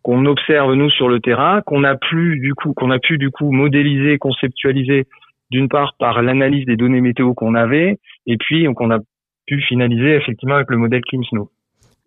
qu'on 0.03 0.25
observe 0.25 0.73
nous 0.75 0.89
sur 0.89 1.09
le 1.09 1.21
terrain, 1.21 1.61
qu'on 1.61 1.85
a 1.85 1.95
plus 1.95 2.41
du 2.41 2.55
coup, 2.55 2.73
qu'on 2.73 2.91
a 2.91 2.99
pu 2.99 3.19
du 3.19 3.31
coup 3.31 3.53
modéliser, 3.53 4.17
conceptualiser 4.17 5.07
d'une 5.51 5.69
part 5.69 5.93
par 5.99 6.23
l'analyse 6.23 6.65
des 6.65 6.77
données 6.77 7.03
météo 7.03 7.35
qu'on 7.35 7.55
avait, 7.55 7.99
et 8.27 8.37
puis 8.39 8.65
qu'on 8.75 8.91
a 8.91 8.99
pu 9.47 9.61
finaliser 9.61 10.15
effectivement 10.15 10.55
avec 10.55 10.71
le 10.71 10.79
modèle 10.79 11.03
ClimSnow. 11.03 11.51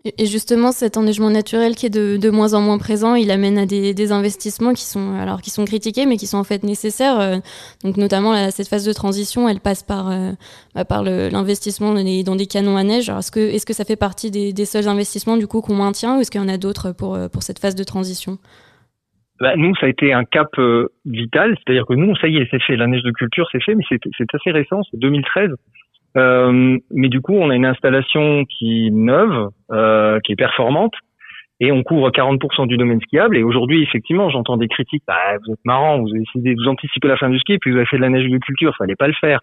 Et 0.06 0.26
justement, 0.26 0.74
cet 0.74 0.98
enneigement 0.98 1.30
naturel 1.30 1.76
qui 1.76 1.86
est 1.86 1.90
de, 1.90 2.18
de, 2.18 2.30
moins 2.30 2.56
en 2.56 2.60
moins 2.60 2.78
présent, 2.78 3.16
il 3.16 3.32
amène 3.32 3.58
à 3.58 3.66
des, 3.66 3.94
des, 3.94 4.12
investissements 4.12 4.74
qui 4.74 4.84
sont 4.84 5.16
alors 5.16 5.42
qui 5.42 5.50
sont 5.50 5.64
critiqués, 5.64 6.06
mais 6.06 6.18
qui 6.18 6.28
sont 6.28 6.38
en 6.38 6.44
fait 6.44 6.64
nécessaires. 6.64 7.22
Euh, 7.22 7.38
donc 7.86 7.96
notamment 7.96 8.34
cette 8.52 8.68
phase 8.68 8.86
de 8.86 8.92
transition, 8.92 9.48
elle 9.48 9.62
passe 9.62 9.82
par 9.82 10.12
euh, 10.12 10.32
bah, 10.76 10.84
par 10.84 11.04
l'investissement 11.04 11.94
dans, 11.94 12.36
des 12.36 12.48
canons 12.48 12.76
à 12.76 12.84
neige. 12.84 13.08
Est-ce 13.08 13.32
que 13.32 13.40
est-ce 13.40 13.66
que 13.66 13.72
ça 13.72 13.86
fait 13.86 13.96
partie 13.96 14.30
des, 14.30 14.52
des 14.52 14.66
seuls 14.66 14.90
investissements 14.90 15.38
du 15.38 15.48
coup 15.48 15.62
qu'on 15.62 15.76
maintient, 15.76 16.18
ou 16.18 16.20
est-ce 16.20 16.32
qu'il 16.32 16.42
y 16.42 16.44
en 16.44 16.50
a 16.50 16.58
d'autres 16.58 16.92
pour 16.92 17.16
euh, 17.16 17.30
pour 17.30 17.42
cette 17.42 17.60
phase 17.60 17.76
de 17.76 17.86
transition? 17.86 18.40
Bah, 19.40 19.56
nous, 19.56 19.74
ça 19.76 19.86
a 19.86 19.90
été 19.90 20.14
un 20.14 20.26
cap 20.26 20.50
euh, 20.58 20.90
vital, 21.06 21.58
c'est-à-dire 21.58 21.86
que 21.86 21.94
nous, 21.94 22.16
ça 22.18 22.28
y 22.28 22.38
est, 22.38 22.48
c'est 22.52 22.62
fait, 22.62 22.76
la 22.76 22.88
neige 22.88 23.04
de 23.04 23.12
culture, 23.12 23.48
c'est 23.52 23.64
fait, 23.64 23.76
mais 23.76 23.84
c'est 23.90 24.00
assez 24.34 24.52
récent, 24.52 24.82
c'est 24.92 24.98
2013. 24.98 25.50
Euh, 26.18 26.78
mais 26.92 27.10
du 27.10 27.22
coup, 27.22 27.34
on 27.34 27.50
a 27.50 27.56
une 27.56 27.66
installation 27.66 28.46
qui 28.46 28.88
est 28.88 28.92
neuve, 28.92 29.50
euh, 29.72 30.20
qui 30.24 30.34
est 30.34 30.36
performante, 30.36 30.94
et 31.60 31.72
on 31.72 31.84
couvre 31.84 32.10
40% 32.10 32.68
du 32.68 32.78
domaine 32.78 33.00
skiable. 33.02 33.38
Et 33.38 33.44
aujourd'hui, 33.44 33.84
effectivement, 33.84 34.30
j'entends 34.30 34.58
des 34.58 34.68
critiques. 34.68 35.04
Bah, 35.08 35.38
vous 35.46 35.54
êtes 35.54 35.66
marrant, 35.66 36.00
vous 36.00 36.10
avez 36.10 36.20
décidé, 36.20 36.56
vous 36.56 36.68
anticipez 36.68 37.08
la 37.08 37.18
fin 37.18 37.30
du 37.30 37.40
ski, 37.40 37.58
puis 37.58 37.72
vous 37.72 37.78
avez 37.78 37.86
fait 37.86 37.98
de 37.98 38.02
la 38.02 38.10
neige 38.10 38.30
de 38.30 38.38
culture, 38.38 38.76
fallait 38.78 38.96
pas 38.96 39.08
le 39.08 39.14
faire. 39.14 39.40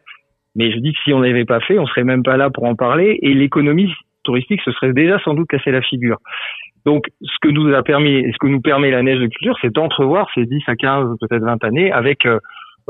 Mais 0.56 0.72
je 0.72 0.78
dis 0.78 0.92
que 0.92 0.98
si 1.04 1.12
on 1.12 1.20
l'avait 1.20 1.44
pas 1.44 1.60
fait, 1.60 1.78
on 1.78 1.86
serait 1.86 2.04
même 2.04 2.22
pas 2.22 2.36
là 2.36 2.50
pour 2.50 2.64
en 2.64 2.74
parler, 2.74 3.18
et 3.22 3.34
l'économie 3.34 3.92
touristique 4.24 4.60
se 4.62 4.72
serait 4.72 4.92
déjà 4.92 5.18
sans 5.20 5.34
doute 5.34 5.48
cassé 5.48 5.70
la 5.70 5.80
figure. 5.80 6.18
Donc, 6.86 7.04
ce 7.20 7.36
que 7.42 7.48
nous 7.48 7.72
a 7.74 7.82
permis, 7.82 8.24
ce 8.32 8.38
que 8.38 8.46
nous 8.46 8.60
permet 8.60 8.90
la 8.90 9.02
neige 9.02 9.18
de 9.18 9.26
culture, 9.26 9.56
c'est 9.60 9.72
d'entrevoir 9.72 10.28
ces 10.34 10.46
10 10.46 10.62
à 10.66 10.76
15, 10.76 11.16
peut-être 11.20 11.44
20 11.44 11.62
années 11.64 11.92
avec, 11.92 12.26
euh, 12.26 12.38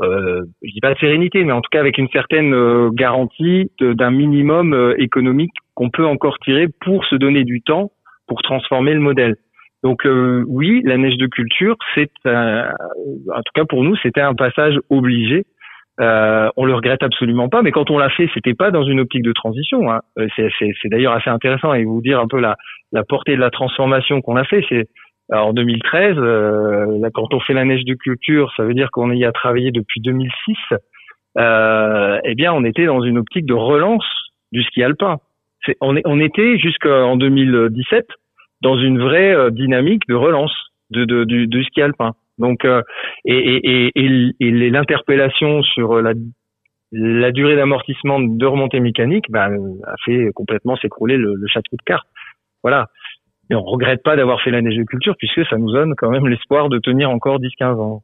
euh, 0.01 0.41
je 0.61 0.71
dis 0.71 0.79
pas 0.81 0.93
de 0.93 0.99
sérénité, 0.99 1.43
mais 1.43 1.51
en 1.51 1.61
tout 1.61 1.69
cas 1.71 1.79
avec 1.79 1.97
une 1.97 2.09
certaine 2.09 2.53
euh, 2.53 2.89
garantie 2.91 3.71
d'un 3.79 4.11
minimum 4.11 4.73
euh, 4.73 4.95
économique 4.97 5.53
qu'on 5.75 5.89
peut 5.89 6.05
encore 6.05 6.37
tirer 6.39 6.67
pour 6.81 7.05
se 7.05 7.15
donner 7.15 7.43
du 7.43 7.61
temps 7.61 7.91
pour 8.27 8.41
transformer 8.41 8.93
le 8.93 8.99
modèle. 8.99 9.35
Donc 9.83 10.05
oui, 10.05 10.83
la 10.85 10.95
neige 10.97 11.17
de 11.17 11.25
culture, 11.25 11.75
c'est 11.95 12.11
en 12.25 13.41
tout 13.43 13.51
cas 13.55 13.65
pour 13.65 13.83
nous, 13.83 13.95
c'était 14.03 14.21
un 14.21 14.35
passage 14.35 14.75
obligé 14.91 15.43
euh, 15.99 16.49
on 16.55 16.65
le 16.65 16.73
regrette 16.73 17.03
absolument 17.03 17.49
pas, 17.49 17.61
mais 17.61 17.71
quand 17.71 17.91
on 17.91 17.97
l'a 17.97 18.09
fait, 18.09 18.29
c'était 18.33 18.53
pas 18.53 18.71
dans 18.71 18.83
une 18.83 19.01
optique 19.01 19.23
de 19.23 19.33
transition. 19.33 19.91
Hein. 19.91 19.99
Euh, 20.17 20.27
c'est 20.37 20.89
d'ailleurs 20.89 21.13
assez 21.13 21.29
intéressant 21.29 21.73
et 21.73 21.83
vous 21.83 22.01
dire 22.01 22.19
un 22.19 22.27
peu 22.27 22.39
la, 22.39 22.55
la 22.91 23.03
portée 23.03 23.35
de 23.35 23.41
la 23.41 23.51
transformation 23.51 24.21
qu'on 24.21 24.35
a 24.35 24.43
fait. 24.43 24.63
C'est 24.69 24.87
en 25.29 25.53
2013, 25.53 26.15
euh, 26.17 27.09
quand 27.13 27.33
on 27.33 27.39
fait 27.39 27.53
la 27.53 27.65
neige 27.65 27.85
de 27.85 27.93
culture, 27.93 28.51
ça 28.57 28.63
veut 28.63 28.73
dire 28.73 28.91
qu'on 28.91 29.11
y 29.11 29.25
a 29.25 29.31
travaillé 29.31 29.71
depuis 29.71 30.01
2006. 30.01 30.57
Euh, 31.37 32.19
eh 32.23 32.35
bien, 32.35 32.53
on 32.53 32.63
était 32.63 32.85
dans 32.85 33.01
une 33.01 33.17
optique 33.17 33.45
de 33.45 33.53
relance 33.53 34.05
du 34.51 34.63
ski 34.63 34.83
alpin. 34.83 35.17
On, 35.79 36.19
était 36.19 36.57
jusqu'en 36.57 37.15
2017 37.15 38.05
dans 38.61 38.77
une 38.77 38.99
vraie 38.99 39.33
euh, 39.33 39.51
dynamique 39.51 40.07
de 40.07 40.15
relance 40.15 40.53
du, 40.89 41.63
ski 41.65 41.81
alpin. 41.81 42.13
Donc, 42.37 42.65
euh, 42.65 42.81
et, 43.25 43.91
l'interpellation 44.39 45.61
sur 45.61 46.01
la, 46.01 46.13
la 46.91 47.31
durée 47.31 47.55
d'amortissement 47.55 48.19
de 48.19 48.45
remontée 48.45 48.79
mécanique 48.79 49.25
ben, 49.29 49.55
a 49.85 49.93
fait 50.03 50.31
complètement 50.33 50.75
s'écrouler 50.77 51.17
le, 51.17 51.35
le, 51.35 51.47
château 51.47 51.77
de 51.77 51.83
cartes. 51.85 52.07
Voilà. 52.63 52.87
Et 53.51 53.55
on 53.55 53.63
regrette 53.63 54.01
pas 54.01 54.15
d'avoir 54.15 54.41
fait 54.41 54.49
la 54.49 54.61
neige 54.61 54.77
de 54.77 54.83
culture 54.83 55.13
puisque 55.17 55.45
ça 55.49 55.57
nous 55.57 55.71
donne 55.71 55.93
quand 55.97 56.09
même 56.09 56.25
l'espoir 56.25 56.69
de 56.69 56.79
tenir 56.79 57.09
encore 57.09 57.37
10-15 57.39 57.81
ans. 57.81 58.01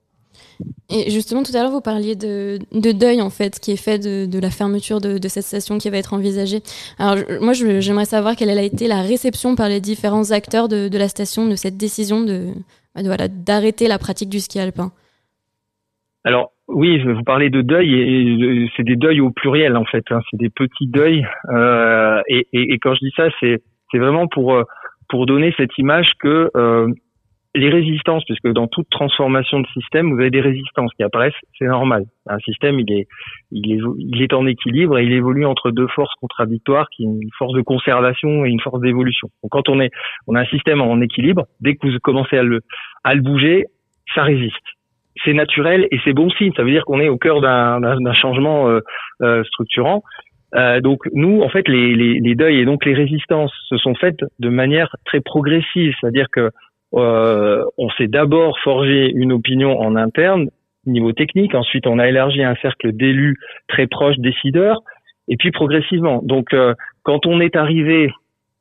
Et 0.89 1.09
justement, 1.09 1.41
tout 1.41 1.55
à 1.55 1.61
l'heure, 1.61 1.71
vous 1.71 1.81
parliez 1.81 2.15
de, 2.15 2.59
de, 2.73 2.91
deuil, 2.91 3.21
en 3.21 3.29
fait, 3.29 3.59
qui 3.59 3.71
est 3.71 3.81
fait 3.81 3.97
de, 3.97 4.29
de 4.29 4.39
la 4.39 4.49
fermeture 4.49 4.99
de, 4.99 5.17
de, 5.17 5.27
cette 5.27 5.45
station 5.45 5.77
qui 5.77 5.89
va 5.89 5.97
être 5.97 6.13
envisagée. 6.13 6.59
Alors, 6.99 7.15
moi, 7.41 7.53
j'aimerais 7.53 8.05
savoir 8.05 8.35
quelle 8.35 8.49
a 8.49 8.61
été 8.61 8.87
la 8.87 9.01
réception 9.01 9.55
par 9.55 9.69
les 9.69 9.79
différents 9.79 10.31
acteurs 10.31 10.67
de, 10.67 10.97
la 10.97 11.07
station 11.07 11.47
de 11.47 11.55
cette 11.55 11.77
décision 11.77 12.21
de, 12.21 12.49
voilà, 12.95 13.27
d'arrêter 13.27 13.87
la 13.87 13.99
pratique 13.99 14.29
du 14.29 14.39
ski 14.39 14.59
alpin 14.59 14.91
Alors 16.23 16.51
oui, 16.67 17.01
vous 17.01 17.23
parler 17.23 17.49
de 17.49 17.61
deuil 17.61 17.93
et, 17.93 18.69
c'est 18.75 18.83
des 18.83 18.97
deuils 18.97 19.21
au 19.21 19.31
pluriel 19.31 19.77
en 19.77 19.85
fait. 19.85 20.03
Hein, 20.11 20.19
c'est 20.29 20.37
des 20.37 20.49
petits 20.49 20.87
deuils 20.87 21.25
euh, 21.49 22.21
et, 22.27 22.47
et, 22.51 22.73
et, 22.73 22.79
quand 22.79 22.93
je 22.93 23.05
dis 23.05 23.13
ça, 23.15 23.29
c'est 23.39 23.61
c'est 23.91 23.99
vraiment 23.99 24.27
pour 24.27 24.53
euh, 24.53 24.63
pour 25.09 25.25
donner 25.25 25.53
cette 25.57 25.77
image 25.77 26.11
que 26.19 26.49
euh, 26.55 26.87
les 27.57 27.69
résistances, 27.69 28.23
puisque 28.25 28.51
dans 28.51 28.67
toute 28.67 28.89
transformation 28.89 29.59
de 29.59 29.67
système, 29.67 30.13
vous 30.13 30.19
avez 30.19 30.29
des 30.29 30.41
résistances 30.41 30.91
qui 30.93 31.03
apparaissent, 31.03 31.33
c'est 31.57 31.65
normal. 31.65 32.03
Un 32.27 32.39
système, 32.39 32.79
il 32.79 32.91
est, 32.91 33.07
il 33.51 33.71
est, 33.71 33.79
il 33.97 34.21
est 34.21 34.33
en 34.33 34.45
équilibre 34.45 34.97
et 34.97 35.03
il 35.03 35.11
évolue 35.11 35.45
entre 35.45 35.71
deux 35.71 35.87
forces 35.87 36.13
contradictoires, 36.21 36.87
qui 36.89 37.03
est 37.03 37.07
une 37.07 37.29
force 37.37 37.53
de 37.53 37.61
conservation 37.61 38.45
et 38.45 38.49
une 38.49 38.59
force 38.59 38.79
d'évolution. 38.81 39.29
Donc, 39.41 39.51
quand 39.51 39.69
on 39.69 39.79
est, 39.79 39.91
on 40.27 40.35
a 40.35 40.41
un 40.41 40.45
système 40.45 40.81
en 40.81 41.01
équilibre, 41.01 41.45
dès 41.59 41.75
que 41.75 41.87
vous 41.87 41.97
commencez 41.99 42.37
à 42.37 42.43
le, 42.43 42.61
à 43.03 43.15
le 43.15 43.21
bouger, 43.21 43.65
ça 44.13 44.23
résiste. 44.23 44.55
C'est 45.25 45.33
naturel 45.33 45.87
et 45.89 45.99
c'est 46.05 46.13
bon 46.13 46.29
signe. 46.29 46.53
Ça 46.55 46.63
veut 46.63 46.69
dire 46.69 46.85
qu'on 46.85 46.99
est 46.99 47.09
au 47.09 47.17
cœur 47.17 47.41
d'un 47.41 48.13
changement 48.13 48.69
euh, 48.69 48.81
euh, 49.23 49.43
structurant. 49.45 50.03
Euh, 50.55 50.79
donc 50.79 51.01
nous, 51.13 51.41
en 51.41 51.49
fait, 51.49 51.67
les, 51.67 51.93
les, 51.95 52.19
les, 52.19 52.35
deuils 52.35 52.59
et 52.59 52.65
donc 52.65 52.85
les 52.85 52.93
résistances 52.93 53.51
se 53.67 53.77
sont 53.77 53.95
faites 53.95 54.19
de 54.39 54.49
manière 54.49 54.95
très 55.05 55.19
progressive, 55.19 55.93
c'est-à-dire 55.99 56.27
que 56.31 56.51
euh, 56.93 57.63
on 57.77 57.89
s'est 57.91 58.07
d'abord 58.07 58.57
forgé 58.59 59.11
une 59.11 59.33
opinion 59.33 59.79
en 59.79 59.95
interne, 59.95 60.49
niveau 60.85 61.11
technique. 61.11 61.53
Ensuite, 61.53 61.85
on 61.87 61.99
a 61.99 62.07
élargi 62.07 62.43
un 62.43 62.55
cercle 62.55 62.93
d'élus 62.93 63.37
très 63.67 63.87
proches, 63.87 64.17
décideurs. 64.17 64.81
Et 65.27 65.35
puis 65.35 65.51
progressivement. 65.51 66.21
Donc, 66.23 66.53
euh, 66.53 66.73
quand 67.03 67.25
on 67.25 67.41
est 67.41 67.57
arrivé 67.57 68.09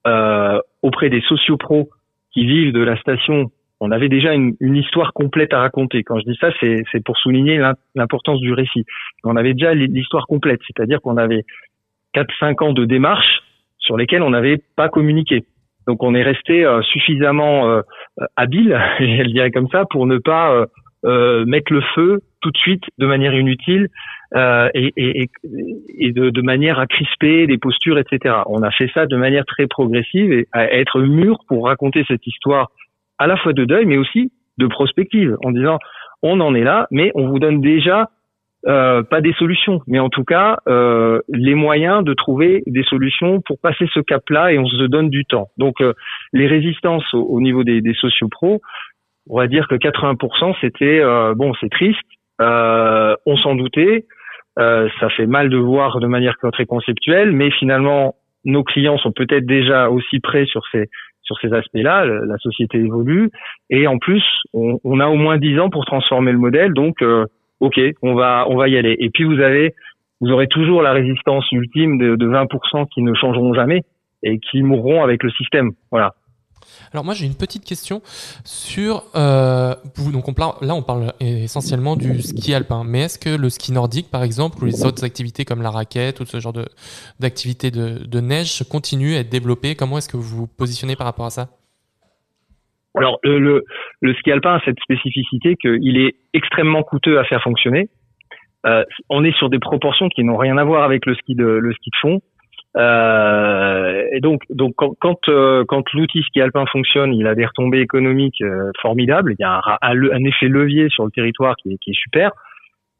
euh, 0.06 0.60
auprès 0.82 1.10
des 1.10 1.20
sociopros 1.22 1.88
qui 2.32 2.44
vivent 2.44 2.72
de 2.72 2.82
la 2.82 2.96
station, 2.96 3.52
on 3.78 3.92
avait 3.92 4.08
déjà 4.08 4.32
une, 4.34 4.56
histoire 4.60 5.12
complète 5.12 5.52
à 5.52 5.60
raconter. 5.60 6.02
Quand 6.02 6.18
je 6.18 6.24
dis 6.24 6.36
ça, 6.40 6.48
c'est 6.60 7.04
pour 7.04 7.16
souligner 7.18 7.60
l'importance 7.94 8.40
du 8.40 8.52
récit. 8.52 8.84
On 9.22 9.36
avait 9.36 9.52
déjà 9.52 9.74
l'histoire 9.74 10.26
complète, 10.26 10.60
c'est-à-dire 10.66 11.00
qu'on 11.02 11.18
avait 11.18 11.44
4-5 12.16 12.64
ans 12.64 12.72
de 12.72 12.84
démarches 12.84 13.42
sur 13.78 13.96
lesquelles 13.96 14.22
on 14.22 14.30
n'avait 14.30 14.60
pas 14.76 14.88
communiqué. 14.88 15.44
Donc 15.86 16.02
on 16.02 16.14
est 16.14 16.22
resté 16.22 16.64
euh, 16.64 16.82
suffisamment 16.82 17.68
euh, 17.68 17.82
habile, 18.36 18.80
je 18.98 19.30
dirais 19.30 19.50
comme 19.50 19.68
ça, 19.68 19.84
pour 19.88 20.06
ne 20.06 20.18
pas 20.18 20.66
euh, 21.04 21.44
mettre 21.46 21.72
le 21.72 21.82
feu 21.94 22.20
tout 22.40 22.50
de 22.50 22.58
suite 22.58 22.84
de 22.98 23.06
manière 23.06 23.34
inutile 23.34 23.88
et 24.34 24.92
de, 26.12 26.30
de, 26.30 26.42
manière 26.42 26.80
à 26.80 26.86
crisper 26.86 27.46
des 27.46 27.58
postures, 27.58 27.96
etc. 27.96 28.34
On 28.46 28.62
a 28.62 28.72
fait 28.72 28.90
ça 28.92 29.06
de 29.06 29.16
manière 29.16 29.46
très 29.46 29.68
progressive 29.68 30.32
et 30.32 30.48
à 30.52 30.64
être 30.72 31.00
mûr 31.00 31.38
pour 31.46 31.66
raconter 31.66 32.04
cette 32.08 32.26
histoire 32.26 32.70
à 33.18 33.28
la 33.28 33.36
fois 33.36 33.52
de 33.52 33.64
deuil, 33.64 33.86
mais 33.86 33.96
aussi 33.96 34.32
de 34.58 34.66
prospective, 34.66 35.36
en 35.44 35.52
disant 35.52 35.78
on 36.22 36.40
en 36.40 36.54
est 36.56 36.64
là, 36.64 36.88
mais 36.90 37.12
on 37.14 37.28
vous 37.28 37.38
donne 37.38 37.60
déjà 37.60 38.10
euh, 38.66 39.02
pas 39.02 39.20
des 39.20 39.32
solutions, 39.34 39.80
mais 39.86 39.98
en 40.00 40.08
tout 40.08 40.24
cas 40.24 40.58
euh, 40.66 41.20
les 41.28 41.54
moyens 41.54 42.02
de 42.02 42.14
trouver 42.14 42.62
des 42.66 42.82
solutions 42.82 43.40
pour 43.40 43.58
passer 43.60 43.86
ce 43.94 44.00
cap-là 44.00 44.52
et 44.52 44.58
on 44.58 44.66
se 44.66 44.84
donne 44.84 45.10
du 45.10 45.24
temps. 45.24 45.48
Donc 45.56 45.80
euh, 45.80 45.92
les 46.32 46.46
résistances 46.46 47.14
au, 47.14 47.40
niveau 47.40 47.62
des, 47.64 47.80
des 47.80 47.94
sociopros, 47.94 48.60
on 49.28 49.38
va 49.38 49.46
dire 49.46 49.68
que 49.68 49.74
80% 49.76 50.56
c'était 50.60 51.00
bon, 51.34 51.52
c'est 51.60 51.70
triste, 51.70 52.00
on 52.40 53.36
s'en 53.36 53.54
doutait, 53.54 54.04
Euh, 54.58 54.88
ça 55.00 55.10
fait 55.10 55.26
mal 55.26 55.50
de 55.50 55.58
voir 55.58 56.00
de 56.00 56.06
manière 56.06 56.36
très 56.52 56.64
conceptuelle, 56.64 57.32
mais 57.32 57.50
finalement, 57.50 58.14
nos 58.44 58.64
clients 58.64 58.96
sont 58.96 59.12
peut-être 59.12 59.44
déjà 59.44 59.90
aussi 59.90 60.20
prêts 60.20 60.46
sur 60.46 60.62
ces 60.72 60.88
sur 61.22 61.36
ces 61.40 61.52
aspects-là. 61.52 62.06
La 62.06 62.38
société 62.38 62.78
évolue 62.78 63.30
et 63.68 63.86
en 63.88 63.98
plus, 63.98 64.24
on, 64.54 64.78
on, 64.84 65.00
a 65.00 65.08
au 65.08 65.16
moins 65.16 65.38
10 65.38 65.58
ans 65.58 65.70
pour 65.70 65.84
transformer 65.84 66.30
le 66.30 66.38
modèle. 66.38 66.72
Donc, 66.72 67.02
euh, 67.02 67.26
ok, 67.60 67.80
on 68.02 68.14
va 68.14 68.46
on 68.48 68.56
va 68.56 68.68
y 68.68 68.76
aller. 68.76 68.96
Et 68.98 69.10
puis 69.10 69.24
vous 69.24 69.40
avez 69.40 69.74
vous 70.20 70.30
aurez 70.30 70.48
toujours 70.48 70.82
la 70.82 70.92
résistance 70.92 71.44
ultime 71.52 71.98
de, 71.98 72.16
de 72.16 72.26
20% 72.26 72.88
qui 72.88 73.02
ne 73.02 73.14
changeront 73.14 73.52
jamais 73.54 73.82
et 74.22 74.38
qui 74.38 74.62
mourront 74.62 75.02
avec 75.02 75.22
le 75.22 75.30
système. 75.30 75.72
Voilà. 75.90 76.14
Alors 76.92 77.04
moi 77.04 77.14
j'ai 77.14 77.26
une 77.26 77.34
petite 77.34 77.64
question 77.64 78.02
sur 78.44 79.04
euh, 79.14 79.74
donc 80.12 80.28
on 80.28 80.34
parle, 80.34 80.54
là 80.62 80.74
on 80.74 80.82
parle 80.82 81.12
essentiellement 81.20 81.96
du 81.96 82.22
ski 82.22 82.54
alpin, 82.54 82.84
mais 82.84 83.02
est-ce 83.02 83.18
que 83.18 83.30
le 83.30 83.50
ski 83.50 83.72
nordique 83.72 84.10
par 84.10 84.22
exemple 84.22 84.62
ou 84.62 84.66
les 84.66 84.84
autres 84.84 85.04
activités 85.04 85.44
comme 85.44 85.62
la 85.62 85.70
raquette 85.70 86.20
ou 86.20 86.24
ce 86.24 86.40
genre 86.40 86.52
de 86.52 86.66
d'activités 87.20 87.70
de, 87.70 88.04
de, 88.04 88.20
neige 88.20 88.64
continuent 88.70 89.16
à 89.16 89.20
être 89.20 89.28
développées? 89.28 89.74
Comment 89.74 89.98
est-ce 89.98 90.08
que 90.08 90.16
vous 90.16 90.36
vous 90.36 90.46
positionnez 90.46 90.96
par 90.96 91.06
rapport 91.06 91.26
à 91.26 91.30
ça? 91.30 91.48
Alors 92.96 93.18
le, 93.22 93.38
le, 93.38 93.64
le, 94.00 94.14
ski 94.14 94.32
alpin 94.32 94.54
a 94.54 94.60
cette 94.64 94.80
spécificité 94.80 95.56
qu'il 95.56 95.98
est 95.98 96.16
extrêmement 96.32 96.82
coûteux 96.82 97.18
à 97.18 97.24
faire 97.24 97.42
fonctionner. 97.42 97.88
Euh, 98.66 98.84
on 99.10 99.22
est 99.24 99.36
sur 99.36 99.50
des 99.50 99.58
proportions 99.58 100.08
qui 100.08 100.24
n'ont 100.24 100.36
rien 100.36 100.56
à 100.56 100.64
voir 100.64 100.82
avec 100.82 101.06
le 101.06 101.14
ski 101.14 101.34
de 101.34 101.44
le 101.46 101.72
ski 101.74 101.90
de 101.90 101.96
fond. 102.00 102.20
Euh, 102.76 104.02
et 104.12 104.20
donc, 104.20 104.42
donc 104.50 104.74
quand 104.76 104.94
quand, 105.00 105.28
euh, 105.28 105.64
quand 105.66 105.84
l'outil 105.94 106.22
ski 106.22 106.40
alpin 106.40 106.66
fonctionne, 106.66 107.14
il 107.14 107.26
a 107.26 107.34
des 107.34 107.46
retombées 107.46 107.80
économiques 107.80 108.42
euh, 108.42 108.70
formidables. 108.82 109.34
Il 109.38 109.42
y 109.42 109.44
a 109.44 109.60
un, 109.64 109.90
un, 109.90 110.24
effet 110.24 110.48
levier 110.48 110.88
sur 110.90 111.04
le 111.04 111.10
territoire 111.10 111.56
qui 111.56 111.72
est, 111.72 111.78
qui 111.78 111.90
est 111.92 111.98
super. 111.98 112.32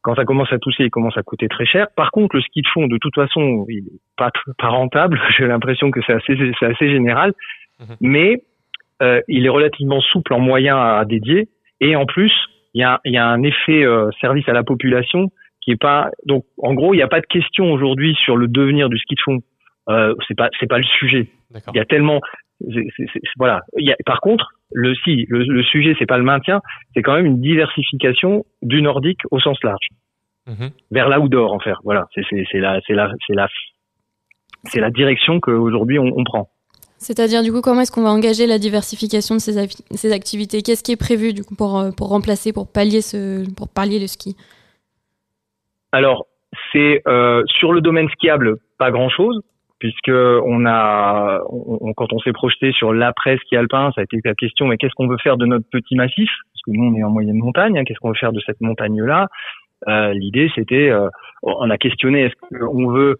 Quand 0.02 0.14
ça 0.14 0.24
commence 0.24 0.52
à 0.52 0.58
tousser, 0.58 0.84
il 0.84 0.90
commence 0.90 1.18
à 1.18 1.22
coûter 1.22 1.48
très 1.48 1.66
cher. 1.66 1.88
Par 1.96 2.10
contre, 2.10 2.36
le 2.36 2.42
ski 2.42 2.62
de 2.62 2.68
fond, 2.68 2.86
de 2.86 2.96
toute 2.96 3.14
façon, 3.14 3.66
il 3.68 3.78
est 3.78 4.00
pas 4.16 4.30
pas 4.58 4.68
rentable. 4.68 5.20
J'ai 5.36 5.46
l'impression 5.46 5.90
que 5.90 6.00
c'est 6.06 6.14
assez 6.14 6.34
assez 6.62 6.88
général, 6.90 7.32
mhm. 7.80 7.96
mais 8.00 8.42
euh, 9.02 9.20
il 9.28 9.46
est 9.46 9.50
relativement 9.50 10.00
souple 10.00 10.32
en 10.32 10.40
moyens 10.40 10.78
à, 10.78 11.04
dédier. 11.04 11.48
Et 11.80 11.96
en 11.96 12.06
plus, 12.06 12.32
il 12.74 12.80
y 12.80 12.84
a, 12.84 13.00
il 13.04 13.12
y 13.12 13.18
a 13.18 13.26
un 13.26 13.42
effet 13.42 13.84
service 14.20 14.48
à 14.48 14.52
la 14.52 14.62
population 14.62 15.30
qui 15.62 15.72
est 15.72 15.80
pas 15.80 16.10
donc 16.24 16.44
en 16.58 16.74
gros 16.74 16.94
il 16.94 16.98
n'y 16.98 17.02
a 17.02 17.08
pas 17.08 17.20
de 17.20 17.26
question 17.26 17.72
aujourd'hui 17.72 18.14
sur 18.14 18.36
le 18.36 18.46
devenir 18.46 18.88
du 18.88 18.98
ski 18.98 19.16
de 19.16 19.20
fond 19.20 19.40
euh, 19.88 20.14
c'est 20.26 20.36
pas 20.36 20.48
c'est 20.58 20.68
pas 20.68 20.78
le 20.78 20.84
sujet. 20.84 21.28
Il 21.72 21.76
y 21.76 21.80
a 21.80 21.84
tellement 21.84 22.20
voilà. 23.36 23.60
Il 23.76 23.86
y 23.86 23.92
a, 23.92 23.96
par 24.04 24.20
contre, 24.20 24.48
le 24.72 24.94
si 25.04 25.26
le, 25.28 25.44
le 25.44 25.62
sujet 25.62 25.94
c'est 25.98 26.06
pas 26.06 26.18
le 26.18 26.24
maintien, 26.24 26.60
c'est 26.94 27.02
quand 27.02 27.14
même 27.14 27.26
une 27.26 27.40
diversification 27.40 28.44
du 28.62 28.82
nordique 28.82 29.20
au 29.30 29.38
sens 29.38 29.62
large, 29.62 29.88
mm-hmm. 30.48 30.70
vers 30.90 31.08
l'outdoor 31.08 31.52
en 31.52 31.60
fait. 31.60 31.74
Voilà, 31.84 32.06
c'est 32.14 32.22
c'est 32.50 32.58
la 32.58 32.80
c'est 32.86 32.94
la 32.94 33.12
c'est 33.26 33.34
la 33.34 33.48
c'est 34.64 34.80
la 34.80 34.90
direction 34.90 35.38
qu'aujourd'hui 35.38 35.98
on, 35.98 36.10
on 36.16 36.24
prend. 36.24 36.48
C'est-à-dire 36.98 37.42
du 37.42 37.52
coup 37.52 37.60
comment 37.60 37.82
est-ce 37.82 37.92
qu'on 37.92 38.02
va 38.02 38.10
engager 38.10 38.46
la 38.46 38.58
diversification 38.58 39.34
de 39.34 39.40
ces, 39.40 40.12
activités? 40.12 40.62
Qu'est-ce 40.62 40.82
qui 40.82 40.92
est 40.92 40.96
prévu 40.96 41.32
du 41.32 41.44
coup 41.44 41.54
pour 41.54 41.78
euh, 41.78 41.90
pour 41.90 42.08
remplacer 42.08 42.52
pour 42.52 42.70
pallier 42.70 43.02
ce 43.02 43.48
pour 43.54 43.68
pallier 43.68 43.98
le 43.98 44.06
ski? 44.06 44.36
Alors 45.92 46.26
c'est 46.72 47.02
euh, 47.06 47.42
sur 47.46 47.72
le 47.72 47.80
domaine 47.80 48.08
skiable 48.08 48.56
pas 48.78 48.90
grand 48.90 49.10
chose 49.10 49.40
puisque 49.78 50.08
on 50.08 50.64
a, 50.64 51.40
quand 51.96 52.10
on 52.14 52.18
s'est 52.20 52.32
projeté 52.32 52.72
sur 52.72 52.94
l'après 52.94 53.36
ski 53.36 53.56
alpin, 53.56 53.92
ça 53.94 54.00
a 54.00 54.04
été 54.04 54.18
la 54.24 54.34
question, 54.34 54.66
mais 54.66 54.78
qu'est-ce 54.78 54.94
qu'on 54.94 55.06
veut 55.06 55.18
faire 55.22 55.36
de 55.36 55.44
notre 55.44 55.68
petit 55.70 55.96
massif? 55.96 56.30
Parce 56.50 56.62
que 56.64 56.70
nous, 56.70 56.82
on 56.82 56.96
est 56.96 57.04
en 57.04 57.10
moyenne 57.10 57.36
montagne, 57.36 57.78
hein, 57.78 57.84
qu'est-ce 57.84 57.98
qu'on 57.98 58.08
veut 58.08 58.14
faire 58.14 58.32
de 58.32 58.40
cette 58.40 58.62
montagne-là? 58.62 59.26
Euh, 59.86 60.14
L'idée, 60.14 60.50
c'était, 60.54 60.90
on 61.42 61.68
a 61.68 61.76
questionné, 61.76 62.22
est-ce 62.22 62.56
qu'on 62.56 62.88
veut 62.88 63.18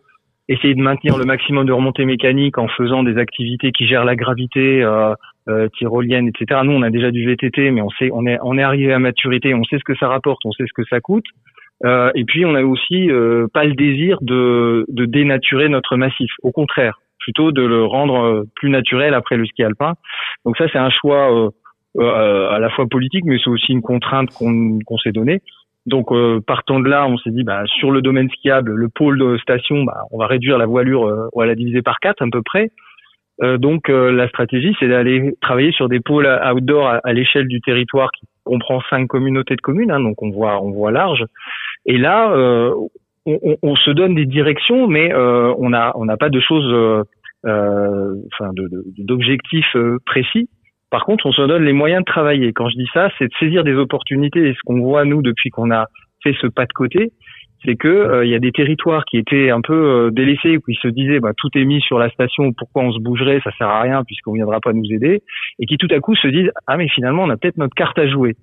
essayer 0.49 0.75
de 0.75 0.81
maintenir 0.81 1.19
le 1.19 1.25
maximum 1.25 1.67
de 1.67 1.73
remontées 1.73 2.05
mécaniques 2.05 2.59
en 2.59 2.69
faisant 2.69 3.03
des 3.03 3.19
activités 3.19 3.73
qui 3.73 3.87
gèrent 3.87 4.05
la 4.05 4.17
gravité 4.17 4.83
euh, 4.83 5.15
euh 5.49 5.69
tyrolienne, 5.77 6.29
etc. 6.29 6.61
Nous, 6.65 6.73
on 6.73 6.83
a 6.83 6.91
déjà 6.91 7.11
du 7.11 7.27
VTT, 7.27 7.71
mais 7.71 7.83
on 7.83 7.91
sait, 7.91 8.11
on 8.13 8.27
est, 8.27 8.39
on 8.43 8.57
est 8.57 8.63
arrivé 8.63 8.93
à 8.93 8.99
maturité, 8.99 9.55
on 9.55 9.65
sait 9.65 9.79
ce 9.79 9.85
que 9.85 9.97
ça 9.97 10.09
rapporte, 10.09 10.41
on 10.45 10.53
sait 10.53 10.65
ce 10.67 10.73
que 10.73 10.87
ça 10.89 11.01
coûte. 11.01 11.27
Euh, 11.85 12.11
et 12.15 12.25
puis 12.25 12.45
on 12.47 12.55
a 12.55 12.63
aussi 12.63 13.11
euh, 13.11 13.47
pas 13.53 13.65
le 13.65 13.75
désir 13.75 14.19
de, 14.23 14.87
de 14.89 15.05
dénaturer 15.05 15.69
notre 15.69 15.97
massif. 15.97 16.31
Au 16.43 16.53
contraire, 16.53 17.01
plutôt 17.19 17.53
de 17.53 17.63
le 17.63 17.85
rendre 17.85 18.19
euh, 18.19 18.43
plus 18.55 18.71
naturel 18.71 19.15
après 19.15 19.37
le 19.37 19.45
ski 19.45 19.63
alpin. 19.63 19.95
Donc 20.45 20.57
ça 20.57 20.67
c'est 20.73 20.79
un 20.79 20.91
choix 20.91 21.51
à 21.99 22.59
la 22.59 22.71
fois 22.71 22.87
politique, 22.87 23.25
mais 23.25 23.39
c'est 23.43 23.51
aussi 23.51 23.73
une 23.73 23.83
contrainte 23.83 24.31
qu'on 24.31 24.79
qu'on 24.87 24.99
s'est 24.99 25.13
donnée. 25.13 25.41
Donc 25.87 26.09
partant 26.47 26.81
de 26.81 26.89
là, 26.89 27.07
on 27.07 27.17
s'est 27.19 27.31
dit 27.31 27.45
bah, 27.45 27.63
sur 27.67 27.91
le 27.91 28.03
domaine 28.03 28.29
skiable, 28.31 28.73
le 28.73 28.89
pôle 28.89 29.19
de 29.19 29.39
station, 29.39 29.85
bah, 29.85 30.03
on 30.11 30.19
va 30.19 30.27
réduire 30.27 30.59
la 30.59 30.67
voilure, 30.67 31.29
on 31.33 31.41
va 31.41 31.47
la 31.47 31.55
diviser 31.55 31.81
par 31.81 32.01
quatre 32.01 32.23
à 32.23 32.27
peu 32.31 32.43
près. 32.43 32.71
donc 33.41 33.89
la 33.89 34.29
stratégie, 34.29 34.75
c'est 34.81 34.89
d'aller 34.89 35.33
travailler 35.41 35.71
sur 35.71 35.89
des 35.89 36.01
pôles 36.01 36.29
outdoor 36.53 36.99
à, 37.05 37.13
l'échelle 37.13 37.47
du 37.47 37.61
territoire 37.61 38.11
qui 38.11 38.27
comprend 38.43 38.81
cinq 38.91 39.07
communautés 39.07 39.55
de 39.55 39.61
communes, 39.61 39.93
hein, 39.93 40.01
donc 40.01 40.21
on 40.23 40.31
voit 40.31 40.61
on 40.61 40.73
voit 40.73 40.91
large, 40.91 41.25
et 41.87 41.99
là, 41.99 42.33
euh, 42.33 42.75
on, 43.25 43.57
on, 43.63 43.77
se 43.77 43.91
donne 43.91 44.15
des 44.15 44.27
directions, 44.27 44.89
mais 44.89 45.13
euh, 45.13 45.55
on 45.59 45.71
n'a 45.71 45.93
on 45.95 46.05
n'a 46.05 46.17
pas 46.17 46.29
de 46.29 46.41
choses, 46.41 46.69
euh, 47.47 48.15
enfin, 48.33 48.51
d'objectifs 48.99 49.77
précis. 50.05 50.49
Par 50.91 51.05
contre, 51.05 51.27
on 51.27 51.33
se 51.33 51.43
donne 51.43 51.65
les 51.65 51.73
moyens 51.73 52.01
de 52.01 52.11
travailler. 52.11 52.53
Quand 52.53 52.69
je 52.69 52.77
dis 52.77 52.89
ça, 52.93 53.11
c'est 53.19 53.27
de 53.27 53.35
saisir 53.39 53.65
des 53.65 53.75
opportunités. 53.75 54.49
Et 54.49 54.55
ce 54.55 54.61
qu'on 54.65 54.81
voit 54.81 55.05
nous 55.05 55.23
depuis 55.23 55.51
qu'on 55.51 55.71
a 55.71 55.87
fait 56.23 56.35
ce 56.41 56.47
pas 56.47 56.67
de 56.67 56.73
côté, 56.73 57.13
c'est 57.65 57.77
que 57.77 58.23
il 58.25 58.31
y 58.31 58.35
a 58.35 58.39
des 58.39 58.53
territoires 58.53 59.05
qui 59.05 59.19
étaient 59.19 59.51
un 59.51 59.61
peu 59.61 60.11
délaissés, 60.13 60.57
où 60.57 60.63
ils 60.69 60.79
se 60.81 60.89
disaient 60.89 61.21
bah, 61.21 61.33
tout 61.37 61.49
est 61.55 61.65
mis 61.65 61.81
sur 61.81 61.99
la 61.99 62.11
station, 62.11 62.53
pourquoi 62.53 62.83
on 62.83 62.93
se 62.93 63.01
bougerait, 63.01 63.41
ça 63.43 63.51
sert 63.59 63.69
à 63.69 63.81
rien 63.81 64.05
puisqu'on 64.05 64.35
viendra 64.35 64.61
pas 64.61 64.73
nous 64.73 64.87
aider, 64.93 65.23
et 65.59 65.67
qui 65.67 65.77
tout 65.77 65.89
à 65.91 65.99
coup 66.01 66.15
se 66.15 66.29
disent 66.29 66.51
ah 66.67 66.77
mais 66.77 66.89
finalement 66.89 67.25
on 67.25 67.31
a 67.31 67.37
peut-être 67.37 67.57
notre 67.57 67.75
carte 67.75 67.99
à 67.99 68.07
jouer. 68.07 68.37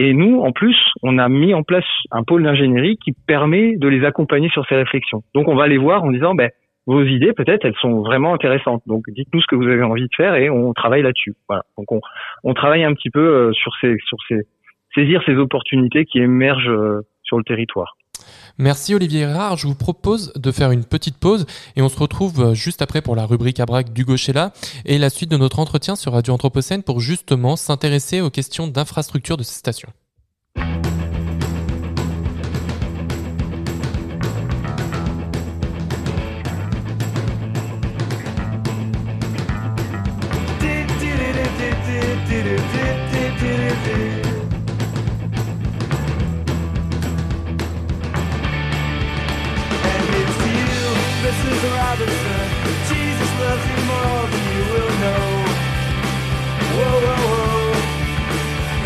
Et 0.00 0.14
nous, 0.14 0.40
en 0.42 0.52
plus, 0.52 0.76
on 1.02 1.18
a 1.18 1.28
mis 1.28 1.54
en 1.54 1.64
place 1.64 1.84
un 2.12 2.22
pôle 2.22 2.44
d'ingénierie 2.44 2.98
qui 2.98 3.12
permet 3.26 3.76
de 3.76 3.88
les 3.88 4.04
accompagner 4.04 4.48
sur 4.48 4.64
ces 4.68 4.76
réflexions. 4.76 5.22
Donc, 5.34 5.48
on 5.48 5.56
va 5.56 5.66
les 5.66 5.76
voir 5.76 6.04
en 6.04 6.12
disant, 6.12 6.36
ben, 6.36 6.50
vos 6.88 7.04
idées, 7.04 7.34
peut-être, 7.34 7.66
elles 7.66 7.76
sont 7.82 8.00
vraiment 8.00 8.32
intéressantes. 8.32 8.82
Donc, 8.86 9.04
dites-nous 9.10 9.42
ce 9.42 9.46
que 9.46 9.54
vous 9.54 9.68
avez 9.68 9.82
envie 9.82 10.04
de 10.04 10.14
faire 10.16 10.34
et 10.36 10.48
on 10.48 10.72
travaille 10.72 11.02
là-dessus. 11.02 11.34
Voilà. 11.46 11.62
Donc, 11.76 11.92
on, 11.92 12.00
on, 12.44 12.54
travaille 12.54 12.82
un 12.82 12.94
petit 12.94 13.10
peu 13.10 13.20
euh, 13.20 13.52
sur 13.52 13.72
ces, 13.82 13.98
sur 14.06 14.16
ces, 14.26 14.46
saisir 14.94 15.22
ces 15.26 15.34
opportunités 15.34 16.06
qui 16.06 16.18
émergent 16.18 16.70
euh, 16.70 17.02
sur 17.24 17.36
le 17.36 17.44
territoire. 17.44 17.98
Merci 18.58 18.94
Olivier 18.94 19.26
Rard. 19.26 19.58
Je 19.58 19.66
vous 19.66 19.76
propose 19.76 20.32
de 20.32 20.50
faire 20.50 20.70
une 20.70 20.86
petite 20.86 21.20
pause 21.20 21.44
et 21.76 21.82
on 21.82 21.90
se 21.90 21.98
retrouve 21.98 22.40
euh, 22.40 22.54
juste 22.54 22.80
après 22.80 23.02
pour 23.02 23.16
la 23.16 23.26
rubrique 23.26 23.60
braque 23.66 23.92
du 23.92 24.06
là 24.32 24.52
et 24.86 24.96
la 24.96 25.10
suite 25.10 25.30
de 25.30 25.36
notre 25.36 25.58
entretien 25.58 25.94
sur 25.94 26.12
Radio 26.12 26.32
Anthropocène 26.32 26.82
pour 26.82 27.00
justement 27.00 27.56
s'intéresser 27.56 28.22
aux 28.22 28.30
questions 28.30 28.66
d'infrastructure 28.66 29.36
de 29.36 29.42
ces 29.42 29.58
stations. 29.58 29.90
father's 51.98 52.16
son. 52.22 52.46
But 52.64 52.76
Jesus 52.88 53.30
loves 53.40 53.64
you 53.70 53.78
more 53.86 54.22
than 54.30 54.44
you 54.54 54.62
will 54.72 54.94
know. 55.02 55.26
Whoa, 56.78 56.96
whoa, 57.06 57.22
whoa. 57.32 57.72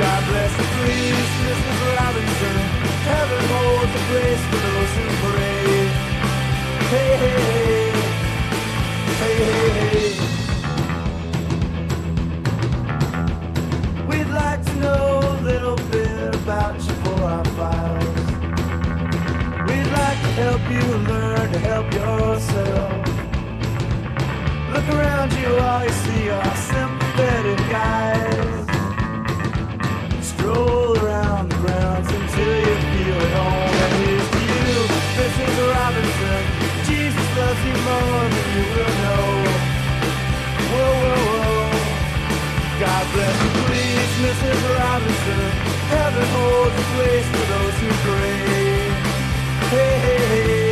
God 0.01 0.20
bless 0.29 0.53
the 0.57 0.66
please, 0.77 1.31
Mrs. 1.44 1.79
Robinson. 1.96 2.57
Heaven 3.12 3.42
holds 3.53 3.92
a 3.92 4.03
place 4.09 4.42
for 4.51 4.61
those 4.66 4.92
who 4.96 5.05
pray. 5.25 5.66
Hey, 6.92 7.12
hey, 7.22 7.40
hey. 7.48 7.90
Hey, 9.20 9.37
hey, 9.44 9.68
hey. 9.77 10.12
We'd 14.09 14.31
like 14.42 14.62
to 14.64 14.75
know 14.77 15.05
a 15.20 15.37
little 15.42 15.79
bit 15.90 16.35
about 16.35 16.75
you 16.77 16.94
for 17.05 17.20
our 17.22 17.44
files. 17.57 18.27
We'd 19.68 19.90
like 20.01 20.20
to 20.27 20.33
help 20.42 20.62
you 20.70 20.85
learn 21.09 21.41
help 21.73 21.89
yourself. 21.95 22.93
Look 24.75 24.87
around 24.97 25.31
you, 25.41 25.49
all 25.67 25.83
you 25.89 25.95
see 26.05 26.29
are 26.29 26.57
sympathetic 26.73 27.61
eyes. 27.97 28.65
Stroll 30.31 30.93
around 31.03 31.45
the 31.51 31.59
grounds 31.65 32.09
until 32.19 32.55
you 32.67 32.75
feel 32.91 33.19
at 33.27 33.33
home. 33.41 33.77
And 33.85 33.93
here's 34.03 34.29
to 34.35 34.41
you, 34.53 34.75
Mrs. 35.19 35.55
Robinson. 35.73 36.43
Jesus 36.91 37.29
loves 37.41 37.63
you 37.69 37.77
more 37.89 38.25
than 38.35 38.47
you 38.57 38.65
will 38.75 38.95
know. 39.05 39.29
Whoa, 40.73 40.93
whoa, 41.03 41.21
whoa. 41.29 41.73
God 42.85 43.05
bless 43.15 43.37
you, 43.45 43.51
please, 43.65 44.13
Mrs. 44.27 44.61
Robinson. 44.77 45.45
Heaven 45.95 46.27
holds 46.37 46.77
a 46.83 46.87
place 46.95 47.29
for 47.35 47.45
those 47.55 47.77
who 47.83 47.91
pray. 48.07 48.37
Hey, 49.73 49.95
hey, 50.05 50.21
hey. 50.37 50.72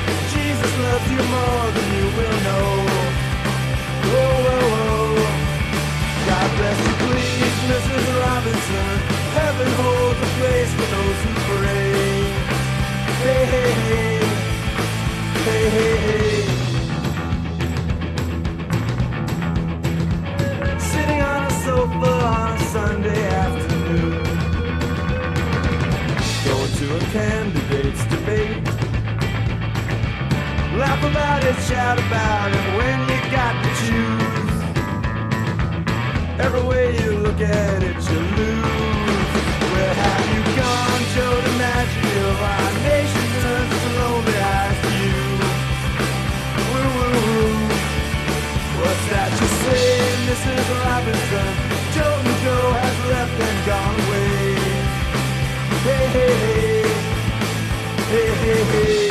Jesus 0.61 0.79
loves 0.79 1.11
you 1.11 1.17
more 1.17 1.71
than 1.71 1.93
you 1.95 2.05
will 2.17 2.41
know. 2.43 3.20
About 31.11 31.43
it, 31.43 31.55
shout 31.67 31.97
about 31.99 32.49
it 32.51 32.65
when 32.77 32.99
you 33.11 33.19
got 33.31 33.53
to 33.63 33.69
choose. 33.83 34.55
Every 36.39 36.63
way 36.63 36.85
you 37.03 37.11
look 37.25 37.41
at 37.41 37.83
it, 37.83 37.99
you 38.09 38.19
lose. 38.39 39.31
Where 39.71 39.93
have 40.03 40.25
you 40.33 40.41
gone, 40.61 41.03
Joe 41.13 41.37
DiMaggio? 41.45 42.27
Our 42.51 42.71
nation 42.87 43.27
turns 43.43 43.71
its 43.77 43.87
lonely 43.99 44.37
eyes 44.55 44.77
to 44.83 44.91
you. 45.03 45.21
Woo, 46.71 46.89
woo, 46.95 47.15
woo. 47.27 47.55
What's 48.81 49.05
that 49.11 49.31
you 49.39 49.47
say, 49.63 49.87
Mrs. 50.27 50.65
Robinson? 50.79 51.51
Joe 51.95 52.15
and 52.23 52.35
Joe 52.43 52.67
has 52.81 52.97
left 53.11 53.37
and 53.47 53.59
gone 53.69 53.97
away. 54.03 54.55
Hey, 55.87 56.05
hey, 56.15 56.33
hey. 56.43 56.81
Hey, 58.11 58.29
hey, 58.43 58.63
hey. 58.71 59.10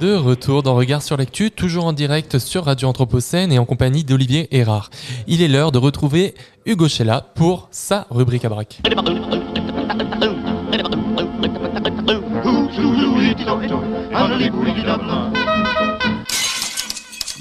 De 0.00 0.14
retour 0.14 0.62
dans 0.62 0.74
Regard 0.74 1.02
sur 1.02 1.18
l'actu, 1.18 1.50
toujours 1.50 1.84
en 1.84 1.92
direct 1.92 2.38
sur 2.38 2.64
Radio 2.64 2.88
Anthropocène 2.88 3.52
et 3.52 3.58
en 3.58 3.66
compagnie 3.66 4.02
d'Olivier 4.02 4.48
Erard. 4.50 4.88
Il 5.26 5.42
est 5.42 5.48
l'heure 5.48 5.72
de 5.72 5.78
retrouver 5.78 6.32
Hugo 6.64 6.88
Chella 6.88 7.20
pour 7.34 7.68
sa 7.70 8.06
rubrique 8.10 8.46
à 8.46 8.48
braque. 8.48 8.80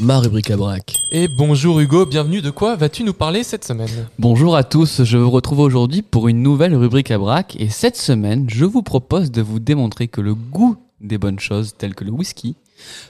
Ma 0.01 0.19
rubrique 0.19 0.51
à 0.51 0.57
braque. 0.57 0.97
Et 1.13 1.29
bonjour 1.29 1.79
Hugo, 1.79 2.05
bienvenue. 2.05 2.41
De 2.41 2.49
quoi 2.49 2.75
vas-tu 2.75 3.05
nous 3.05 3.13
parler 3.13 3.43
cette 3.43 3.63
semaine? 3.63 3.87
Bonjour 4.17 4.57
à 4.57 4.65
tous, 4.65 5.05
je 5.05 5.17
vous 5.17 5.31
retrouve 5.31 5.59
aujourd'hui 5.59 6.01
pour 6.01 6.27
une 6.27 6.43
nouvelle 6.43 6.75
rubrique 6.75 7.11
à 7.11 7.17
braque 7.17 7.55
et 7.57 7.69
cette 7.69 7.95
semaine, 7.95 8.49
je 8.49 8.65
vous 8.65 8.81
propose 8.81 9.31
de 9.31 9.41
vous 9.41 9.59
démontrer 9.59 10.09
que 10.09 10.19
le 10.19 10.35
goût 10.35 10.75
des 11.01 11.17
bonnes 11.17 11.39
choses 11.39 11.75
telles 11.77 11.95
que 11.95 12.03
le 12.03 12.11
whisky 12.11 12.55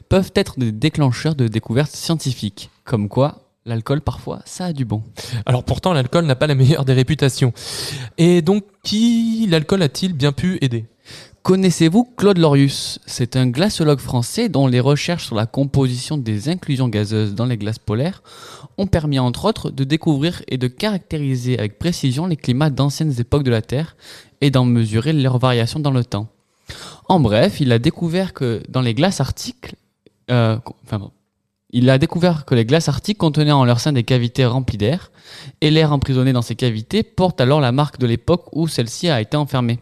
peuvent 0.09 0.31
être 0.35 0.59
des 0.59 0.71
déclencheurs 0.71 1.35
de 1.35 1.47
découvertes 1.47 1.95
scientifiques. 1.95 2.69
Comme 2.85 3.09
quoi, 3.09 3.49
l'alcool 3.65 4.01
parfois, 4.01 4.41
ça 4.45 4.65
a 4.65 4.73
du 4.73 4.85
bon. 4.85 5.03
Alors 5.45 5.63
pourtant, 5.63 5.93
l'alcool 5.93 6.25
n'a 6.25 6.35
pas 6.35 6.47
la 6.47 6.55
meilleure 6.55 6.85
des 6.85 6.93
réputations. 6.93 7.53
Et 8.17 8.41
donc, 8.41 8.65
qui 8.83 9.47
l'alcool 9.49 9.81
a-t-il 9.81 10.13
bien 10.13 10.31
pu 10.31 10.57
aider? 10.61 10.85
Connaissez-vous 11.41 12.03
Claude 12.17 12.37
Lorius? 12.37 12.99
C'est 13.05 13.35
un 13.35 13.47
glaciologue 13.47 13.99
français 13.99 14.49
dont 14.49 14.67
les 14.67 14.81
recherches 14.81 15.25
sur 15.25 15.35
la 15.35 15.45
composition 15.45 16.17
des 16.17 16.49
inclusions 16.49 16.89
gazeuses 16.89 17.33
dans 17.33 17.45
les 17.45 17.57
glaces 17.57 17.79
polaires 17.79 18.21
ont 18.77 18.87
permis 18.87 19.19
entre 19.19 19.45
autres 19.45 19.71
de 19.71 19.83
découvrir 19.83 20.43
et 20.47 20.57
de 20.57 20.67
caractériser 20.67 21.57
avec 21.57 21.79
précision 21.79 22.27
les 22.27 22.35
climats 22.35 22.69
d'anciennes 22.69 23.19
époques 23.19 23.43
de 23.43 23.51
la 23.51 23.61
Terre 23.61 23.95
et 24.41 24.51
d'en 24.51 24.65
mesurer 24.65 25.13
leurs 25.13 25.39
variations 25.39 25.79
dans 25.79 25.91
le 25.91 26.03
temps. 26.03 26.27
En 27.07 27.20
bref, 27.20 27.59
il 27.59 27.72
a 27.72 27.80
découvert 27.80 28.34
que 28.34 28.61
les 28.82 28.93
glaces 28.93 29.20
arctiques, 29.20 29.76
euh, 30.32 30.57
contenaient 33.17 33.51
en 33.51 33.65
leur 33.65 33.80
sein 33.80 33.93
des 33.93 34.03
cavités 34.03 34.45
remplies 34.45 34.78
d'air, 34.78 35.11
et 35.61 35.72
l'air 35.72 35.91
emprisonné 35.91 36.34
dans 36.34 36.41
ces 36.41 36.55
cavités 36.55 37.03
porte 37.03 37.41
alors 37.41 37.61
la 37.61 37.72
marque 37.72 37.99
de 37.99 38.07
l'époque 38.07 38.45
où 38.53 38.67
celle-ci 38.67 39.09
a 39.09 39.22
été 39.22 39.38
enfermée. 39.38 39.80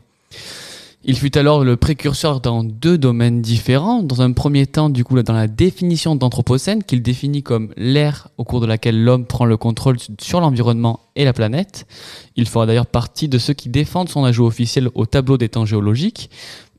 Il 1.10 1.16
fut 1.18 1.38
alors 1.38 1.64
le 1.64 1.78
précurseur 1.78 2.42
dans 2.42 2.66
deux 2.66 2.98
domaines 2.98 3.42
différents. 3.42 4.04
Dans 4.04 4.22
un 4.22 4.34
premier 4.34 4.68
temps, 4.68 4.90
du 4.90 5.06
coup, 5.06 5.22
dans 5.22 5.34
la 5.34 5.48
définition 5.48 6.18
d'Anthropocène, 6.18 6.84
qu'il 6.84 7.02
définit 7.02 7.44
comme 7.44 7.72
l'ère 7.78 8.28
au 8.38 8.44
cours 8.44 8.60
de 8.60 8.66
laquelle 8.66 9.02
l'homme 9.02 9.26
prend 9.26 9.46
le 9.46 9.56
contrôle 9.56 9.96
sur 10.20 10.42
l'environnement 10.42 11.00
et 11.16 11.24
la 11.24 11.32
planète. 11.32 11.88
Il 12.36 12.46
fera 12.46 12.66
d'ailleurs 12.66 12.88
partie 12.88 13.30
de 13.30 13.38
ceux 13.38 13.54
qui 13.54 13.70
défendent 13.70 14.10
son 14.10 14.26
ajout 14.26 14.46
officiel 14.46 14.90
au 14.96 15.06
tableau 15.06 15.38
des 15.38 15.48
temps 15.48 15.66
géologiques. 15.66 16.30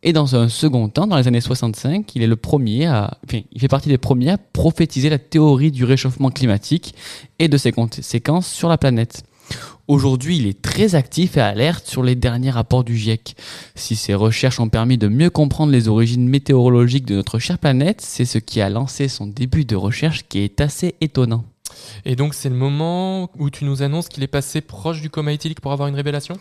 Et 0.02 0.12
dans 0.12 0.36
un 0.36 0.48
second 0.48 0.88
temps, 0.88 1.06
dans 1.06 1.16
les 1.16 1.26
années 1.26 1.40
65, 1.40 2.14
il 2.14 2.22
est 2.22 2.26
le 2.26 2.36
premier 2.36 2.86
à, 2.86 3.18
enfin, 3.26 3.40
il 3.52 3.60
fait 3.60 3.68
partie 3.68 3.88
des 3.88 3.98
premiers 3.98 4.30
à 4.30 4.38
prophétiser 4.38 5.10
la 5.10 5.18
théorie 5.18 5.72
du 5.72 5.84
réchauffement 5.84 6.30
climatique 6.30 6.94
et 7.38 7.48
de 7.48 7.56
ses 7.56 7.72
conséquences 7.72 8.46
sur 8.46 8.68
la 8.68 8.78
planète. 8.78 9.24
Aujourd'hui, 9.88 10.36
il 10.36 10.46
est 10.46 10.60
très 10.60 10.94
actif 10.94 11.38
et 11.38 11.40
alerte 11.40 11.86
sur 11.86 12.02
les 12.02 12.14
derniers 12.14 12.50
rapports 12.50 12.84
du 12.84 12.94
GIEC. 12.94 13.34
Si 13.74 13.96
ces 13.96 14.14
recherches 14.14 14.60
ont 14.60 14.68
permis 14.68 14.98
de 14.98 15.08
mieux 15.08 15.30
comprendre 15.30 15.72
les 15.72 15.88
origines 15.88 16.28
météorologiques 16.28 17.06
de 17.06 17.14
notre 17.14 17.38
chère 17.38 17.58
planète, 17.58 18.02
c'est 18.02 18.26
ce 18.26 18.36
qui 18.36 18.60
a 18.60 18.68
lancé 18.68 19.08
son 19.08 19.26
début 19.26 19.64
de 19.64 19.76
recherche 19.76 20.26
qui 20.28 20.40
est 20.40 20.60
assez 20.60 20.94
étonnant. 21.00 21.44
Et 22.04 22.16
donc, 22.16 22.34
c'est 22.34 22.48
le 22.48 22.54
moment 22.54 23.30
où 23.38 23.50
tu 23.50 23.64
nous 23.64 23.82
annonces 23.82 24.08
qu'il 24.08 24.22
est 24.22 24.28
passé 24.28 24.60
proche 24.60 25.00
du 25.00 25.10
coma 25.10 25.32
éthylique 25.32 25.60
pour 25.60 25.72
avoir 25.72 25.88
une 25.88 25.94
révélation? 25.94 26.36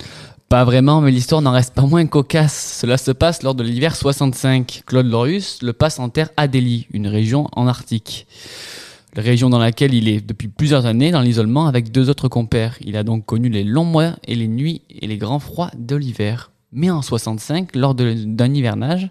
Pas 0.49 0.63
vraiment, 0.63 1.01
mais 1.01 1.11
l'histoire 1.11 1.41
n'en 1.41 1.51
reste 1.51 1.73
pas 1.73 1.82
moins 1.84 2.05
cocasse. 2.05 2.78
Cela 2.82 2.97
se 2.97 3.11
passe 3.11 3.43
lors 3.43 3.55
de 3.55 3.63
l'hiver 3.63 3.95
65. 3.95 4.84
Claude 4.86 5.07
Lorius 5.07 5.61
le 5.61 5.73
passe 5.73 5.99
en 5.99 6.09
terre 6.09 6.30
Adélie, 6.38 6.88
une 6.91 7.07
région 7.07 7.47
en 7.53 7.67
Arctique. 7.67 8.28
La 9.15 9.23
région 9.23 9.49
dans 9.49 9.59
laquelle 9.59 9.93
il 9.93 10.07
est 10.07 10.25
depuis 10.25 10.47
plusieurs 10.47 10.86
années 10.86 11.11
dans 11.11 11.21
l'isolement 11.21 11.67
avec 11.67 11.91
deux 11.91 12.09
autres 12.09 12.28
compères. 12.28 12.78
Il 12.82 12.95
a 12.97 13.03
donc 13.03 13.25
connu 13.25 13.49
les 13.49 13.63
longs 13.63 13.84
mois 13.84 14.13
et 14.25 14.36
les 14.36 14.47
nuits 14.47 14.82
et 14.89 15.07
les 15.07 15.17
grands 15.17 15.39
froids 15.39 15.71
de 15.78 15.95
l'hiver. 15.95 16.51
Mais 16.71 16.91
en 16.91 17.01
65, 17.01 17.75
lors 17.75 17.95
d'un 17.95 18.53
hivernage, 18.53 19.09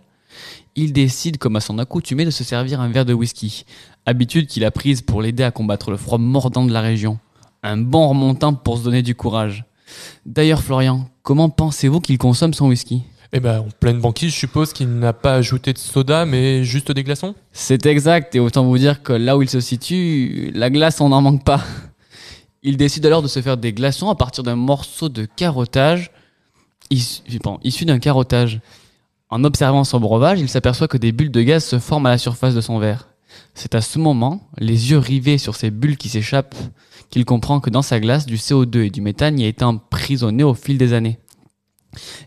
il 0.77 0.93
décide, 0.93 1.39
comme 1.39 1.57
à 1.57 1.61
son 1.61 1.79
accoutumée, 1.79 2.25
de 2.25 2.31
se 2.31 2.45
servir 2.45 2.81
un 2.81 2.89
verre 2.89 3.07
de 3.07 3.15
whisky, 3.15 3.65
habitude 4.07 4.47
qu'il 4.47 4.65
a 4.65 4.71
prise 4.71 5.03
pour 5.03 5.21
l'aider 5.21 5.43
à 5.43 5.51
combattre 5.51 5.91
le 5.91 5.97
froid 5.97 6.19
mordant 6.19 6.65
de 6.65 6.73
la 6.73 6.81
région. 6.81 7.19
Un 7.63 7.77
bon 7.77 8.09
remontant 8.09 8.55
pour 8.55 8.79
se 8.79 8.85
donner 8.85 9.03
du 9.03 9.15
courage. 9.15 9.65
D'ailleurs, 10.25 10.63
Florian, 10.63 11.09
comment 11.23 11.49
pensez-vous 11.49 12.01
qu'il 12.01 12.19
consomme 12.19 12.55
son 12.55 12.69
whisky? 12.69 13.03
Eh 13.33 13.41
ben, 13.41 13.61
en 13.61 13.69
pleine 13.81 14.01
banquise, 14.01 14.33
je 14.33 14.39
suppose 14.39 14.73
qu'il 14.73 14.89
n'a 14.89 15.13
pas 15.13 15.35
ajouté 15.35 15.73
de 15.73 15.79
soda, 15.79 16.25
mais 16.25 16.65
juste 16.65 16.93
des 16.93 17.03
glaçons 17.03 17.35
C'est 17.53 17.85
exact, 17.87 18.35
et 18.35 18.41
autant 18.41 18.65
vous 18.65 18.79
dire 18.79 19.03
que 19.03 19.13
là 19.13 19.37
où 19.37 19.43
il 19.43 19.51
se 19.51 19.61
situe, 19.61 20.53
la 20.55 20.71
glace, 20.71 21.01
on 21.01 21.09
n'en 21.09 21.21
manque 21.21 21.45
pas. 21.45 21.61
Il 22.63 22.77
décide 22.77 23.05
alors 23.07 23.23
de 23.23 23.29
se 23.29 23.43
faire 23.43 23.57
des 23.57 23.73
glaçons 23.73 24.11
à 24.11 24.15
partir 24.15 24.45
d'un 24.45 24.57
morceau 24.57 25.09
de 25.09 25.25
carottage, 25.25 26.11
issu, 26.91 27.23
issu 27.63 27.85
d'un 27.85 27.99
carottage. 27.99 28.61
En 29.29 29.43
observant 29.43 29.83
son 29.85 29.99
breuvage, 29.99 30.41
il 30.41 30.49
s'aperçoit 30.49 30.89
que 30.89 30.97
des 30.97 31.13
bulles 31.13 31.33
de 31.33 31.43
gaz 31.43 31.65
se 31.65 31.79
forment 31.79 32.07
à 32.07 32.11
la 32.11 32.19
surface 32.19 32.55
de 32.55 32.61
son 32.61 32.79
verre. 32.79 33.09
C'est 33.55 33.75
à 33.75 33.81
ce 33.81 33.99
moment, 33.99 34.49
les 34.59 34.91
yeux 34.91 34.99
rivés 34.99 35.39
sur 35.39 35.57
ces 35.57 35.71
bulles 35.71 35.97
qui 35.97 36.09
s'échappent, 36.09 36.55
qu'il 37.11 37.25
comprend 37.25 37.61
que 37.61 37.71
dans 37.71 37.83
sa 37.83 38.01
glace, 38.01 38.27
du 38.27 38.37
CO2 38.37 38.87
et 38.87 38.91
du 38.91 39.01
méthane 39.01 39.39
y 39.39 39.45
a 39.45 39.49
été 39.49 39.65
emprisonné 39.65 40.43
au 40.45 40.55
fil 40.55 40.79
des 40.79 40.93
années. 40.93 41.19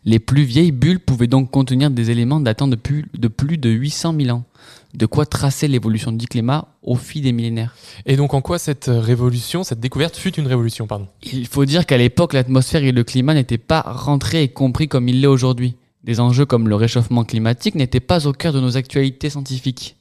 Les 0.06 0.20
plus 0.20 0.44
vieilles 0.44 0.72
bulles 0.72 1.00
pouvaient 1.00 1.28
donc 1.28 1.52
contenir 1.52 1.92
des 1.92 2.12
éléments 2.12 2.40
datant 2.40 2.68
de 2.68 2.76
plus 2.76 3.06
de, 3.14 3.28
plus 3.28 3.58
de 3.58 3.70
800 3.70 4.16
000 4.20 4.36
ans. 4.36 4.44
De 4.96 5.06
quoi 5.06 5.26
tracer 5.28 5.68
l'évolution 5.68 6.12
du 6.12 6.26
climat 6.26 6.70
au 6.82 6.96
fil 6.96 7.22
des 7.22 7.32
millénaires. 7.32 7.76
Et 8.08 8.16
donc, 8.16 8.34
en 8.34 8.42
quoi 8.42 8.58
cette 8.58 8.90
révolution, 8.90 9.64
cette 9.64 9.80
découverte 9.80 10.18
fut 10.18 10.34
une 10.34 10.48
révolution, 10.48 10.88
pardon? 10.88 11.08
Il 11.22 11.46
faut 11.46 11.66
dire 11.66 11.86
qu'à 11.86 11.98
l'époque, 11.98 12.34
l'atmosphère 12.34 12.84
et 12.84 12.92
le 12.92 13.04
climat 13.04 13.36
n'étaient 13.36 13.60
pas 13.60 13.82
rentrés 13.82 14.44
et 14.44 14.48
compris 14.48 14.88
comme 14.88 15.08
il 15.08 15.22
l'est 15.22 15.28
aujourd'hui. 15.28 15.76
Des 16.04 16.20
enjeux 16.20 16.46
comme 16.46 16.68
le 16.68 16.76
réchauffement 16.76 17.24
climatique 17.24 17.76
n'étaient 17.76 18.00
pas 18.00 18.26
au 18.26 18.34
cœur 18.34 18.54
de 18.54 18.60
nos 18.60 18.78
actualités 18.78 19.30
scientifiques. 19.30 19.98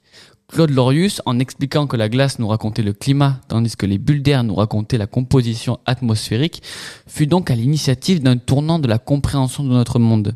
Claude 0.50 0.70
Lorius, 0.70 1.20
en 1.26 1.38
expliquant 1.38 1.86
que 1.86 1.96
la 1.96 2.08
glace 2.08 2.38
nous 2.38 2.48
racontait 2.48 2.82
le 2.82 2.94
climat, 2.94 3.40
tandis 3.48 3.76
que 3.76 3.84
les 3.84 3.98
bulles 3.98 4.22
d'air 4.22 4.44
nous 4.44 4.54
racontaient 4.54 4.96
la 4.96 5.06
composition 5.06 5.78
atmosphérique, 5.84 6.62
fut 7.06 7.26
donc 7.26 7.50
à 7.50 7.54
l'initiative 7.54 8.22
d'un 8.22 8.38
tournant 8.38 8.78
de 8.78 8.88
la 8.88 8.98
compréhension 8.98 9.62
de 9.62 9.68
notre 9.68 9.98
monde. 9.98 10.34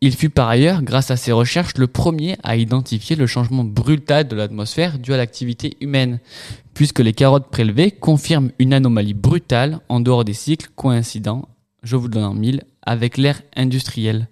Il 0.00 0.14
fut 0.14 0.30
par 0.30 0.48
ailleurs, 0.48 0.82
grâce 0.82 1.10
à 1.10 1.16
ses 1.16 1.32
recherches, 1.32 1.76
le 1.76 1.88
premier 1.88 2.36
à 2.44 2.56
identifier 2.56 3.16
le 3.16 3.26
changement 3.26 3.64
brutal 3.64 4.28
de 4.28 4.36
l'atmosphère 4.36 4.98
dû 4.98 5.12
à 5.12 5.16
l'activité 5.16 5.76
humaine, 5.80 6.20
puisque 6.72 7.00
les 7.00 7.12
carottes 7.12 7.50
prélevées 7.50 7.90
confirment 7.90 8.52
une 8.60 8.74
anomalie 8.74 9.14
brutale 9.14 9.80
en 9.88 9.98
dehors 9.98 10.24
des 10.24 10.34
cycles 10.34 10.70
coïncidents, 10.76 11.48
je 11.82 11.96
vous 11.96 12.04
le 12.04 12.12
donne 12.12 12.24
en 12.24 12.34
mille, 12.34 12.62
avec 12.82 13.16
l'ère 13.16 13.42
industrielle. 13.56 14.28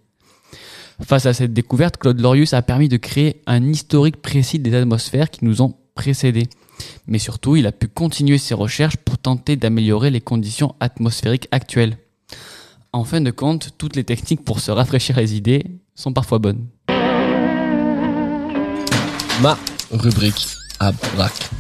Face 1.03 1.27
à 1.27 1.35
cette 1.35 1.53
découverte, 1.53 1.97
Claude 1.97 2.21
Lorius 2.21 2.53
a 2.53 2.63
permis 2.63 2.89
de 2.89 2.97
créer 2.97 3.43
un 3.47 3.65
historique 3.65 4.23
précis 4.23 4.59
des 4.59 4.75
atmosphères 4.75 5.31
qui 5.31 5.45
nous 5.45 5.61
ont 5.61 5.75
précédés. 5.95 6.49
Mais 7.07 7.19
surtout, 7.19 7.57
il 7.57 7.67
a 7.67 7.73
pu 7.73 7.89
continuer 7.89 8.39
ses 8.39 8.55
recherches 8.55 8.97
pour 8.97 9.19
tenter 9.19 9.57
d'améliorer 9.57 10.11
les 10.11 10.21
conditions 10.21 10.75
atmosphériques 10.81 11.49
actuelles. 11.51 11.99
En 12.93 13.05
fin 13.05 13.21
de 13.21 13.31
compte, 13.31 13.71
toutes 13.77 13.97
les 13.97 14.05
techniques 14.05 14.45
pour 14.45 14.61
se 14.61 14.71
rafraîchir 14.71 15.17
les 15.17 15.35
idées 15.35 15.65
sont 15.95 16.13
parfois 16.13 16.39
bonnes. 16.39 16.67
Ma 19.41 19.59
rubrique 19.91 20.47
à 20.79 20.93
braque. 20.93 21.51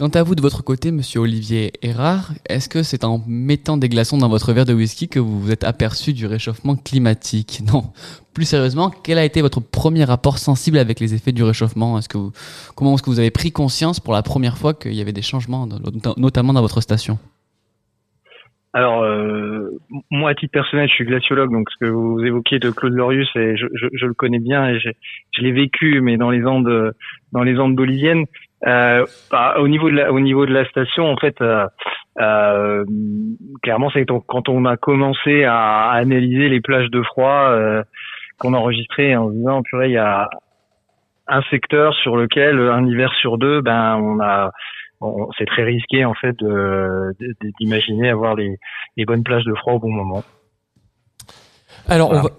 Quant 0.00 0.08
à 0.14 0.22
vous 0.22 0.34
de 0.34 0.40
votre 0.40 0.64
côté, 0.64 0.92
monsieur 0.92 1.20
Olivier 1.20 1.72
Erard, 1.82 2.30
est-ce 2.48 2.70
que 2.70 2.82
c'est 2.82 3.04
en 3.04 3.20
mettant 3.28 3.76
des 3.76 3.90
glaçons 3.90 4.16
dans 4.16 4.30
votre 4.30 4.54
verre 4.54 4.64
de 4.64 4.72
whisky 4.72 5.10
que 5.10 5.18
vous 5.18 5.38
vous 5.38 5.52
êtes 5.52 5.62
aperçu 5.62 6.14
du 6.14 6.24
réchauffement 6.24 6.74
climatique? 6.74 7.60
Non. 7.70 7.82
Plus 8.32 8.46
sérieusement, 8.46 8.90
quel 9.04 9.18
a 9.18 9.26
été 9.26 9.42
votre 9.42 9.60
premier 9.60 10.04
rapport 10.04 10.38
sensible 10.38 10.78
avec 10.78 11.00
les 11.00 11.12
effets 11.12 11.32
du 11.32 11.42
réchauffement? 11.42 12.00
Comment 12.74 12.94
est-ce 12.94 13.02
que 13.02 13.10
vous 13.10 13.18
avez 13.18 13.30
pris 13.30 13.52
conscience 13.52 14.00
pour 14.00 14.14
la 14.14 14.22
première 14.22 14.56
fois 14.56 14.72
qu'il 14.72 14.94
y 14.94 15.02
avait 15.02 15.12
des 15.12 15.20
changements, 15.20 15.68
notamment 16.16 16.54
dans 16.54 16.62
votre 16.62 16.80
station? 16.80 17.18
Alors, 18.72 19.02
euh, 19.02 19.68
moi, 20.10 20.30
à 20.30 20.34
titre 20.34 20.52
personnel, 20.52 20.88
je 20.88 20.94
suis 20.94 21.04
glaciologue, 21.04 21.52
donc 21.52 21.68
ce 21.70 21.84
que 21.84 21.90
vous 21.90 22.24
évoquiez 22.24 22.58
de 22.58 22.70
Claude 22.70 22.94
Lorius, 22.94 23.28
je, 23.34 24.06
le 24.06 24.14
connais 24.14 24.38
bien 24.38 24.66
et 24.68 24.78
je 24.78 25.42
l'ai 25.42 25.52
vécu, 25.52 26.00
mais 26.00 26.16
dans 26.16 26.30
les 26.30 26.46
Andes, 26.46 26.94
dans 27.32 27.42
les 27.42 27.58
Andes 27.58 27.74
boliviennes. 27.74 28.24
Euh, 28.66 29.06
bah, 29.30 29.54
au 29.58 29.68
niveau 29.68 29.88
de 29.90 29.96
la, 29.96 30.12
au 30.12 30.20
niveau 30.20 30.44
de 30.44 30.52
la 30.52 30.66
station, 30.68 31.06
en 31.06 31.16
fait, 31.16 31.40
euh, 31.40 31.66
euh, 32.20 32.84
clairement, 33.62 33.90
c'est 33.90 34.04
quand- 34.04 34.48
on 34.48 34.64
a 34.66 34.76
commencé 34.76 35.44
à 35.44 35.90
analyser 35.90 36.48
les 36.48 36.60
plages 36.60 36.90
de 36.90 37.02
froid 37.02 37.48
euh, 37.50 37.82
qu'on 38.38 38.52
enregistrait 38.52 39.16
en 39.16 39.28
se 39.30 39.34
disant, 39.34 39.62
purée, 39.62 39.88
il 39.88 39.94
y 39.94 39.98
a 39.98 40.28
un 41.28 41.42
secteur 41.50 41.94
sur 41.94 42.16
lequel 42.16 42.58
un 42.58 42.86
hiver 42.86 43.12
sur 43.20 43.38
deux, 43.38 43.60
ben, 43.62 43.96
on 43.96 44.20
a 44.20 44.50
c'est 45.38 45.46
très 45.46 45.62
risqué 45.62 46.04
en 46.04 46.12
fait 46.12 46.36
d'imaginer 47.58 48.10
avoir 48.10 48.34
les 48.34 49.04
bonnes 49.06 49.22
plages 49.22 49.44
de 49.44 49.54
froid 49.54 49.74
au 49.74 49.78
bon 49.78 49.90
moment. 49.90 50.22
Alors, 51.90 52.10
on 52.10 52.20
Voilà. 52.20 52.34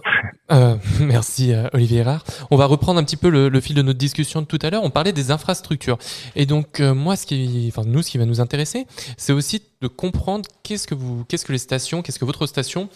va... 0.49 0.57
euh, 0.57 0.75
merci 0.99 1.53
euh, 1.53 1.67
Olivier 1.73 1.99
Erard. 1.99 2.23
On 2.49 2.57
va 2.57 2.65
reprendre 2.65 2.99
un 2.99 3.03
petit 3.03 3.17
peu 3.17 3.29
le, 3.29 3.49
le 3.49 3.61
fil 3.61 3.75
de 3.75 3.81
notre 3.81 3.99
discussion 3.99 4.41
de 4.41 4.47
tout 4.47 4.59
à 4.61 4.69
l'heure. 4.69 4.83
On 4.83 4.89
parlait 4.89 5.13
des 5.13 5.31
infrastructures. 5.31 5.97
Et 6.35 6.45
donc, 6.45 6.79
euh, 6.79 6.93
moi, 6.93 7.15
ce 7.15 7.25
qui, 7.25 7.71
enfin, 7.71 7.87
nous, 7.87 8.01
ce 8.01 8.09
qui 8.11 8.17
va 8.17 8.25
nous 8.25 8.41
intéresser, 8.41 8.87
c'est 9.17 9.33
aussi 9.33 9.61
de 9.81 9.87
comprendre 9.87 10.49
qu'est-ce 10.63 10.87
que 10.87 10.95
vous, 10.95 11.25
qu'est-ce 11.25 11.45
que 11.45 11.51
les 11.51 11.57
stations, 11.57 12.01
qu'est-ce 12.01 12.19
que 12.19 12.25
votre 12.25 12.47
station 12.47 12.89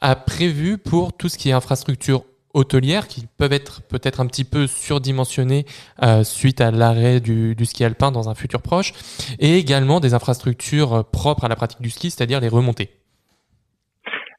a 0.00 0.16
prévu 0.16 0.78
pour 0.78 1.12
tout 1.12 1.28
ce 1.28 1.38
qui 1.38 1.50
est 1.50 1.52
infrastructure 1.52 2.24
hôtelière 2.54 3.06
qui 3.08 3.26
peuvent 3.36 3.52
être 3.52 3.82
peut-être 3.82 4.20
un 4.20 4.26
petit 4.26 4.44
peu 4.44 4.66
surdimensionnées 4.66 5.66
euh, 6.02 6.24
suite 6.24 6.62
à 6.62 6.70
l'arrêt 6.70 7.20
du, 7.20 7.54
du 7.54 7.66
ski 7.66 7.84
alpin 7.84 8.10
dans 8.10 8.30
un 8.30 8.34
futur 8.34 8.62
proche 8.62 8.94
et 9.38 9.58
également 9.58 10.00
des 10.00 10.14
infrastructures 10.14 10.94
euh, 10.94 11.02
propres 11.02 11.44
à 11.44 11.48
la 11.48 11.56
pratique 11.56 11.82
du 11.82 11.90
ski, 11.90 12.10
c'est-à-dire 12.10 12.40
les 12.40 12.48
remontées. 12.48 12.90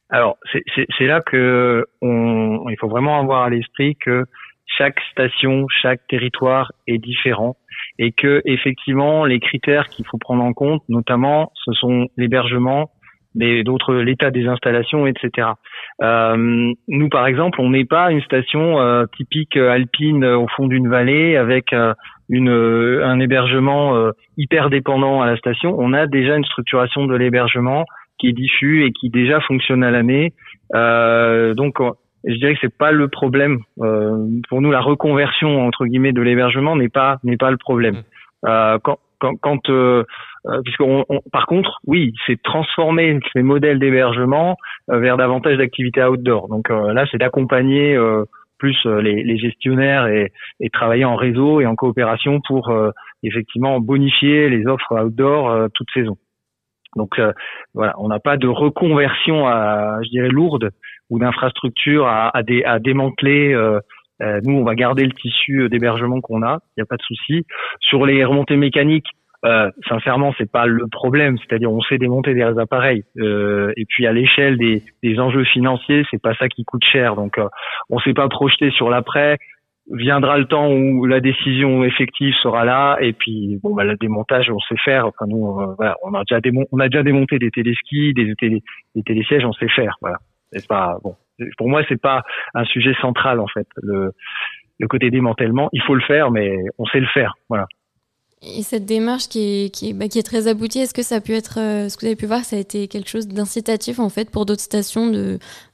Alors 0.09 0.37
c'est- 0.51 1.05
là 1.05 1.21
que 1.21 1.85
on, 2.01 2.67
il 2.69 2.77
faut 2.79 2.87
vraiment 2.87 3.19
avoir 3.19 3.43
à 3.43 3.49
l'esprit 3.49 3.95
que 3.95 4.25
chaque 4.77 4.99
station, 5.11 5.65
chaque 5.81 6.01
territoire 6.07 6.71
est 6.87 6.97
différent 6.97 7.57
et 7.97 8.11
que 8.11 8.41
effectivement 8.45 9.25
les 9.25 9.39
critères 9.39 9.87
qu'il 9.89 10.05
faut 10.05 10.17
prendre 10.17 10.43
en 10.43 10.53
compte, 10.53 10.81
notamment, 10.89 11.51
ce 11.65 11.71
sont 11.73 12.07
l'hébergement, 12.17 12.89
mais 13.35 13.63
d'autres 13.63 13.95
l'état 13.95 14.31
des 14.31 14.47
installations, 14.47 15.05
etc. 15.05 15.49
Euh, 16.01 16.71
nous, 16.87 17.09
par 17.09 17.27
exemple, 17.27 17.61
on 17.61 17.69
n'est 17.71 17.85
pas 17.85 18.11
une 18.11 18.21
station 18.21 18.79
euh, 18.79 19.05
typique 19.17 19.57
euh, 19.57 19.71
alpine 19.71 20.23
euh, 20.23 20.37
au 20.37 20.47
fond 20.47 20.67
d'une 20.67 20.89
vallée 20.89 21.35
avec 21.35 21.73
euh, 21.73 21.93
une, 22.29 22.49
euh, 22.49 23.05
un 23.05 23.19
hébergement 23.19 23.95
hyper 24.37 24.69
dépendant 24.69 25.21
à 25.21 25.27
la 25.27 25.37
station. 25.37 25.75
On 25.77 25.93
a 25.93 26.07
déjà 26.07 26.35
une 26.35 26.45
structuration 26.45 27.05
de 27.05 27.15
l'hébergement 27.15 27.85
qui 28.19 28.27
est 28.29 28.33
diffus 28.33 28.85
et 28.85 28.91
qui 28.91 29.09
déjà 29.09 29.39
fonctionne 29.41 29.83
à 29.83 29.91
l'année. 29.91 30.33
Euh, 30.75 31.53
donc, 31.53 31.79
euh, 31.81 31.91
je 32.25 32.35
dirais 32.35 32.53
que 32.53 32.59
c'est 32.61 32.77
pas 32.77 32.91
le 32.91 33.07
problème. 33.07 33.59
Euh, 33.81 34.17
pour 34.49 34.61
nous, 34.61 34.71
la 34.71 34.81
reconversion 34.81 35.65
entre 35.65 35.85
guillemets 35.85 36.11
de 36.13 36.21
l'hébergement 36.21 36.75
n'est 36.75 36.89
pas 36.89 37.17
n'est 37.23 37.37
pas 37.37 37.49
le 37.51 37.57
problème. 37.57 37.95
Euh, 38.45 38.77
quand 38.83 38.99
quand, 39.19 39.35
quand 39.41 39.69
euh, 39.69 40.03
puisqu'on, 40.63 41.05
on- 41.09 41.21
par 41.31 41.45
contre, 41.45 41.79
oui, 41.87 42.13
c'est 42.25 42.41
transformer 42.41 43.19
ces 43.33 43.41
modèles 43.41 43.79
d'hébergement 43.79 44.55
vers 44.87 45.17
davantage 45.17 45.57
d'activités 45.57 46.03
outdoor. 46.03 46.47
Donc 46.49 46.69
là, 46.69 47.05
c'est 47.11 47.17
d'accompagner 47.17 47.95
euh, 47.95 48.23
plus 48.57 48.77
les, 48.85 49.23
les 49.23 49.37
gestionnaires 49.37 50.07
et, 50.07 50.31
et 50.59 50.69
travailler 50.69 51.05
en 51.05 51.15
réseau 51.15 51.61
et 51.61 51.65
en 51.65 51.75
coopération 51.75 52.39
pour 52.47 52.69
euh, 52.69 52.91
effectivement 53.23 53.79
bonifier 53.79 54.49
les 54.49 54.65
offres 54.67 55.01
outdoor 55.03 55.49
euh, 55.49 55.67
toute 55.73 55.87
saison. 55.93 56.17
Donc 56.95 57.19
euh, 57.19 57.33
voilà, 57.73 57.93
on 57.99 58.07
n'a 58.07 58.19
pas 58.19 58.37
de 58.37 58.47
reconversion 58.47 59.47
à, 59.47 59.99
je 60.03 60.09
dirais, 60.09 60.29
lourde 60.29 60.71
ou 61.09 61.19
d'infrastructure 61.19 62.07
à, 62.07 62.35
à, 62.35 62.43
dé- 62.43 62.63
à 62.63 62.79
démanteler. 62.79 63.53
euh, 63.53 63.79
euh, 64.21 64.41
nous, 64.43 64.55
on 64.55 64.63
va 64.63 64.75
garder 64.75 65.05
le 65.05 65.13
tissu 65.13 65.69
d'hébergement 65.69 66.19
qu'on 66.19 66.43
a, 66.43 66.59
il 66.75 66.79
n'y 66.79 66.83
a 66.83 66.85
pas 66.85 66.97
de 66.97 67.01
souci. 67.03 67.45
Sur 67.79 68.05
les 68.05 68.25
remontées 68.25 68.57
mécaniques, 68.57 69.07
euh, 69.45 69.71
sincèrement, 69.87 70.33
c'est 70.37 70.51
pas 70.51 70.65
le 70.65 70.87
problème. 70.91 71.37
C'est-à-dire, 71.37 71.71
on 71.71 71.79
sait 71.81 71.97
démonter 71.97 72.33
des 72.33 72.43
appareils. 72.43 73.03
Euh, 73.17 73.71
et 73.77 73.85
puis, 73.87 74.05
à 74.05 74.11
l'échelle 74.11 74.57
des, 74.57 74.83
des 75.03 75.19
enjeux 75.19 75.45
financiers, 75.45 76.03
c'est 76.11 76.21
pas 76.21 76.33
ça 76.35 76.49
qui 76.49 76.65
coûte 76.65 76.83
cher. 76.83 77.15
Donc, 77.15 77.37
euh, 77.37 77.47
on 77.89 77.99
s'est 77.99 78.13
pas 78.13 78.27
projeté 78.27 78.71
sur 78.71 78.89
l'après. 78.89 79.37
Viendra 79.91 80.37
le 80.37 80.45
temps 80.45 80.71
où 80.71 81.05
la 81.05 81.19
décision 81.19 81.83
effective 81.83 82.33
sera 82.43 82.63
là. 82.63 82.97
Et 83.01 83.13
puis, 83.13 83.59
bon, 83.63 83.73
bah, 83.73 83.83
le 83.83 83.95
démontage, 83.97 84.49
on 84.51 84.59
sait 84.59 84.77
faire. 84.83 85.07
Enfin, 85.07 85.25
nous, 85.27 85.59
euh, 85.59 85.73
voilà, 85.77 85.95
on 86.03 86.13
a 86.13 86.23
déjà 86.23 86.39
on 86.71 86.79
a 86.79 86.89
déjà 86.89 87.01
démonté 87.01 87.39
des 87.39 87.49
téléskis, 87.49 88.13
des, 88.13 88.35
télé- 88.35 88.61
des 88.95 89.03
télésièges, 89.03 89.45
on 89.45 89.53
sait 89.53 89.69
faire. 89.69 89.95
Voilà. 90.01 90.17
C'est 90.51 90.67
pas 90.67 90.97
bon. 91.03 91.15
Pour 91.57 91.69
moi, 91.69 91.81
c'est 91.89 92.01
pas 92.01 92.21
un 92.53 92.65
sujet 92.65 92.93
central 93.01 93.39
en 93.39 93.47
fait. 93.47 93.67
Le, 93.81 94.11
le 94.79 94.87
côté 94.87 95.09
démantèlement, 95.09 95.69
il 95.73 95.81
faut 95.81 95.95
le 95.95 96.01
faire, 96.01 96.31
mais 96.31 96.55
on 96.77 96.85
sait 96.85 96.99
le 96.99 97.07
faire. 97.07 97.33
Voilà. 97.49 97.65
Et 98.41 98.63
cette 98.63 98.85
démarche 98.85 99.27
bah, 99.27 100.07
qui 100.07 100.19
est 100.19 100.25
très 100.25 100.47
aboutie, 100.47 100.79
est-ce 100.79 100.93
que 100.93 101.01
ça 101.01 101.15
a 101.15 101.19
pu 101.19 101.33
être, 101.33 101.59
euh, 101.59 101.89
ce 101.89 101.97
que 101.97 102.01
vous 102.01 102.07
avez 102.07 102.15
pu 102.15 102.25
voir, 102.25 102.45
ça 102.45 102.55
a 102.55 102.59
été 102.59 102.87
quelque 102.87 103.09
chose 103.09 103.27
d'incitatif 103.27 103.99
en 103.99 104.07
fait 104.07 104.31
pour 104.31 104.45
d'autres 104.45 104.61
stations 104.61 105.11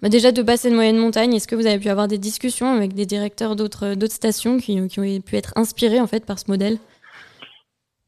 bah, 0.02 0.10
déjà 0.10 0.32
de 0.32 0.42
basse 0.42 0.66
et 0.66 0.72
de 0.72 0.76
moyenne 0.76 0.98
montagne 0.98 1.36
Est-ce 1.36 1.48
que 1.48 1.56
vous 1.56 1.68
avez 1.68 1.78
pu 1.78 1.90
avoir 1.90 2.08
des 2.08 2.18
discussions 2.18 2.76
avec 2.76 2.94
des 2.94 3.06
directeurs 3.06 3.56
d'autres 3.56 3.94
d'autres 3.94 4.16
stations 4.16 4.58
qui, 4.58 4.82
ont 4.82 4.88
pu 5.22 5.36
être 5.36 5.54
inspirés 5.56 6.02
en 6.02 6.08
fait 6.08 6.26
par 6.26 6.40
ce 6.40 6.50
modèle? 6.50 6.78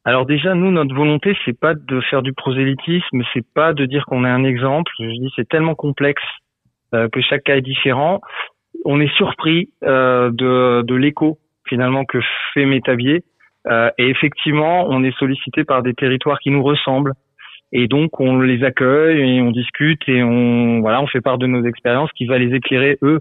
Alors 0.05 0.25
déjà, 0.25 0.55
nous, 0.55 0.71
notre 0.71 0.95
volonté, 0.95 1.37
c'est 1.45 1.59
pas 1.59 1.75
de 1.75 2.01
faire 2.09 2.23
du 2.23 2.33
prosélytisme, 2.33 3.21
c'est 3.33 3.45
pas 3.53 3.73
de 3.73 3.85
dire 3.85 4.05
qu'on 4.07 4.25
est 4.25 4.29
un 4.29 4.43
exemple. 4.43 4.91
Je 4.97 5.05
dis, 5.05 5.29
c'est 5.35 5.47
tellement 5.47 5.75
complexe 5.75 6.23
euh, 6.95 7.09
que 7.09 7.21
chaque 7.21 7.43
cas 7.43 7.57
est 7.57 7.61
différent. 7.61 8.21
On 8.85 9.01
est 9.01 9.13
surpris 9.17 9.69
euh, 9.83 10.31
de, 10.31 10.81
de 10.81 10.95
l'écho 10.95 11.37
finalement 11.67 12.05
que 12.05 12.19
fait 12.53 12.65
Métabier. 12.65 13.23
Euh, 13.69 13.89
et 13.97 14.09
effectivement, 14.09 14.85
on 14.87 15.03
est 15.03 15.17
sollicité 15.17 15.63
par 15.63 15.83
des 15.83 15.93
territoires 15.93 16.39
qui 16.39 16.51
nous 16.51 16.63
ressemblent. 16.63 17.13
Et 17.73 17.87
donc, 17.87 18.19
on 18.19 18.39
les 18.39 18.63
accueille 18.63 19.19
et 19.19 19.41
on 19.41 19.51
discute 19.51 20.01
et 20.07 20.23
on 20.23 20.79
voilà, 20.79 21.01
on 21.01 21.07
fait 21.07 21.21
part 21.21 21.37
de 21.37 21.47
nos 21.47 21.65
expériences 21.65 22.11
qui 22.13 22.25
va 22.25 22.37
les 22.37 22.55
éclairer 22.55 22.97
eux 23.01 23.19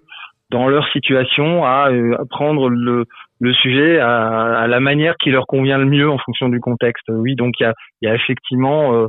dans 0.51 0.69
leur 0.69 0.87
situation 0.93 1.65
à, 1.65 1.91
euh, 1.91 2.17
prendre 2.31 2.69
le, 2.69 3.07
le 3.41 3.53
sujet 3.55 3.99
à, 3.99 4.61
à, 4.61 4.67
la 4.69 4.79
manière 4.79 5.17
qui 5.17 5.31
leur 5.31 5.47
convient 5.47 5.79
le 5.79 5.87
mieux 5.87 6.09
en 6.09 6.19
fonction 6.19 6.49
du 6.49 6.61
contexte. 6.61 7.09
Oui, 7.09 7.35
donc 7.35 7.55
il 7.59 7.65
y 7.65 7.67
a, 7.67 7.75
y 8.03 8.07
a 8.07 8.15
effectivement 8.15 8.95
euh, 8.95 9.07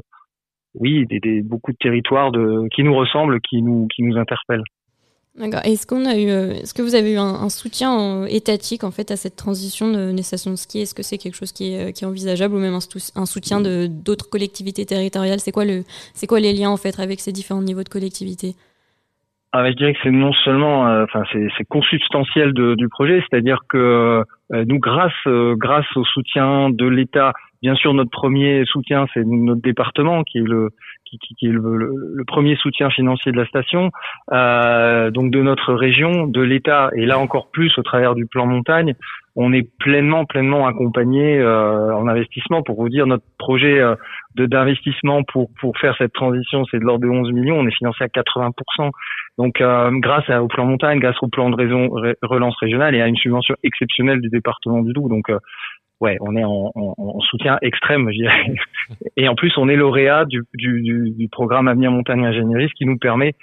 oui 0.74 1.06
des, 1.06 1.20
des, 1.20 1.44
beaucoup 1.44 1.72
de 1.72 1.78
territoires 1.80 2.32
de, 2.32 2.68
qui 2.74 2.84
nous 2.84 2.96
ressemblent, 2.96 3.40
qui 3.42 3.62
nous 3.62 3.88
qui 3.94 4.02
nous 4.02 4.18
interpellent. 4.18 4.64
D'accord. 5.38 5.62
Est-ce 5.66 5.86
qu'on 5.86 6.06
a 6.06 6.18
eu, 6.18 6.30
euh, 6.30 6.54
est-ce 6.54 6.74
que 6.74 6.82
vous 6.82 6.96
avez 6.96 7.14
eu 7.14 7.18
un, 7.18 7.36
un 7.36 7.50
soutien 7.50 8.24
euh, 8.24 8.26
étatique 8.28 8.84
en 8.84 8.90
fait 8.90 9.12
à 9.12 9.16
cette 9.16 9.36
transition 9.36 9.92
de, 9.92 10.12
des 10.12 10.24
stations 10.24 10.50
de 10.50 10.56
ski? 10.56 10.80
Est-ce 10.80 10.96
que 10.96 11.04
c'est 11.04 11.20
quelque 11.20 11.36
chose 11.36 11.52
qui 11.52 11.76
est, 11.76 11.94
qui 11.94 12.04
est 12.04 12.08
envisageable 12.08 12.56
ou 12.56 12.60
même 12.60 12.74
un, 12.74 13.26
soutien 13.26 13.62
de 13.62 13.88
d'autres 13.88 14.30
collectivités 14.32 14.86
territoriales? 14.86 15.40
C'est 15.40 15.52
quoi 15.52 15.66
le, 15.66 15.84
c'est 16.16 16.26
quoi 16.26 16.40
les 16.40 16.54
liens 16.54 16.72
en 16.72 16.78
fait 16.78 17.00
avec 17.00 17.20
ces 17.20 17.32
différents 17.32 17.62
niveaux 17.62 17.84
de 17.84 17.90
collectivité? 17.90 18.56
Ah, 19.54 19.72
je 19.72 19.76
dirais 19.76 19.94
que 19.94 20.00
c'est 20.04 20.12
non 20.12 20.34
seulement, 20.44 20.88
euh, 20.88 21.06
enfin 21.06 21.24
c'est, 21.32 21.48
c'est 21.58 21.64
consubstantiel 21.64 22.54
de, 22.54 22.76
du 22.76 22.90
projet, 22.90 23.24
c'est-à-dire 23.30 23.62
que 23.70 24.24
euh, 24.54 24.66
nous, 24.66 24.78
grâce 24.78 25.14
euh, 25.26 25.56
grâce 25.56 25.86
au 25.96 26.04
soutien 26.04 26.70
de 26.70 26.86
l'État, 26.86 27.32
bien 27.62 27.76
sûr 27.76 27.94
notre 27.94 28.12
premier 28.12 28.64
soutien 28.66 29.08
c'est 29.14 29.24
notre 29.26 29.62
département 29.62 30.24
qui 30.24 30.40
est 30.40 30.48
le 30.48 30.70
qui, 31.10 31.18
qui, 31.20 31.36
qui 31.36 31.48
est 31.48 31.52
le, 31.52 31.78
le, 32.16 32.26
premier 32.26 32.56
soutien 32.58 32.90
financier 32.90 33.32
de 33.32 33.38
la 33.38 33.46
station, 33.46 33.92
euh, 34.32 35.10
donc 35.12 35.32
de 35.32 35.42
notre 35.42 35.74
région, 35.74 36.28
de 36.28 36.42
l'État, 36.42 36.90
et 36.96 37.06
là 37.06 37.20
encore 37.20 37.50
plus 37.52 37.72
au 37.78 37.84
travers 37.84 38.16
du 38.16 38.26
plan 38.26 38.46
montagne, 38.46 38.94
on 39.36 39.54
est 39.54 39.70
pleinement, 39.80 40.26
pleinement 40.26 40.66
accompagné 40.66 41.38
euh, 41.38 41.96
en 41.96 42.08
investissement. 42.08 42.64
Pour 42.64 42.82
vous 42.82 42.90
dire, 42.90 43.06
notre 43.06 43.24
projet 43.38 43.80
euh, 43.80 43.96
de 44.36 44.48
d'investissement 44.48 45.22
pour 45.24 45.50
pour 45.62 45.78
faire 45.78 45.96
cette 45.98 46.14
transition, 46.14 46.66
c'est 46.72 46.80
de 46.80 46.84
l'ordre 46.84 47.06
de 47.06 47.10
11 47.10 47.32
millions. 47.34 47.60
On 47.60 47.68
est 47.68 47.78
financé 47.78 48.04
à 48.04 48.08
80% 48.08 48.90
Donc, 49.38 49.62
euh, 49.62 49.92
grâce 50.00 50.28
au 50.30 50.48
plan 50.48 50.66
montagne, 50.66 51.00
grâce 51.00 51.22
au 51.22 51.28
plan 51.28 51.52
de 51.52 51.56
raison, 51.56 51.90
relance 52.24 52.56
régionale 52.60 52.96
et 52.96 53.02
à 53.02 53.08
une 53.08 53.16
subvention 53.16 53.56
exceptionnelle 53.64 54.22
du 54.22 54.30
département 54.30 54.82
du 54.82 54.92
Doubs. 54.92 55.08
Donc, 55.08 55.30
euh, 55.30 55.38
ouais, 56.02 56.18
on 56.22 56.36
est 56.36 56.44
en, 56.44 56.72
en, 56.76 56.94
en, 56.98 57.20
soutien 57.22 57.58
extrême, 57.62 58.10
je 58.12 58.18
dirais. 58.18 58.54
Et 59.18 59.28
en 59.28 59.36
plus, 59.36 59.58
on 59.58 59.70
est 59.70 59.76
lauréat 59.76 60.26
du, 60.26 60.44
du, 60.54 60.82
du, 61.16 61.30
programme 61.30 61.68
Avenir 61.68 61.92
Montagne 61.92 62.26
Ingénierie, 62.26 62.70
ce 62.70 62.74
qui 62.76 62.86
nous 62.86 62.98
permet 62.98 63.36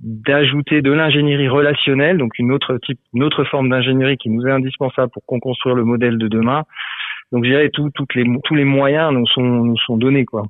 d'ajouter 0.00 0.80
de 0.80 0.92
l'ingénierie 0.92 1.48
relationnelle, 1.48 2.18
donc 2.18 2.38
une 2.38 2.52
autre 2.52 2.78
type, 2.86 3.00
une 3.14 3.24
autre 3.24 3.44
forme 3.44 3.68
d'ingénierie 3.68 4.16
qui 4.16 4.30
nous 4.30 4.46
est 4.46 4.52
indispensable 4.52 5.10
pour 5.12 5.24
qu'on 5.26 5.40
construise 5.40 5.74
le 5.74 5.84
modèle 5.84 6.18
de 6.18 6.28
demain. 6.28 6.64
Donc 7.32 7.44
je 7.44 7.50
dirais 7.50 7.68
tout, 7.70 7.90
toutes 7.90 8.14
les, 8.14 8.24
tous 8.44 8.54
les 8.54 8.64
moyens 8.64 9.12
nous 9.12 9.26
sont, 9.26 9.42
nous 9.42 9.76
sont 9.78 9.98
donnés 9.98 10.24
quoi. 10.24 10.44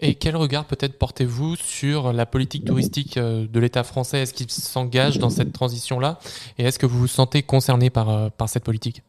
Et 0.00 0.14
quel 0.14 0.34
regard 0.34 0.64
peut-être 0.64 0.98
portez-vous 0.98 1.54
sur 1.56 2.12
la 2.12 2.26
politique 2.26 2.64
touristique 2.64 3.16
euh, 3.16 3.46
de 3.46 3.60
l'État 3.60 3.84
français? 3.84 4.22
Est-ce 4.22 4.34
qu'il 4.34 4.50
s'engage 4.50 5.18
dans 5.18 5.30
cette 5.30 5.52
transition-là? 5.52 6.18
Et 6.58 6.64
est-ce 6.64 6.80
que 6.80 6.86
vous 6.86 6.98
vous 6.98 7.06
sentez 7.06 7.42
concerné 7.42 7.90
par, 7.90 8.10
euh, 8.10 8.28
par 8.36 8.48
cette 8.48 8.64
politique? 8.64 9.02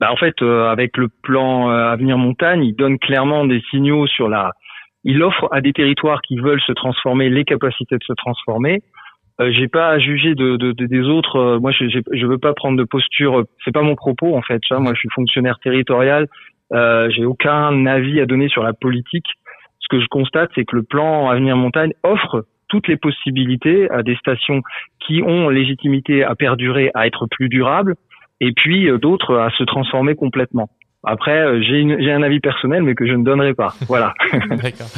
Bah 0.00 0.12
en 0.12 0.16
fait, 0.16 0.40
euh, 0.42 0.68
avec 0.68 0.96
le 0.96 1.08
plan 1.22 1.70
euh, 1.70 1.90
Avenir 1.90 2.18
Montagne, 2.18 2.64
il 2.64 2.74
donne 2.74 2.98
clairement 2.98 3.44
des 3.46 3.60
signaux 3.70 4.06
sur 4.06 4.28
la. 4.28 4.52
Il 5.04 5.22
offre 5.22 5.48
à 5.52 5.60
des 5.60 5.72
territoires 5.72 6.22
qui 6.22 6.36
veulent 6.36 6.60
se 6.60 6.72
transformer 6.72 7.30
les 7.30 7.44
capacités 7.44 7.96
de 7.96 8.04
se 8.04 8.12
transformer. 8.12 8.82
Euh, 9.40 9.52
j'ai 9.52 9.68
pas 9.68 9.88
à 9.90 9.98
juger 9.98 10.34
de, 10.34 10.56
de, 10.56 10.72
de 10.72 10.86
des 10.86 11.02
autres. 11.02 11.36
Euh, 11.36 11.58
moi, 11.60 11.70
je 11.70 11.84
je 11.86 12.26
veux 12.26 12.38
pas 12.38 12.54
prendre 12.54 12.76
de 12.76 12.84
posture. 12.84 13.44
C'est 13.64 13.72
pas 13.72 13.82
mon 13.82 13.94
propos 13.94 14.36
en 14.36 14.42
fait. 14.42 14.60
Moi, 14.70 14.92
je 14.94 15.00
suis 15.00 15.08
fonctionnaire 15.14 15.58
territorial. 15.60 16.26
Euh, 16.72 17.08
j'ai 17.10 17.24
aucun 17.24 17.86
avis 17.86 18.20
à 18.20 18.26
donner 18.26 18.48
sur 18.48 18.62
la 18.62 18.72
politique. 18.72 19.26
Ce 19.80 19.88
que 19.88 20.00
je 20.00 20.06
constate, 20.08 20.50
c'est 20.54 20.64
que 20.64 20.76
le 20.76 20.82
plan 20.82 21.28
Avenir 21.28 21.56
Montagne 21.56 21.92
offre 22.02 22.44
toutes 22.68 22.88
les 22.88 22.96
possibilités 22.96 23.90
à 23.90 24.02
des 24.02 24.16
stations 24.16 24.60
qui 25.00 25.22
ont 25.22 25.48
légitimité 25.48 26.22
à 26.24 26.34
perdurer, 26.34 26.90
à 26.94 27.06
être 27.06 27.26
plus 27.30 27.48
durables, 27.48 27.94
et 28.40 28.52
puis 28.52 28.88
euh, 28.88 28.98
d'autres 28.98 29.36
à 29.36 29.50
se 29.50 29.64
transformer 29.64 30.14
complètement. 30.14 30.70
Après, 31.04 31.38
euh, 31.38 31.62
j'ai 31.62 32.12
un 32.12 32.22
avis 32.22 32.40
personnel, 32.40 32.82
mais 32.82 32.96
que 32.96 33.06
je 33.06 33.12
ne 33.12 33.22
donnerai 33.22 33.54
pas. 33.54 33.72
Voilà. 33.86 34.14
D'accord. 34.50 34.88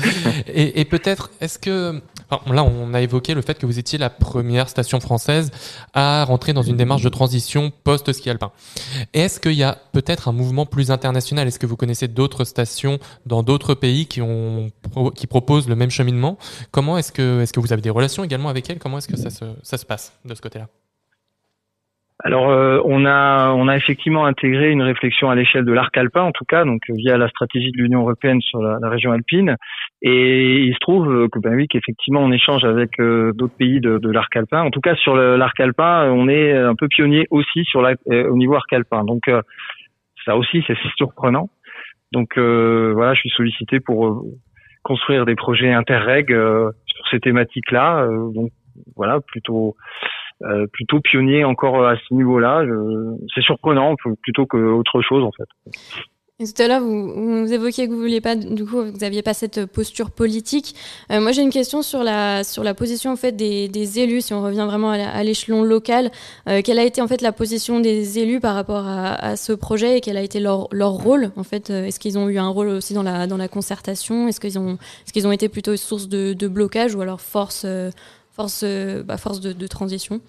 Et, 0.46 0.80
et 0.80 0.84
peut-être, 0.86 1.30
est-ce 1.42 1.58
que 1.58 2.00
enfin, 2.30 2.54
là, 2.54 2.64
on 2.64 2.94
a 2.94 3.02
évoqué 3.02 3.34
le 3.34 3.42
fait 3.42 3.58
que 3.58 3.66
vous 3.66 3.78
étiez 3.78 3.98
la 3.98 4.08
première 4.08 4.70
station 4.70 4.98
française 4.98 5.50
à 5.92 6.24
rentrer 6.24 6.54
dans 6.54 6.62
une 6.62 6.76
démarche 6.76 7.02
de 7.02 7.10
transition 7.10 7.70
post-ski 7.84 8.30
alpin. 8.30 8.50
Est-ce 9.12 9.40
qu'il 9.40 9.52
y 9.52 9.62
a 9.62 9.76
peut-être 9.92 10.28
un 10.28 10.32
mouvement 10.32 10.64
plus 10.64 10.90
international? 10.90 11.46
Est-ce 11.46 11.58
que 11.58 11.66
vous 11.66 11.76
connaissez 11.76 12.08
d'autres 12.08 12.44
stations 12.44 12.98
dans 13.26 13.42
d'autres 13.42 13.74
pays 13.74 14.06
qui 14.06 14.22
ont 14.22 14.70
qui 15.14 15.26
proposent 15.26 15.68
le 15.68 15.76
même 15.76 15.90
cheminement? 15.90 16.38
Comment 16.70 16.96
est-ce 16.96 17.12
que 17.12 17.42
est-ce 17.42 17.52
que 17.52 17.60
vous 17.60 17.74
avez 17.74 17.82
des 17.82 17.90
relations 17.90 18.24
également 18.24 18.48
avec 18.48 18.70
elles? 18.70 18.78
Comment 18.78 18.98
est-ce 18.98 19.08
que 19.08 19.16
ça 19.16 19.28
se 19.28 19.44
ça 19.62 19.76
se 19.76 19.84
passe 19.84 20.18
de 20.24 20.34
ce 20.34 20.40
côté-là? 20.40 20.66
Alors, 22.22 22.50
euh, 22.50 22.80
on 22.84 23.06
a 23.06 23.52
on 23.52 23.66
a 23.66 23.76
effectivement 23.76 24.26
intégré 24.26 24.70
une 24.70 24.82
réflexion 24.82 25.30
à 25.30 25.34
l'échelle 25.34 25.64
de 25.64 25.72
l'arc 25.72 25.96
alpin, 25.96 26.22
en 26.22 26.32
tout 26.32 26.44
cas, 26.44 26.64
donc 26.64 26.82
via 26.90 27.16
la 27.16 27.28
stratégie 27.28 27.70
de 27.72 27.78
l'Union 27.78 28.00
européenne 28.00 28.42
sur 28.42 28.60
la, 28.60 28.88
région 28.88 29.12
alpine. 29.12 29.56
Et 30.02 30.58
il 30.58 30.74
se 30.74 30.78
trouve 30.80 31.28
que 31.30 31.38
ben 31.38 31.54
oui, 31.54 31.66
qu'effectivement, 31.66 32.20
on 32.20 32.30
échange 32.30 32.64
avec 32.64 33.00
euh, 33.00 33.32
d'autres 33.32 33.56
pays 33.56 33.80
de, 33.80 34.10
l'arc 34.10 34.34
alpin. 34.36 34.62
En 34.62 34.70
tout 34.70 34.80
cas, 34.80 34.94
sur 34.96 35.16
l'arc 35.16 35.58
alpin, 35.60 36.10
on 36.10 36.28
est 36.28 36.52
un 36.52 36.74
peu 36.74 36.88
pionnier 36.88 37.26
aussi 37.30 37.64
sur 37.64 37.80
la, 37.80 37.94
euh, 38.10 38.28
au 38.28 38.36
niveau 38.36 38.54
arc 38.54 38.70
alpin. 38.72 39.04
Donc, 39.04 39.28
euh, 39.28 39.40
ça 40.26 40.36
aussi, 40.36 40.62
c'est 40.66 40.76
surprenant. 40.96 41.48
Donc 42.12 42.36
euh, 42.36 42.92
voilà, 42.92 43.14
je 43.14 43.20
suis 43.20 43.30
sollicité 43.30 43.78
pour 43.78 44.24
construire 44.82 45.24
des 45.26 45.36
projets 45.36 45.72
interreg 45.72 46.28
sur 46.28 47.08
ces 47.10 47.20
thématiques-là. 47.20 48.08
donc 48.34 48.50
voilà, 48.96 49.20
plutôt 49.20 49.76
euh, 50.42 50.66
plutôt 50.72 51.00
pionnier 51.00 51.44
encore 51.44 51.86
à 51.86 51.96
ce 51.96 52.14
niveau-là. 52.14 52.64
C'est 53.34 53.42
surprenant 53.42 53.94
plutôt 54.22 54.46
qu'autre 54.46 55.02
chose 55.02 55.24
en 55.24 55.32
fait. 55.32 55.48
Tout 56.40 56.62
à 56.62 56.68
l'heure, 56.68 56.80
vous, 56.80 57.42
vous, 57.42 57.52
évoquiez 57.52 57.86
que 57.86 57.92
vous 57.92 57.98
vouliez 57.98 58.22
pas, 58.22 58.34
du 58.34 58.64
coup, 58.64 58.82
vous 58.82 59.04
aviez 59.04 59.20
pas 59.20 59.34
cette 59.34 59.66
posture 59.66 60.10
politique. 60.10 60.74
Euh, 61.12 61.20
moi, 61.20 61.32
j'ai 61.32 61.42
une 61.42 61.50
question 61.50 61.82
sur 61.82 62.02
la 62.02 62.44
sur 62.44 62.64
la 62.64 62.72
position 62.72 63.12
en 63.12 63.16
fait 63.16 63.32
des, 63.32 63.98
élus. 64.00 64.22
Si 64.22 64.32
on 64.32 64.42
revient 64.42 64.64
vraiment 64.66 64.90
à 64.90 65.22
l'échelon 65.22 65.62
local, 65.62 66.10
euh, 66.48 66.62
quelle 66.64 66.78
a 66.78 66.84
été 66.84 67.02
en 67.02 67.08
fait 67.08 67.20
la 67.20 67.32
position 67.32 67.78
des 67.80 68.18
élus 68.20 68.40
par 68.40 68.54
rapport 68.54 68.86
à, 68.86 69.36
ce 69.36 69.52
projet 69.52 69.98
et 69.98 70.00
quel 70.00 70.16
a 70.16 70.22
été 70.22 70.40
leur 70.40 70.68
leur 70.72 70.92
rôle 70.92 71.30
en 71.36 71.44
fait? 71.44 71.68
Est-ce 71.68 72.00
qu'ils 72.00 72.16
ont 72.16 72.30
eu 72.30 72.38
un 72.38 72.48
rôle 72.48 72.68
aussi 72.68 72.94
dans 72.94 73.02
la 73.02 73.26
dans 73.26 73.36
la 73.36 73.48
concertation? 73.48 74.26
Est-ce 74.26 74.40
qu'ils 74.40 74.58
ont 74.58 74.78
est-ce 75.04 75.12
qu'ils 75.12 75.26
ont 75.26 75.32
été 75.32 75.50
plutôt 75.50 75.76
source 75.76 76.08
de 76.08 76.48
blocage 76.48 76.94
ou 76.94 77.02
alors 77.02 77.20
force 77.20 77.66
force, 78.40 78.64
bah, 79.06 79.16
force 79.16 79.40
de, 79.40 79.66
transition 79.66 80.20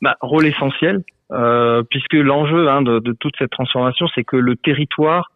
bah, 0.00 0.16
Rôle 0.20 0.46
essentiel, 0.46 1.02
euh, 1.32 1.82
puisque 1.90 2.14
l'enjeu 2.14 2.68
hein, 2.68 2.82
de, 2.82 3.12
toute 3.20 3.34
cette 3.38 3.50
transformation, 3.50 4.06
c'est 4.14 4.24
que 4.24 4.36
le 4.36 4.56
territoire 4.56 5.30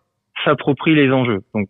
s'approprie 0.45 0.95
les 0.95 1.11
enjeux. 1.11 1.43
Donc, 1.55 1.69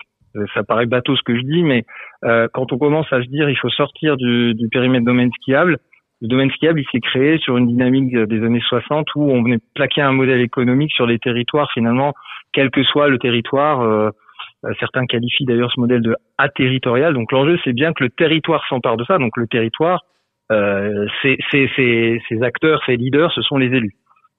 ça 0.55 0.64
paraît 0.64 0.87
bateau 0.87 1.16
ce 1.16 1.22
que 1.22 1.37
je 1.37 1.43
dis, 1.43 1.62
mais 1.62 1.85
euh, 2.24 2.49
quand 2.53 2.72
on 2.72 2.78
commence 2.78 3.12
à 3.12 3.22
se 3.22 3.28
dire 3.28 3.49
il 3.49 3.57
faut 3.57 3.70
sortir 3.70 4.16
du, 4.16 4.55
du 4.55 4.68
périmètre 4.68 5.05
domaine 5.05 5.30
skiable, 5.41 5.78
le 6.22 6.28
domaine 6.28 6.51
skiable, 6.51 6.80
il 6.80 6.87
s'est 6.91 7.01
créé 7.01 7.39
sur 7.39 7.57
une 7.57 7.66
dynamique 7.66 8.16
des 8.16 8.45
années 8.45 8.62
60 8.68 9.07
où 9.16 9.30
on 9.30 9.43
venait 9.43 9.59
plaquer 9.74 10.01
un 10.01 10.12
modèle 10.12 10.41
économique 10.41 10.93
sur 10.93 11.07
les 11.07 11.18
territoires 11.18 11.70
finalement, 11.74 12.14
quel 12.53 12.70
que 12.70 12.82
soit 12.82 13.09
le 13.09 13.18
territoire. 13.18 13.80
Euh, 13.82 14.09
euh, 14.09 14.11
certains 14.81 15.07
qualifient 15.07 15.45
d'ailleurs 15.45 15.71
ce 15.73 15.81
modèle 15.81 16.03
de 16.03 16.17
aterritorial. 16.39 17.15
Donc 17.15 17.33
l'enjeu, 17.33 17.59
c'est 17.65 17.73
bien 17.73 17.93
que 17.93 18.05
le 18.05 18.11
territoire 18.11 18.65
s'empare 18.69 18.97
de 18.97 19.05
ça. 19.05 19.19
Donc 19.19 19.37
le 19.37 19.47
territoire, 19.47 20.03
euh, 20.53 21.07
ces, 21.23 21.39
acteurs, 22.43 22.83
ces 22.87 22.97
leaders, 22.97 23.33
ce 23.33 23.43
sont 23.43 23.57
les 23.57 23.67
élus. 23.67 23.95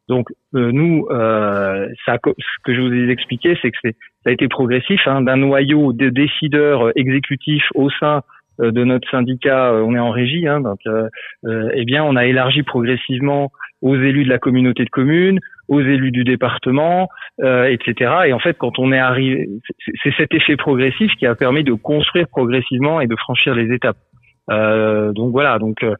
Donc 0.07 0.28
euh, 0.53 0.71
nous, 0.71 1.07
euh, 1.09 1.88
ça, 2.05 2.17
ce 2.23 2.63
que 2.63 2.76
je 2.76 2.82
vous 2.82 2.93
ai 2.93 3.09
expliqué, 3.09 3.57
c'est 3.61 3.71
que 3.71 3.78
ça 3.82 4.30
a 4.30 4.32
été 4.32 4.47
progressif, 4.47 5.01
hein, 5.07 5.21
d'un 5.21 5.38
noyau 5.38 5.93
de 5.93 6.09
décideurs 6.09 6.91
exécutifs 6.95 7.67
au 7.73 7.89
sein 7.89 8.21
euh, 8.61 8.71
de 8.71 8.84
notre 8.84 9.09
syndicat, 9.09 9.71
euh, 9.71 9.82
on 9.82 9.95
est 9.95 9.99
en 9.99 10.11
régie, 10.11 10.47
hein, 10.47 10.61
donc 10.61 10.80
euh, 10.88 11.09
euh, 11.45 11.69
eh 11.73 11.86
bien 11.86 12.03
on 12.03 12.15
a 12.15 12.26
élargi 12.26 12.63
progressivement 12.63 13.51
aux 13.82 13.95
élus 13.95 14.23
de 14.23 14.30
la 14.30 14.39
communauté 14.39 14.86
de 14.86 14.89
communes, 14.89 15.39
aux 15.68 15.82
élus 15.82 16.11
du 16.11 16.24
département, 16.24 17.09
euh, 17.41 17.66
etc. 17.66 18.11
Et 18.28 18.34
en 18.34 18.39
fait, 18.39 18.57
quand 18.57 18.80
on 18.80 18.91
est 18.91 18.99
arrivé, 18.99 19.49
c'est 20.03 20.13
cet 20.16 20.34
effet 20.34 20.55
progressif 20.55 21.11
qui 21.18 21.26
a 21.26 21.36
permis 21.36 21.63
de 21.63 21.74
construire 21.74 22.28
progressivement 22.28 23.01
et 23.01 23.07
de 23.07 23.16
franchir 23.16 23.55
les 23.55 23.74
étapes. 23.74 23.97
Euh, 24.51 25.11
donc 25.13 25.32
voilà, 25.32 25.57
donc 25.57 25.84
euh, 25.84 25.95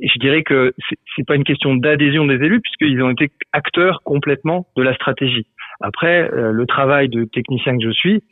je 0.00 0.18
dirais 0.18 0.42
que 0.42 0.74
c'est 1.16 1.26
pas 1.26 1.36
une 1.36 1.44
question 1.44 1.74
d'adhésion 1.76 2.26
des 2.26 2.34
élus 2.34 2.60
puisqu'ils 2.60 3.02
ont 3.02 3.10
été 3.10 3.30
acteurs 3.52 4.00
complètement 4.04 4.66
de 4.76 4.82
la 4.82 4.94
stratégie. 4.94 5.46
Après, 5.80 6.30
euh, 6.32 6.50
le 6.52 6.66
travail 6.66 7.08
de 7.08 7.24
technicien 7.24 7.76
que 7.78 7.84
je 7.84 7.90
suis, 7.90 8.22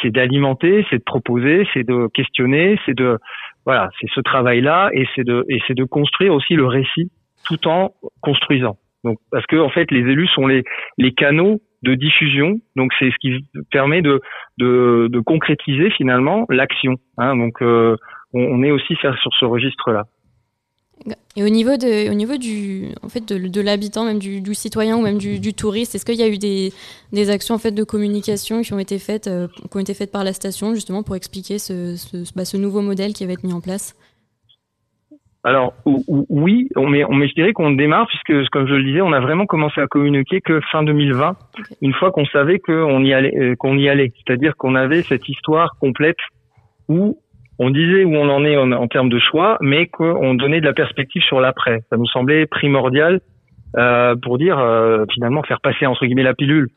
c'est 0.00 0.10
d'alimenter, 0.10 0.84
c'est 0.90 0.98
de 0.98 1.04
proposer, 1.04 1.66
c'est 1.72 1.86
de 1.86 2.08
questionner, 2.08 2.78
c'est 2.86 2.94
de 2.94 3.18
voilà, 3.64 3.90
c'est 4.00 4.08
ce 4.12 4.20
travail-là 4.20 4.90
et 4.92 5.06
c'est 5.14 5.24
de 5.24 5.44
et 5.48 5.60
c'est 5.66 5.74
de 5.74 5.84
construire 5.84 6.34
aussi 6.34 6.54
le 6.54 6.66
récit 6.66 7.10
tout 7.44 7.68
en 7.68 7.92
construisant. 8.20 8.76
Donc 9.04 9.18
parce 9.30 9.46
que 9.46 9.56
en 9.56 9.70
fait, 9.70 9.90
les 9.90 10.00
élus 10.00 10.28
sont 10.28 10.46
les 10.46 11.14
canaux 11.16 11.60
de 11.82 11.94
diffusion, 11.94 12.60
donc 12.76 12.92
c'est 12.98 13.10
ce 13.10 13.16
qui 13.20 13.44
permet 13.70 14.02
de 14.02 14.20
de, 14.58 15.20
concrétiser 15.24 15.90
finalement 15.90 16.46
l'action. 16.48 16.96
Hein, 17.18 17.36
donc 17.36 17.60
euh, 17.62 17.96
on, 18.32 18.62
est 18.62 18.70
aussi 18.70 18.94
sur 18.96 19.32
ce 19.38 19.44
registre-là. 19.44 20.04
Et 21.34 21.42
au 21.42 21.48
niveau 21.48 21.76
de, 21.76 22.10
au 22.10 22.14
niveau 22.14 22.36
du, 22.36 22.90
en 23.02 23.08
fait, 23.08 23.26
de, 23.32 23.60
l'habitant, 23.60 24.04
même 24.04 24.20
du, 24.20 24.54
citoyen 24.54 24.96
ou 24.96 25.02
même 25.02 25.18
du, 25.18 25.54
touriste, 25.54 25.94
est-ce 25.94 26.04
qu'il 26.04 26.14
y 26.14 26.22
a 26.22 26.28
eu 26.28 26.38
des, 26.38 26.72
des 27.12 27.30
actions 27.30 27.56
en 27.56 27.58
fait 27.58 27.72
de 27.72 27.82
communication 27.82 28.62
qui 28.62 28.72
ont 28.72 28.78
été 28.78 28.98
faites, 28.98 29.26
euh, 29.26 29.48
qui 29.48 29.76
ont 29.76 29.80
été 29.80 29.94
faites 29.94 30.12
par 30.12 30.22
la 30.22 30.32
station 30.32 30.74
justement 30.74 31.02
pour 31.02 31.16
expliquer 31.16 31.58
ce, 31.58 31.96
ce, 31.96 32.32
bah, 32.36 32.44
ce 32.44 32.56
nouveau 32.56 32.82
modèle 32.82 33.14
qui 33.14 33.26
va 33.26 33.32
être 33.32 33.44
mis 33.44 33.52
en 33.52 33.60
place? 33.60 33.96
Alors 35.44 35.72
ou- 35.86 36.04
ou- 36.06 36.26
oui, 36.28 36.68
on, 36.76 36.86
mais, 36.86 37.04
on, 37.04 37.14
mais 37.14 37.26
je 37.28 37.34
dirais 37.34 37.52
qu'on 37.52 37.70
démarre 37.72 38.06
puisque, 38.06 38.48
comme 38.50 38.68
je 38.68 38.74
le 38.74 38.84
disais, 38.84 39.00
on 39.00 39.12
a 39.12 39.20
vraiment 39.20 39.46
commencé 39.46 39.80
à 39.80 39.86
communiquer 39.88 40.40
que 40.40 40.60
fin 40.70 40.82
2020, 40.84 41.30
Ok. 41.30 41.64
une 41.80 41.92
fois 41.94 42.12
qu'on 42.12 42.24
savait 42.26 42.60
qu'on 42.60 43.02
y 43.04 43.12
allait, 43.12 43.36
euh, 43.36 43.54
qu'on 43.56 43.76
y 43.76 43.88
allait. 43.88 44.12
C'est-à-dire 44.24 44.56
qu'on 44.56 44.74
avait 44.76 45.02
cette 45.02 45.28
histoire 45.28 45.76
complète 45.80 46.18
où 46.88 47.18
on 47.58 47.70
disait 47.70 48.04
où 48.04 48.14
on 48.14 48.28
en 48.28 48.44
est 48.44 48.56
en, 48.56 48.70
en 48.72 48.86
termes 48.88 49.08
de 49.08 49.18
choix, 49.18 49.58
mais 49.60 49.86
qu'on 49.86 50.34
donnait 50.34 50.60
de 50.60 50.66
la 50.66 50.72
perspective 50.74 51.22
sur 51.22 51.40
l'après. 51.40 51.80
Ça 51.90 51.96
nous 51.96 52.06
semblait 52.06 52.46
primordial 52.46 53.20
euh, 53.76 54.14
pour 54.22 54.38
dire 54.38 54.58
euh, 54.58 55.04
finalement 55.12 55.42
faire 55.42 55.60
passer 55.60 55.86
entre 55.86 56.04
guillemets 56.06 56.22
la 56.22 56.34
pilule, 56.34 56.68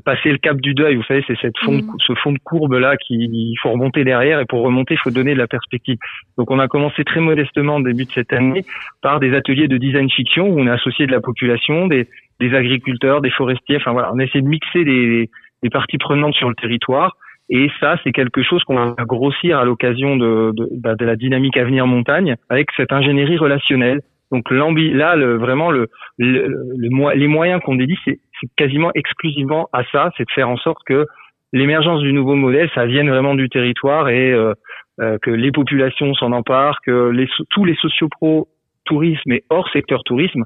passer 0.00 0.30
le 0.30 0.38
cap 0.38 0.60
du 0.60 0.74
deuil. 0.74 0.96
Vous 0.96 1.02
savez, 1.04 1.24
c'est 1.26 1.38
cette 1.40 1.58
fond 1.58 1.80
ce 1.98 2.14
fond 2.14 2.32
de 2.32 2.38
courbe 2.38 2.74
là 2.74 2.96
qui 2.96 3.14
il 3.14 3.56
faut 3.62 3.70
remonter 3.70 4.04
derrière 4.04 4.40
et 4.40 4.46
pour 4.46 4.62
remonter, 4.62 4.94
il 4.94 4.98
faut 4.98 5.10
donner 5.10 5.34
de 5.34 5.38
la 5.38 5.46
perspective. 5.46 5.98
Donc 6.38 6.50
on 6.50 6.58
a 6.58 6.68
commencé 6.68 7.04
très 7.04 7.20
modestement 7.20 7.76
au 7.76 7.82
début 7.82 8.04
de 8.04 8.12
cette 8.12 8.32
année 8.32 8.64
par 9.02 9.20
des 9.20 9.34
ateliers 9.34 9.68
de 9.68 9.76
design 9.76 10.10
fiction 10.10 10.48
où 10.48 10.60
on 10.60 10.66
a 10.66 10.74
associé 10.74 11.06
de 11.06 11.12
la 11.12 11.20
population, 11.20 11.86
des, 11.86 12.08
des 12.40 12.54
agriculteurs, 12.54 13.20
des 13.20 13.30
forestiers. 13.30 13.76
Enfin 13.76 13.92
voilà, 13.92 14.12
on 14.12 14.18
essaie 14.18 14.40
de 14.40 14.48
mixer 14.48 14.84
des, 14.84 15.30
des 15.62 15.70
parties 15.70 15.98
prenantes 15.98 16.34
sur 16.34 16.48
le 16.48 16.54
territoire. 16.54 17.16
Et 17.50 17.68
ça, 17.80 17.96
c'est 18.02 18.12
quelque 18.12 18.42
chose 18.42 18.62
qu'on 18.64 18.76
va 18.76 18.94
grossir 19.04 19.58
à 19.58 19.64
l'occasion 19.64 20.16
de, 20.16 20.52
de, 20.54 20.68
bah, 20.78 20.94
de 20.94 21.04
la 21.04 21.16
dynamique 21.16 21.56
Avenir 21.56 21.86
Montagne 21.86 22.36
avec 22.48 22.68
cette 22.76 22.92
ingénierie 22.92 23.36
relationnelle. 23.36 24.00
Donc 24.32 24.50
là, 24.50 25.14
le, 25.14 25.36
vraiment, 25.36 25.70
les 26.18 27.28
moyens 27.28 27.60
qu'on 27.62 27.76
dédie, 27.76 27.98
c'est 28.04 28.18
quasiment 28.56 28.90
exclusivement 28.94 29.68
à 29.72 29.84
ça, 29.92 30.10
c'est 30.16 30.24
de 30.24 30.30
faire 30.32 30.48
en 30.48 30.56
sorte 30.56 30.78
que 30.86 31.06
l'émergence 31.52 32.00
du 32.00 32.12
nouveau 32.12 32.34
modèle, 32.34 32.70
ça 32.74 32.86
vienne 32.86 33.10
vraiment 33.10 33.34
du 33.34 33.48
territoire 33.48 34.08
et 34.08 34.32
euh, 34.32 34.54
euh, 35.00 35.18
que 35.20 35.30
les 35.30 35.52
populations 35.52 36.14
s'en 36.14 36.32
emparent, 36.32 36.80
que 36.80 37.10
les, 37.10 37.28
tous 37.50 37.64
les 37.64 37.74
sociopros 37.76 38.48
tourisme 38.86 39.32
et 39.32 39.44
hors 39.50 39.68
secteur 39.70 40.02
tourisme 40.02 40.44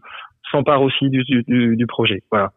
s'emparent 0.51 0.83
aussi 0.83 1.09
du- 1.09 1.25
du 1.77 1.87
projet. 1.87 2.23
Voilà. 2.31 2.51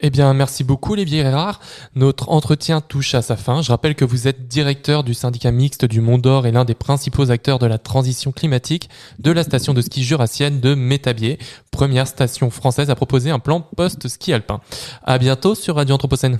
Eh 0.00 0.10
bien, 0.10 0.32
merci 0.32 0.62
beaucoup, 0.62 0.92
Olivier 0.92 1.22
Gérard. 1.22 1.60
Notre 1.96 2.30
entretien 2.30 2.80
touche 2.80 3.14
à 3.14 3.22
sa 3.22 3.36
fin. 3.36 3.62
Je 3.62 3.70
rappelle 3.70 3.94
que 3.94 4.04
vous 4.04 4.28
êtes 4.28 4.46
directeur 4.46 5.02
du 5.02 5.12
syndicat 5.12 5.50
mixte 5.50 5.84
du 5.84 6.00
Mont 6.00 6.18
d'Or 6.18 6.46
et 6.46 6.52
l'un 6.52 6.64
des 6.64 6.74
principaux 6.74 7.30
acteurs 7.30 7.58
de 7.58 7.66
la 7.66 7.78
transition 7.78 8.30
climatique 8.30 8.88
de 9.18 9.32
la 9.32 9.42
station 9.42 9.74
de 9.74 9.80
ski 9.80 10.04
jurassienne 10.04 10.60
de 10.60 10.74
Métabier, 10.74 11.38
première 11.72 12.06
station 12.06 12.50
française 12.50 12.90
à 12.90 12.94
proposer 12.94 13.30
un 13.30 13.38
plan 13.40 13.60
post-ski 13.60 14.32
alpin. 14.32 14.60
À 15.02 15.18
bientôt 15.18 15.54
sur 15.54 15.76
Radio 15.76 15.96
Anthropocène. 15.96 16.38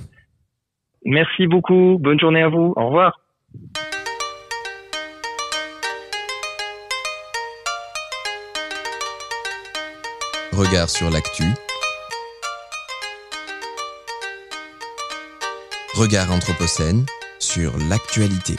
Merci 1.04 1.46
beaucoup. 1.46 1.98
Bonne 1.98 2.20
journée 2.20 2.42
à 2.42 2.48
vous. 2.48 2.72
Au 2.76 2.86
revoir. 2.86 3.20
Regard 10.52 10.88
sur 10.88 11.08
l'actu. 11.10 11.44
Regard 15.98 16.30
Anthropocène 16.30 17.06
sur 17.40 17.76
l'actualité. 17.90 18.54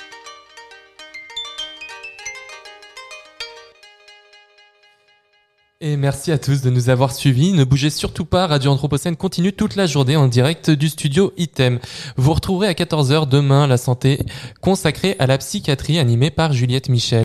Et 5.79 5.95
merci 5.95 6.33
à 6.33 6.37
tous 6.37 6.61
de 6.61 6.69
nous 6.69 6.89
avoir 6.89 7.13
suivis. 7.13 7.53
Ne 7.53 7.63
bougez 7.63 7.89
surtout 7.89 8.25
pas, 8.25 8.45
Radio 8.47 8.71
Anthropocène 8.71 9.15
continue 9.15 9.53
toute 9.53 9.77
la 9.77 9.85
journée 9.85 10.17
en 10.17 10.27
direct 10.27 10.69
du 10.69 10.89
studio 10.89 11.31
Item. 11.37 11.79
Vous 12.17 12.33
retrouverez 12.33 12.67
à 12.67 12.73
14h 12.73 13.29
demain 13.29 13.65
la 13.67 13.77
santé 13.77 14.19
consacrée 14.59 15.15
à 15.19 15.25
la 15.25 15.37
psychiatrie 15.37 15.97
animée 15.97 16.31
par 16.31 16.51
Juliette 16.51 16.89
Michel. 16.89 17.17